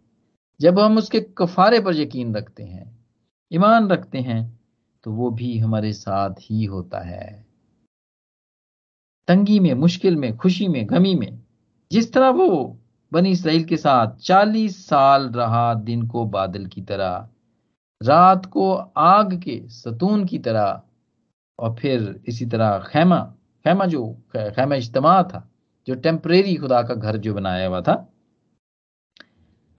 जब 0.60 0.78
हम 0.78 0.98
उसके 0.98 1.20
कफारे 1.38 1.80
पर 1.80 1.96
यकीन 1.96 2.34
रखते 2.34 2.62
हैं, 2.62 2.90
ईमान 3.52 3.88
रखते 3.88 4.18
हैं 4.18 4.60
तो 5.04 5.12
वो 5.12 5.30
भी 5.30 5.58
हमारे 5.58 5.92
साथ 5.92 6.34
ही 6.40 6.64
होता 6.64 7.00
है। 7.00 7.51
तंगी 9.28 9.60
में, 9.60 9.74
मुश्किल 9.74 10.16
में, 10.16 10.36
खुशी 10.36 10.68
में, 10.68 10.86
गमी 10.90 11.14
में। 11.14 11.42
जिस 11.92 12.12
तरह 12.12 12.28
वो 12.28 12.78
बनी 13.12 13.30
इसराइल 13.30 13.64
के 13.64 13.76
साथ, 13.76 14.16
चालीस 14.16 14.86
साल 14.86 15.28
रहा 15.28 15.74
दिन 15.74 16.06
को 16.06 16.24
बादल 16.24 16.66
की 16.66 16.82
तरह, 16.82 17.28
रात 18.02 18.46
को 18.46 18.72
आग 18.96 19.40
के 19.42 19.62
सतून 19.68 20.24
की 20.24 20.38
तरह, 20.38 20.82
और 21.58 21.74
फिर 21.74 22.22
इसी 22.26 22.46
तरह 22.46 22.78
खैमा 22.78 23.34
खैमा 23.64 23.86
जो, 23.86 24.22
खैमा 24.36 24.74
इज्तमा 24.74 25.22
था, 25.22 25.50
जो 25.86 25.94
टेम्परेरी 25.94 26.54
खुदा 26.54 26.82
का 26.82 26.94
घर 26.94 27.16
जो 27.16 27.34
बनाया 27.34 27.68
हुआ 27.68 27.80
था। 27.80 28.08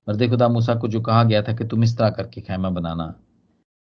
मर्द 0.10 0.30
खुदा 0.30 0.48
मूसा 0.48 0.76
को 0.76 0.88
जो 0.88 1.02
कहा 1.02 1.24
गया 1.24 1.42
था 1.42 1.54
कि 1.54 1.66
तुम 1.66 1.84
इस 1.84 1.98
तरह 1.98 2.10
करके 2.10 2.42
खैमा 2.42 2.70
बनाना। 2.70 3.16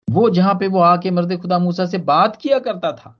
वो 0.09 0.29
जहाँ 0.29 0.53
पे 0.55 0.67
वो 0.67 0.79
आके 0.79 1.11
मर्द 1.11 1.41
खुदा 1.41 1.59
मूसा 1.59 1.85
से 1.85 1.97
बात 1.97 2.35
किया 2.35 2.59
करता 2.59 2.91
था 2.91 3.19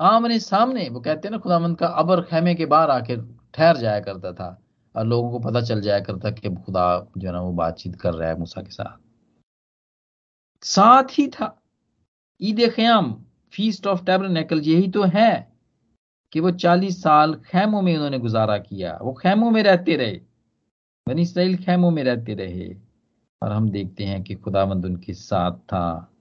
आमने 0.00 0.40
सामने, 0.40 0.88
वो 0.88 1.00
कहते 1.00 1.28
हैं 1.28 1.30
ना 1.30 1.38
खुदामंद 1.38 1.78
का 1.78 1.86
अबर 1.86 2.20
खेमे 2.20 2.54
के 2.54 2.66
बाहर 2.66 2.90
आके 2.90 3.16
ठहर 3.54 3.76
जाया 3.76 4.00
करता 4.00 4.32
था 4.32 4.62
और 4.96 5.06
लोगों 5.06 5.30
को 5.30 5.38
पता 5.38 5.60
चल 5.60 5.80
जाया 5.80 6.00
करता 6.00 6.30
कि 6.30 6.54
खुदा 6.54 7.06
जो 7.18 7.28
है 7.28 7.34
ना, 7.34 7.40
वो 7.40 7.52
बातचीत 7.52 7.96
कर 7.96 8.14
रहा 8.14 8.28
है 8.28 8.38
मूसा 8.38 8.62
के 8.62 8.70
साथ। 8.70 9.00
साथ 10.64 11.04
ही 11.10 11.28
था। 11.28 11.62
ईद 12.40 12.70
ख्याम 12.70 13.24
फीस्ट 13.52 13.86
ऑफ़ 13.86 14.04
टेबरनेकल 14.04 14.60
यही 14.60 14.90
तो 14.90 15.02
है 15.02 15.52
कि 16.32 16.40
वो 16.40 16.50
चालीस 16.50 17.02
साल 17.02 17.34
खैमों 17.34 17.82
में 17.82 17.96
उन्होंने 17.96 18.18
गुजारा 18.18 18.58
किया। 18.58 18.98
वो 19.02 19.12
खैमों 19.12 19.50
में 19.50 19.62
रहते 19.62 19.96
रहे। 19.96 20.20
बनी 21.08 21.22
इसराइल 21.22 21.56
खैमों 21.56 21.90
में 21.90 22.04
रहते 22.04 22.34
रहे। 22.34 22.76
और 23.42 23.52
हम 23.52 23.70
देखते 23.70 24.04
हैं 24.04 24.22
कि 24.22 24.34
खुदावंद 24.34 24.84
उनके 24.84 25.14
साथ 25.14 25.52
था 25.52 26.12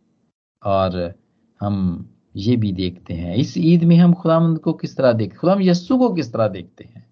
और 0.66 1.14
हम 1.62 2.10
ये 2.36 2.56
भी 2.56 2.71
देखते 2.74 3.13
हैं। 3.13 3.36
इस 3.36 3.54
ईद 3.58 3.84
में 3.84 3.95
हम 3.98 4.13
खुदावंद 4.13 4.60
को 4.60 4.74
किस 4.74 4.95
तरह 4.98 5.13
देखते 5.13 5.38
खुदाम 5.38 5.62
यस्सु 5.62 5.98
को 5.98 6.13
किस 6.13 6.32
तरह 6.34 6.48
देखते 6.48 6.84
हैं? 6.84 7.06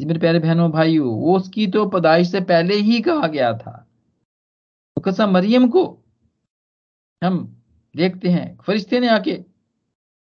मेरे 0.00 0.18
प्यारे 0.20 0.38
बहनों, 0.38 0.70
भाइयों, 0.70 1.08
वो 1.08 1.36
उसकी 1.36 1.66
तो 1.66 1.84
पदाइश 1.86 2.30
से 2.30 2.40
पहले 2.40 2.74
ही 2.76 3.00
कहा 3.00 3.26
गया 3.26 3.52
था। 3.52 3.72
तो 4.96 5.00
कसम 5.02 5.30
मरियम 5.30 5.68
को 5.68 5.84
हम 7.22 7.38
देखते 7.94 8.28
हैं, 8.28 8.56
फरिश्ते 8.56 9.00
ने 9.00 9.08
आके 9.08 9.38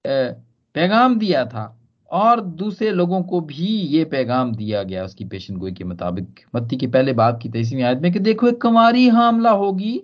पैगाम 0.05 1.17
दिया 1.19 1.45
था 1.45 1.65
और 2.11 2.41
दूसरे 2.41 2.91
लोगों 2.91 3.21
को 3.23 3.39
भी 3.41 3.65
ये 3.65 4.03
पैगाम 4.05 4.53
दिया 4.55 4.83
गया 4.83 5.03
उसकी 5.05 5.25
पेशन 5.25 5.57
गोई 5.57 5.71
के 5.71 5.83
मुताबिक। 5.83 6.39
मत्ती 6.55 6.77
के 6.77 6.87
पहले 6.87 7.13
बाप 7.13 7.39
की 7.43 7.49
तेईसवीं 7.49 7.83
आयत 7.83 7.99
में 7.99 8.11
कि 8.13 8.19
देखो, 8.19 8.47
एक 8.47 8.61
कुमारी 8.61 9.07
हामला 9.09 9.51
होगी 9.51 10.01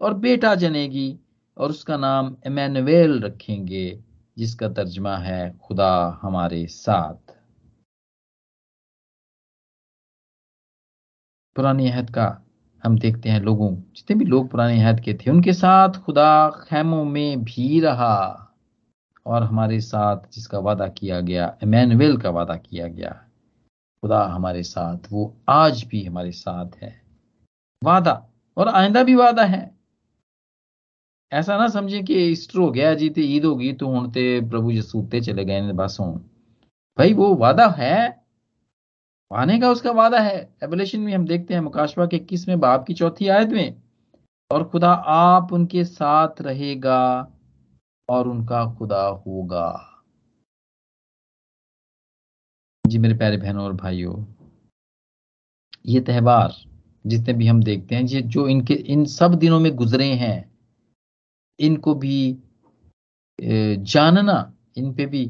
और 0.00 0.14
बेटा 0.14 0.54
जनेगी। 0.54 1.18
और 1.56 1.70
उसका 1.70 1.96
नाम 1.96 2.36
एमैनुअल 2.46 3.20
रखेंगे, 3.20 4.04
जिसका 4.38 4.68
तर्जमा 4.68 5.16
है 5.16 5.58
खुदा 5.58 6.18
हमारे 6.22 6.66
साथ। 6.66 7.32
पुरानी 11.56 11.90
अहद 11.90 12.10
का 12.10 12.42
हम 12.84 12.98
देखते 12.98 13.28
हैं 13.28 13.40
लोगों, 13.40 13.76
जितने 13.76 14.16
भी 14.16 14.24
लोग 14.24 14.50
पुरानी 14.50 14.80
अहद 14.80 15.00
के 15.00 15.14
थे, 15.14 15.30
उनके 15.30 15.52
साथ 15.52 15.88
खुदा 15.88 16.50
खैमों 16.50 17.04
में 17.04 17.44
भी 17.44 17.80
रहा। 17.80 18.38
और 19.26 19.42
हमारे 19.42 19.80
साथ 19.80 20.16
जिसका 20.32 20.58
वादा 20.58 20.88
किया 20.88 21.20
गया 21.20 21.58
एमैनुअल 21.62 22.16
का 22.16 22.30
वादा 22.30 22.56
किया 22.56 22.88
गया, 22.88 23.10
खुदा 24.02 24.24
हमारे 24.24 24.62
साथ, 24.62 24.98
वो 25.12 25.36
आज 25.48 25.84
भी 25.84 26.04
हमारे 26.04 26.32
साथ 26.32 26.70
है। 26.76 27.02
वादा, 27.84 28.26
और 28.56 28.68
आइंदा 28.68 29.02
भी 29.02 29.14
वादा 29.14 29.44
है। 29.44 29.81
ऐसा 31.32 31.56
ना 31.58 31.68
समझे 31.68 32.02
कि 32.02 32.14
ईस्टर 32.22 32.58
हो 32.58 32.70
गया 32.70 32.94
जी 32.94 33.08
तो 33.10 33.20
ईद 33.20 33.44
होगी 33.44 33.72
तो 33.72 33.86
हूँ 33.88 34.10
ते 34.12 34.24
प्रभु 34.50 34.80
सूते 34.82 35.20
चले 35.20 35.44
गए 35.44 35.72
बस 35.74 35.96
हूँ 36.00 36.14
भाई, 36.98 37.12
वो 37.12 37.34
वादा 37.34 37.66
है? 37.68 38.22
आने 39.30 39.58
का 39.60 39.70
उसका 39.70 39.90
वादा 39.90 40.18
है। 40.20 40.36
एबलेशन 40.64 41.00
में 41.00 41.12
हम 41.14 41.26
देखते 41.26 41.54
हैं 41.54 41.60
मुकाशवा 41.60 42.06
के 42.06 42.18
किसमें 42.18 42.58
बाप 42.60 42.84
की 42.86 42.94
चौथी 42.94 43.28
आयत 43.28 43.48
में, 43.48 43.82
और 44.50 44.64
खुदा 44.64 44.90
आप 44.92 45.52
उनके 45.52 45.84
साथ 45.84 46.42
रहेगा 46.42 47.00
और 48.08 48.28
उनका 48.28 48.64
खुदा 48.74 49.02
होगा। 49.26 49.88
जी, 52.84 52.98
मेरे 52.98 53.14
प्यारे 53.14 53.36
बहनों 53.36 53.64
और 53.64 53.72
भाइयों, 53.72 54.24
ये 55.86 56.00
त्यौहार 56.00 56.54
जितने 57.04 57.34
भी 57.34 57.46
हम 57.46 57.62
देखते 57.62 57.94
हैं, 57.94 58.02
ये 58.02 58.22
जो 58.22 58.48
इनके, 58.48 58.74
इन 58.74 59.04
सब 59.06 59.34
दिनों 59.34 59.60
में 59.60 59.74
गुजरे 59.76 60.12
हैं 60.14 60.51
इनको 61.58 61.94
भी 61.94 62.38
जानना, 63.38 64.52
इन 64.76 64.92
पे 64.94 65.06
भी 65.06 65.24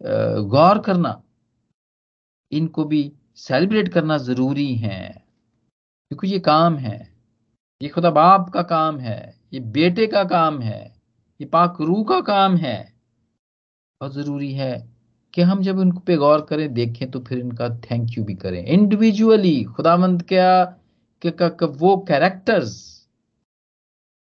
गौर 0.00 0.78
करना, 0.82 1.22
इनको 2.52 2.84
भी 2.84 3.12
सेलिब्रेट 3.38 3.88
करना 3.88 4.16
ज़रूरी 4.18 4.74
है। 4.76 5.10
क्योंकि 6.10 6.28
ये 6.28 6.38
काम 6.40 6.76
है, 6.76 6.98
ये 7.80 7.88
खुदा 7.88 8.10
बाप 8.12 8.50
का 8.50 8.62
काम 8.64 8.98
है, 9.00 9.34
ये 9.52 9.60
बेटे 9.60 10.06
का 10.06 10.24
काम 10.26 10.60
है, 10.60 10.82
ये 11.40 11.46
पाक 11.48 11.80
रू 11.80 12.02
का 12.04 12.20
काम 12.22 12.56
है। 12.56 12.78
बहुत 14.00 14.14
ज़रूरी 14.14 14.52
है 14.52 14.72
कि 15.34 15.42
हम 15.42 15.62
जब 15.62 15.78
उन 15.78 15.90
पे 15.98 16.16
गौर 16.16 16.40
करें, 16.46 16.72
देखें 16.74 17.10
तो 17.10 17.20
फिर 17.20 17.38
इनका 17.38 17.68
थैंक 17.80 18.18
यू 18.18 18.24
भी 18.24 18.34
करें। 18.36 18.64
इंडिविजुअली 18.64 19.62
खुदामंद 19.66 20.22
क्या 20.28 20.78
वो 21.24 21.96
कैरेक्टर्स 22.08 22.72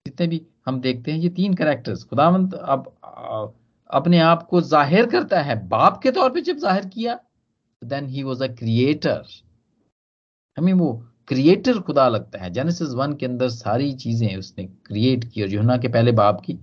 जितने 0.06 0.28
भी 0.28 0.38
हम 0.68 0.80
देखते 0.82 1.12
हैं 1.12 1.20
ये 1.20 1.30
तीन 1.32 1.54
कैरेक्टर्स 1.54 2.04
खुदामंद 2.04 2.54
अब 2.54 2.94
अपने 3.90 4.20
आप 4.22 4.44
को 4.44 4.62
ज़ाहिर 4.64 5.06
करता 5.06 5.42
है। 5.42 5.56
बाप 5.70 6.00
के 6.04 6.12
तौर 6.12 6.30
पे 6.34 6.42
जब 6.42 6.58
ज़ाहिर 6.58 6.86
किया 6.88 7.20
then 7.82 8.08
he 8.08 8.24
was 8.24 8.44
a 8.44 8.48
creator 8.56 9.24
हमें 10.58 10.74
वो 10.74 10.94
क्रिएटर 11.28 11.80
खुदा 11.80 12.08
लगता 12.10 12.40
है। 12.40 12.50
जेनेसिस 12.54 12.90
वन 12.94 13.14
के 13.14 13.26
अंदर 13.26 13.50
सारी 13.50 13.92
चीज़ें 13.96 14.36
उसने 14.38 14.66
क्रिएट 14.66 15.24
की 15.26 15.42
और 15.44 15.50
यूहना 15.50 15.78
के 15.78 15.88
पहले 15.88 16.12
बाप 16.14 16.42
की। 16.42 16.58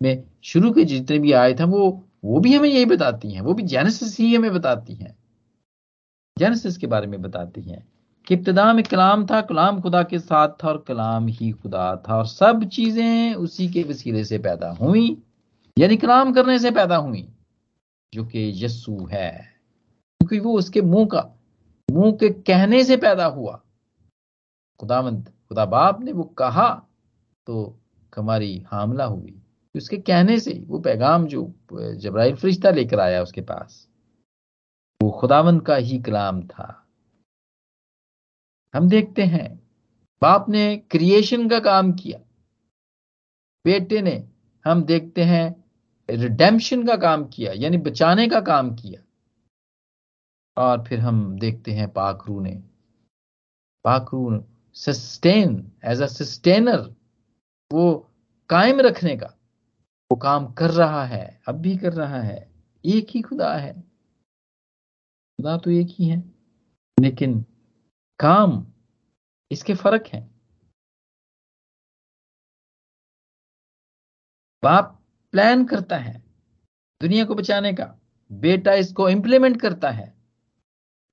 में 0.00 0.24
शुरू 0.44 0.70
के 0.72 0.84
जितने 0.84 1.18
भी 1.18 1.32
आए 1.32 1.54
थे, 1.54 1.64
वो 1.64 2.06
वो 2.24 2.40
भी 2.40 2.54
हमें 2.54 2.68
यही 2.68 2.84
बताती 2.86 3.30
हैं। 3.32 3.40
वो 3.40 3.54
भी 3.54 3.62
जेनेसिस 3.64 4.16
ही 4.18 4.34
हमें 4.34 4.52
बताती 4.52 4.94
हैं। 4.94 5.16
जेनेसिस 6.36 6.76
के 6.76 6.86
बारे 6.86 7.06
में 7.06 7.20
बताती 7.22 7.62
हैं। 7.62 7.82
कि 8.26 8.34
इब्तदा 8.34 8.72
में 8.72 8.84
कलाम 8.84 9.26
था, 9.26 9.40
कलाम 9.40 9.80
खुदा 9.80 10.02
के 10.02 10.18
साथ 10.18 10.48
था 10.64 10.68
और 10.68 10.84
कलाम 10.88 11.26
ही 11.26 11.50
खुदा 11.50 11.96
था। 11.96 12.16
और 12.16 12.26
सब 12.26 12.64
चीज़ें 12.64 13.34
उसी 13.34 13.68
के 13.68 13.82
वसीले 13.82 14.24
से 14.24 14.38
पैदा 14.38 14.70
हुई, 14.70 15.22
यानी 15.78 15.96
कलाम 15.96 16.32
करने 16.32 16.58
से 16.58 16.70
पैदा 16.70 16.96
हुई, 16.96 17.28
जो 18.14 18.24
कि 18.24 18.52
यस्सु 18.64 19.08
है। 19.12 19.30
क्योंकि 20.20 20.38
वो 20.38 20.52
उसके 20.58 20.82
मुँह 20.82 21.06
का, 21.06 21.26
मुँह 21.90 22.12
के 22.12 22.28
कहने 22.28 22.84
से 22.84 22.96
पैदा 22.96 23.26
हुआ। 23.26 23.60
खुदावंत 24.80 25.28
खुदा 25.28 25.64
बाप 25.64 26.00
ने 26.00 26.12
वो 26.12 26.24
कहा 26.24 26.68
तो 27.46 27.78
कमारी 28.12 28.58
हामला 28.66 29.04
हुई। 29.04 29.42
उसके 29.76 29.96
कहने 29.96 30.38
से 30.40 30.64
वो 30.66 30.78
पैगाम 30.78 31.26
जो 31.26 31.52
जबराइल 31.72 32.34
फरिश्ता 32.34 32.70
लेकर 32.70 33.00
आया 33.00 33.22
उसके 33.22 33.40
पास, 33.40 33.88
वो 35.02 35.10
खुदावंत 35.10 35.66
का 35.66 35.76
ही 35.76 35.98
कलाम 35.98 36.42
था। 36.42 36.79
हम 38.74 38.88
देखते 38.88 39.22
हैं। 39.22 39.70
बाप 40.22 40.48
ने 40.48 40.76
क्रिएशन 40.76 41.48
का 41.48 41.60
काम 41.60 41.92
किया। 41.92 42.18
बेटे 43.64 44.02
ने 44.02 44.28
हम 44.64 44.82
देखते 44.84 45.24
हैं 45.24 45.64
रिडेम्पशन 46.10 46.86
का 46.86 46.96
काम 46.96 47.24
किया, 47.24 47.52
यानी 47.52 47.76
बचाने 47.76 48.28
का 48.28 48.40
काम 48.40 48.74
किया। 48.74 49.02
और 50.56 50.84
फिर 50.84 51.00
हम 51.00 51.38
देखते 51.38 51.72
हैं 51.72 51.92
पाखरू 51.92 52.40
ने। 52.40 52.54
पाखरू 53.84 54.44
सस्टेन 54.74 55.72
एज 55.84 56.00
अ 56.02 56.06
सस्टेनर 56.06 56.94
वो 57.72 58.10
कायम 58.48 58.80
रखने 58.80 59.16
का, 59.16 59.26
वो 60.12 60.16
काम 60.16 60.52
कर 60.52 60.70
रहा 60.70 61.04
है, 61.04 61.40
अब 61.48 61.54
भी 61.54 61.76
कर 61.76 61.92
रहा 61.92 62.20
है। 62.20 62.50
एक 62.84 63.06
ही 63.10 63.22
खुदा 63.22 63.54
है। 63.56 63.72
खुदा 63.72 65.56
तो 65.58 65.70
एक 65.70 65.88
ही 65.90 66.08
है, 66.08 66.24
लेकिन 67.00 67.44
काम, 68.20 68.64
इसके 69.50 69.74
फ़र्क 69.74 70.06
हैं। 70.06 70.28
बाप 74.62 74.96
प्लान 75.34 75.64
करता 75.66 75.96
है 75.98 76.12
दुनिया 77.00 77.24
को 77.24 77.34
बचाने 77.34 77.72
का, 77.72 77.84
बेटा 78.30 78.72
इसको 78.74 79.08
इंप्लीमेंट 79.08 79.60
करता 79.60 79.90
है 79.90 80.12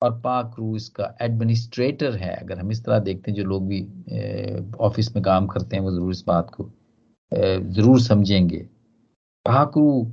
और 0.02 0.20
पाक 0.22 0.56
रू 0.60 0.76
इसका 0.76 1.16
एडमिनिस्ट्रेटर 1.22 2.16
है। 2.16 2.36
अगर 2.36 2.60
हम 2.60 2.72
इस 2.72 2.84
तरह 2.86 3.00
देखते 3.00 3.32
हैं, 3.32 3.38
जो 3.38 3.44
लोग 3.44 3.68
भी 3.68 3.82
ऑफ़िस 4.80 5.16
में 5.16 5.24
काम 5.24 5.48
करते 5.48 5.76
हैं, 5.76 5.84
वो 5.84 5.92
ज़रूर 5.92 6.12
इस 6.12 6.24
बात 6.28 6.52
को 6.56 6.72
ज़रूर 7.32 8.00
समझेंगे। 8.02 8.60
पाकरू 9.46 10.12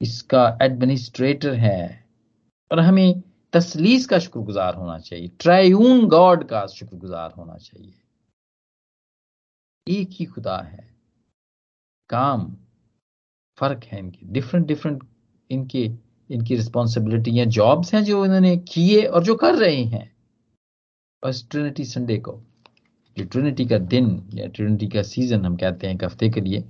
इसका 0.00 0.46
एडमिनिस्ट्रेटर 0.62 1.54
है 1.56 2.04
और 2.70 2.80
हमें 2.80 3.22
तसलीस 3.54 4.06
का 4.06 4.18
शुक्रगुजार 4.18 4.74
होना 4.74 4.98
चाहिए 4.98 5.28
ट्रायून 5.40 6.06
गॉड 6.08 6.44
का 6.48 6.66
शुक्रगुजार 6.68 7.32
होना 7.32 7.56
चाहिए। 7.56 7.92
एक 9.86 10.10
ही 10.12 10.24
खुदा 10.24 10.56
है। 10.58 10.88
काम, 12.10 12.46
फ़र्क 13.58 13.84
है 13.84 13.98
इनके 13.98 14.26
डिफरेंट 14.32 14.66
डिफरेंट 14.66 15.02
इनके, 15.50 15.84
इनकी 16.30 16.56
रिस्पॉन्सिबिलिटी 16.56 17.38
या 17.38 17.44
जॉब्स 17.56 17.94
हैं 17.94 18.02
जो 18.04 18.24
इन्होंने 18.24 18.56
किए 18.68 19.04
और 19.04 19.24
जो 19.24 19.34
कर 19.34 19.54
रहे 19.54 19.82
हैं। 19.84 20.10
बस 21.22 21.46
ट्रिनिटी 21.50 21.84
संडे 21.84 22.16
को 22.18 22.40
जो 23.16 23.24
ट्रिनिटी 23.24 23.66
का 23.66 23.78
दिन, 23.78 24.28
या 24.34 24.46
ट्रिनिटी 24.46 24.88
का 24.88 25.02
सीज़न 25.02 25.44
हम 25.46 25.56
कहते 25.56 25.86
हैं 25.86 25.94
एक 25.94 26.04
हफ़्ते 26.04 26.30
के 26.30 26.40
लिए 26.40 26.64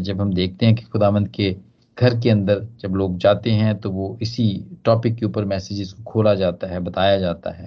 जब 0.00 0.20
हम 0.20 0.32
देखते 0.32 0.66
हैं 0.66 0.74
कि 0.74 0.84
खुदामंद 0.84 1.28
के 1.30 1.50
घर 1.98 2.18
के 2.20 2.30
अंदर 2.30 2.66
जब 2.80 2.94
लोग 2.94 3.16
जाते 3.18 3.50
हैं 3.50 3.78
तो 3.80 3.90
वो 3.90 4.18
इसी 4.22 4.48
टॉपिक 4.84 5.14
के 5.16 5.26
ऊपर 5.26 5.44
मैसेजेस 5.44 5.92
को 5.92 6.02
खोला 6.02 6.34
जाता 6.34 6.66
है 6.66 6.80
बताया 6.80 7.18
जाता 7.18 7.50
है। 7.50 7.66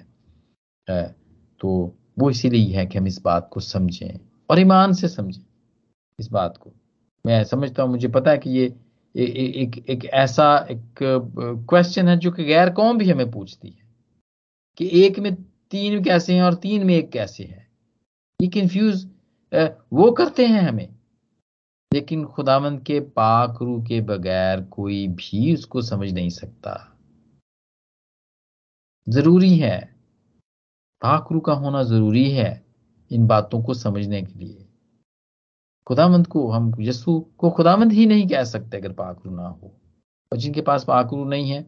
तो 1.62 1.70
वो 2.20 2.30
इसीलिए 2.30 2.76
है 2.76 2.86
कि 2.86 2.98
हम 2.98 3.08
इस 3.08 3.22
बात 3.22 3.50
को 3.52 3.60
समझें 3.60 4.20
और 4.50 4.60
ईमान 4.60 4.94
से 4.94 5.08
समझें 5.08 5.44
इस 6.20 6.28
बात 6.32 6.58
को। 6.58 6.72
मैं 7.26 7.44
समझता 7.44 7.84
हूँ 7.84 7.92
मुझे 7.92 8.08
पता 8.08 8.32
है 8.32 8.38
कि 8.38 8.50
ये 8.50 8.66
ए, 9.16 9.24
ए, 9.24 9.46
एक 9.64 9.90
एक 9.90 10.06
ऐसा 10.06 10.68
एक 10.72 11.04
क्वेश्चन 11.70 12.08
है 12.08 12.18
जो 12.18 12.32
कि 12.32 12.44
गैर 12.44 12.70
कौम 12.70 12.98
भी 12.98 13.10
हमें 13.10 13.30
पूछती 13.32 13.70
है 13.70 13.90
कि 14.78 14.90
एक 15.04 15.20
में 15.20 15.34
तीन 15.72 16.04
कैसे 16.04 16.34
हैं 16.34 16.44
और 16.44 16.54
तीन 16.54 16.86
में 16.86 16.96
एक 16.96 17.10
कैसे 17.12 17.44
है। 17.44 17.68
ये 18.40 18.48
कंफ्यूज 18.50 19.06
वो 19.94 20.12
करते 20.12 20.46
हैं 20.46 20.62
हमें। 20.62 20.88
लेकिन 21.92 22.26
खुदावंद 22.26 22.82
के 22.82 23.00
पाक 23.00 23.62
रू 23.62 23.82
के 23.82 24.02
बगैर 24.02 24.62
कोई 24.62 25.08
भी 25.08 25.54
उसको 25.54 25.82
समझ 25.82 26.12
नहीं 26.12 26.30
सकता। 26.30 26.98
ज़रूरी 29.08 29.58
है। 29.58 29.80
पाक 31.02 31.28
रू 31.32 31.39
का 31.39 31.54
होना 31.54 31.84
ज़रूरी 31.84 32.30
है 32.32 32.66
इन 33.12 33.28
बातों 33.28 33.62
को 33.64 33.74
समझने 33.74 34.22
के 34.22 34.39
लिए। 34.39 34.68
खुदामंद 35.88 36.28
को 36.28 36.50
हम 36.52 36.74
यस्सु 36.80 37.20
को 37.38 37.50
खुदामंद 37.50 37.92
ही 37.92 38.06
नहीं 38.06 38.28
कह 38.28 38.44
सकते 38.44 38.78
अगर 38.78 38.92
पाकरू 38.94 39.36
ना 39.36 39.48
हो। 39.48 39.72
और 40.32 40.38
जिनके 40.38 40.62
पास 40.62 40.84
पाकरू 40.84 41.24
नहीं 41.26 41.50
है, 41.52 41.66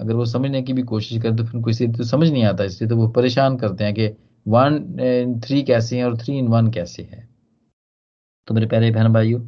अगर 0.00 0.14
वो 0.14 0.24
समझने 0.26 0.62
की 0.62 0.72
भी 0.72 0.82
कोशिश 0.82 1.22
करें 1.22 1.36
तो 1.36 1.44
फिर 1.44 1.60
कोई 1.62 1.88
तो 1.88 2.04
समझ 2.04 2.30
नहीं 2.30 2.44
आता, 2.44 2.64
इसलिए 2.64 2.88
तो 2.88 2.96
वो 2.96 3.08
परेशान 3.08 3.56
करते 3.56 3.84
हैं 3.84 3.94
कि 3.94 4.06
वन 4.46 5.00
इन 5.00 5.40
थ्री 5.40 5.62
कैसे 5.62 5.96
हैं 5.96 6.04
और 6.04 6.16
थ्री 6.18 6.38
इन 6.38 6.48
वन 6.48 6.70
कैसे 6.70 7.02
है। 7.02 7.28
तो 8.46 8.54
मेरे 8.54 8.66
प्यारे 8.66 8.90
बहन 8.90 9.12
भाइयों 9.12 9.40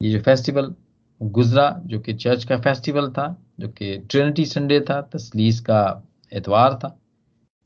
ये 0.00 0.10
जो 0.10 0.20
फेस्टिवल 0.22 0.74
गुजरा, 1.20 1.68
जो 1.86 1.98
कि 2.00 2.12
चर्च 2.14 2.44
का 2.44 2.56
फेस्टिवल 2.60 3.10
था, 3.10 3.26
जो 3.60 3.68
कि 3.68 3.96
ट्रिनिटी 4.10 4.44
संडे 4.46 4.80
था, 4.80 5.00
तसलीस 5.04 5.60
का 5.60 6.02
एतवार 6.32 6.74
था, 6.74 6.98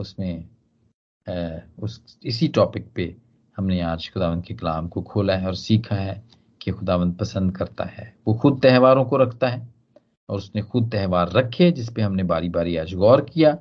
उसमें 0.01 0.45
उस, 1.79 2.18
इसी 2.24 2.49
टॉपिक 2.49 2.87
पे 2.95 3.14
हमने 3.57 3.81
आज 3.83 4.11
खुदावंत 4.14 4.45
के 4.45 4.55
कलाम 4.55 4.89
को 4.89 5.03
खोला 5.03 5.37
है 5.37 5.47
और 5.47 5.55
सीखा 5.57 5.97
है 5.97 6.22
कि 6.61 6.70
खुदावंत 6.70 7.18
पसंद 7.18 7.57
करता 7.57 7.85
है। 7.85 8.14
वो 8.26 8.35
खुद 8.35 8.61
त्यौहारों 8.62 9.05
को 9.05 9.16
रखता 9.16 9.49
है 9.49 9.66
और 10.29 10.37
उसने 10.37 10.62
खुद 10.62 10.91
त्यौहार 10.91 11.33
रखे 11.33 11.70
जिस 11.72 11.89
पे 11.93 12.03
हमने 12.03 12.22
बारी 12.24 12.49
बारी 12.49 12.76
आज 12.76 12.95
गौर 12.95 13.20
किया 13.24 13.57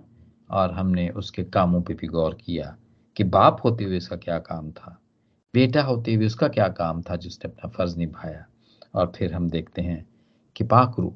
और 0.49 0.72
हमने 0.74 1.07
उसके 1.09 1.43
कामों 1.43 1.82
पे 1.82 1.93
भी 1.93 2.07
गौर 2.07 2.38
किया 2.41 2.76
कि 3.15 3.24
बाप 3.26 3.61
होते 3.63 3.84
हुए 3.84 3.97
उसका 3.97 4.15
क्या 4.18 4.38
काम 4.41 4.72
था, 4.72 4.97
बेटा 5.53 5.84
होते 5.84 6.13
हुए 6.13 6.26
उसका 6.26 6.47
क्या 6.49 6.68
काम 6.70 7.01
था 7.01 7.15
जिसने 7.15 7.51
अपना 7.51 7.70
फ़र्ज़ 7.70 7.97
निभाया। 7.97 8.45
और 8.95 9.11
फिर 9.15 9.33
हम 9.33 9.49
देखते 9.49 9.81
हैं 9.81 10.09
कि 10.55 10.63
पाकरू 10.63 11.13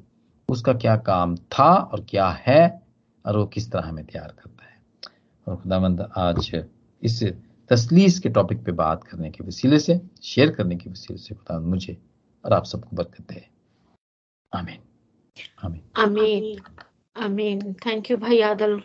उसका 0.48 0.72
क्या 0.72 0.96
काम 0.96 1.36
था 1.36 1.74
और 1.74 2.06
क्या 2.08 2.28
है 2.30 2.82
और 3.26 3.36
वो 3.36 3.46
किस 3.46 3.72
तरह 3.72 3.88
हमें 3.88 4.04
तैयार 4.04 4.28
करता 4.28 4.64
है। 4.64 4.82
और 5.48 5.56
खुदामंद 5.56 6.10
आज 6.16 6.64
इस 7.02 7.24
तसलीस 7.68 8.18
के 8.20 8.28
टॉपिक 8.28 8.64
पे 8.64 8.72
बात 8.72 9.04
करने 9.04 9.30
के 9.30 9.44
वसीले 9.44 9.78
से 9.78 10.00
शेयर 10.22 10.50
करने 10.50 10.76
के 10.76 10.90
वसीले 10.90 11.18
से 11.18 11.34
खुदा 11.34 11.60
मुझे 11.60 11.98
और 12.44 12.52
आप 12.52 12.64
सबको 12.64 12.96
बरकत 12.96 13.32
दे। 13.32 13.48
आमीन। 14.54 14.78
आमीन। 15.64 15.82
आमीन। 15.96 16.60
आमीन। 17.16 17.72
थैंक 17.72 18.10
यू 18.10 18.16
भाई, 18.16 18.40
आदल 18.40 18.82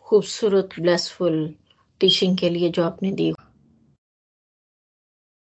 खूबसूरत 0.00 0.68
ब्लेसफुल 0.80 1.54
टीचिंग 2.00 2.38
के 2.38 2.50
लिए 2.50 2.70
जो 2.70 2.84
आपने 2.84 3.12
दी। 3.12 3.34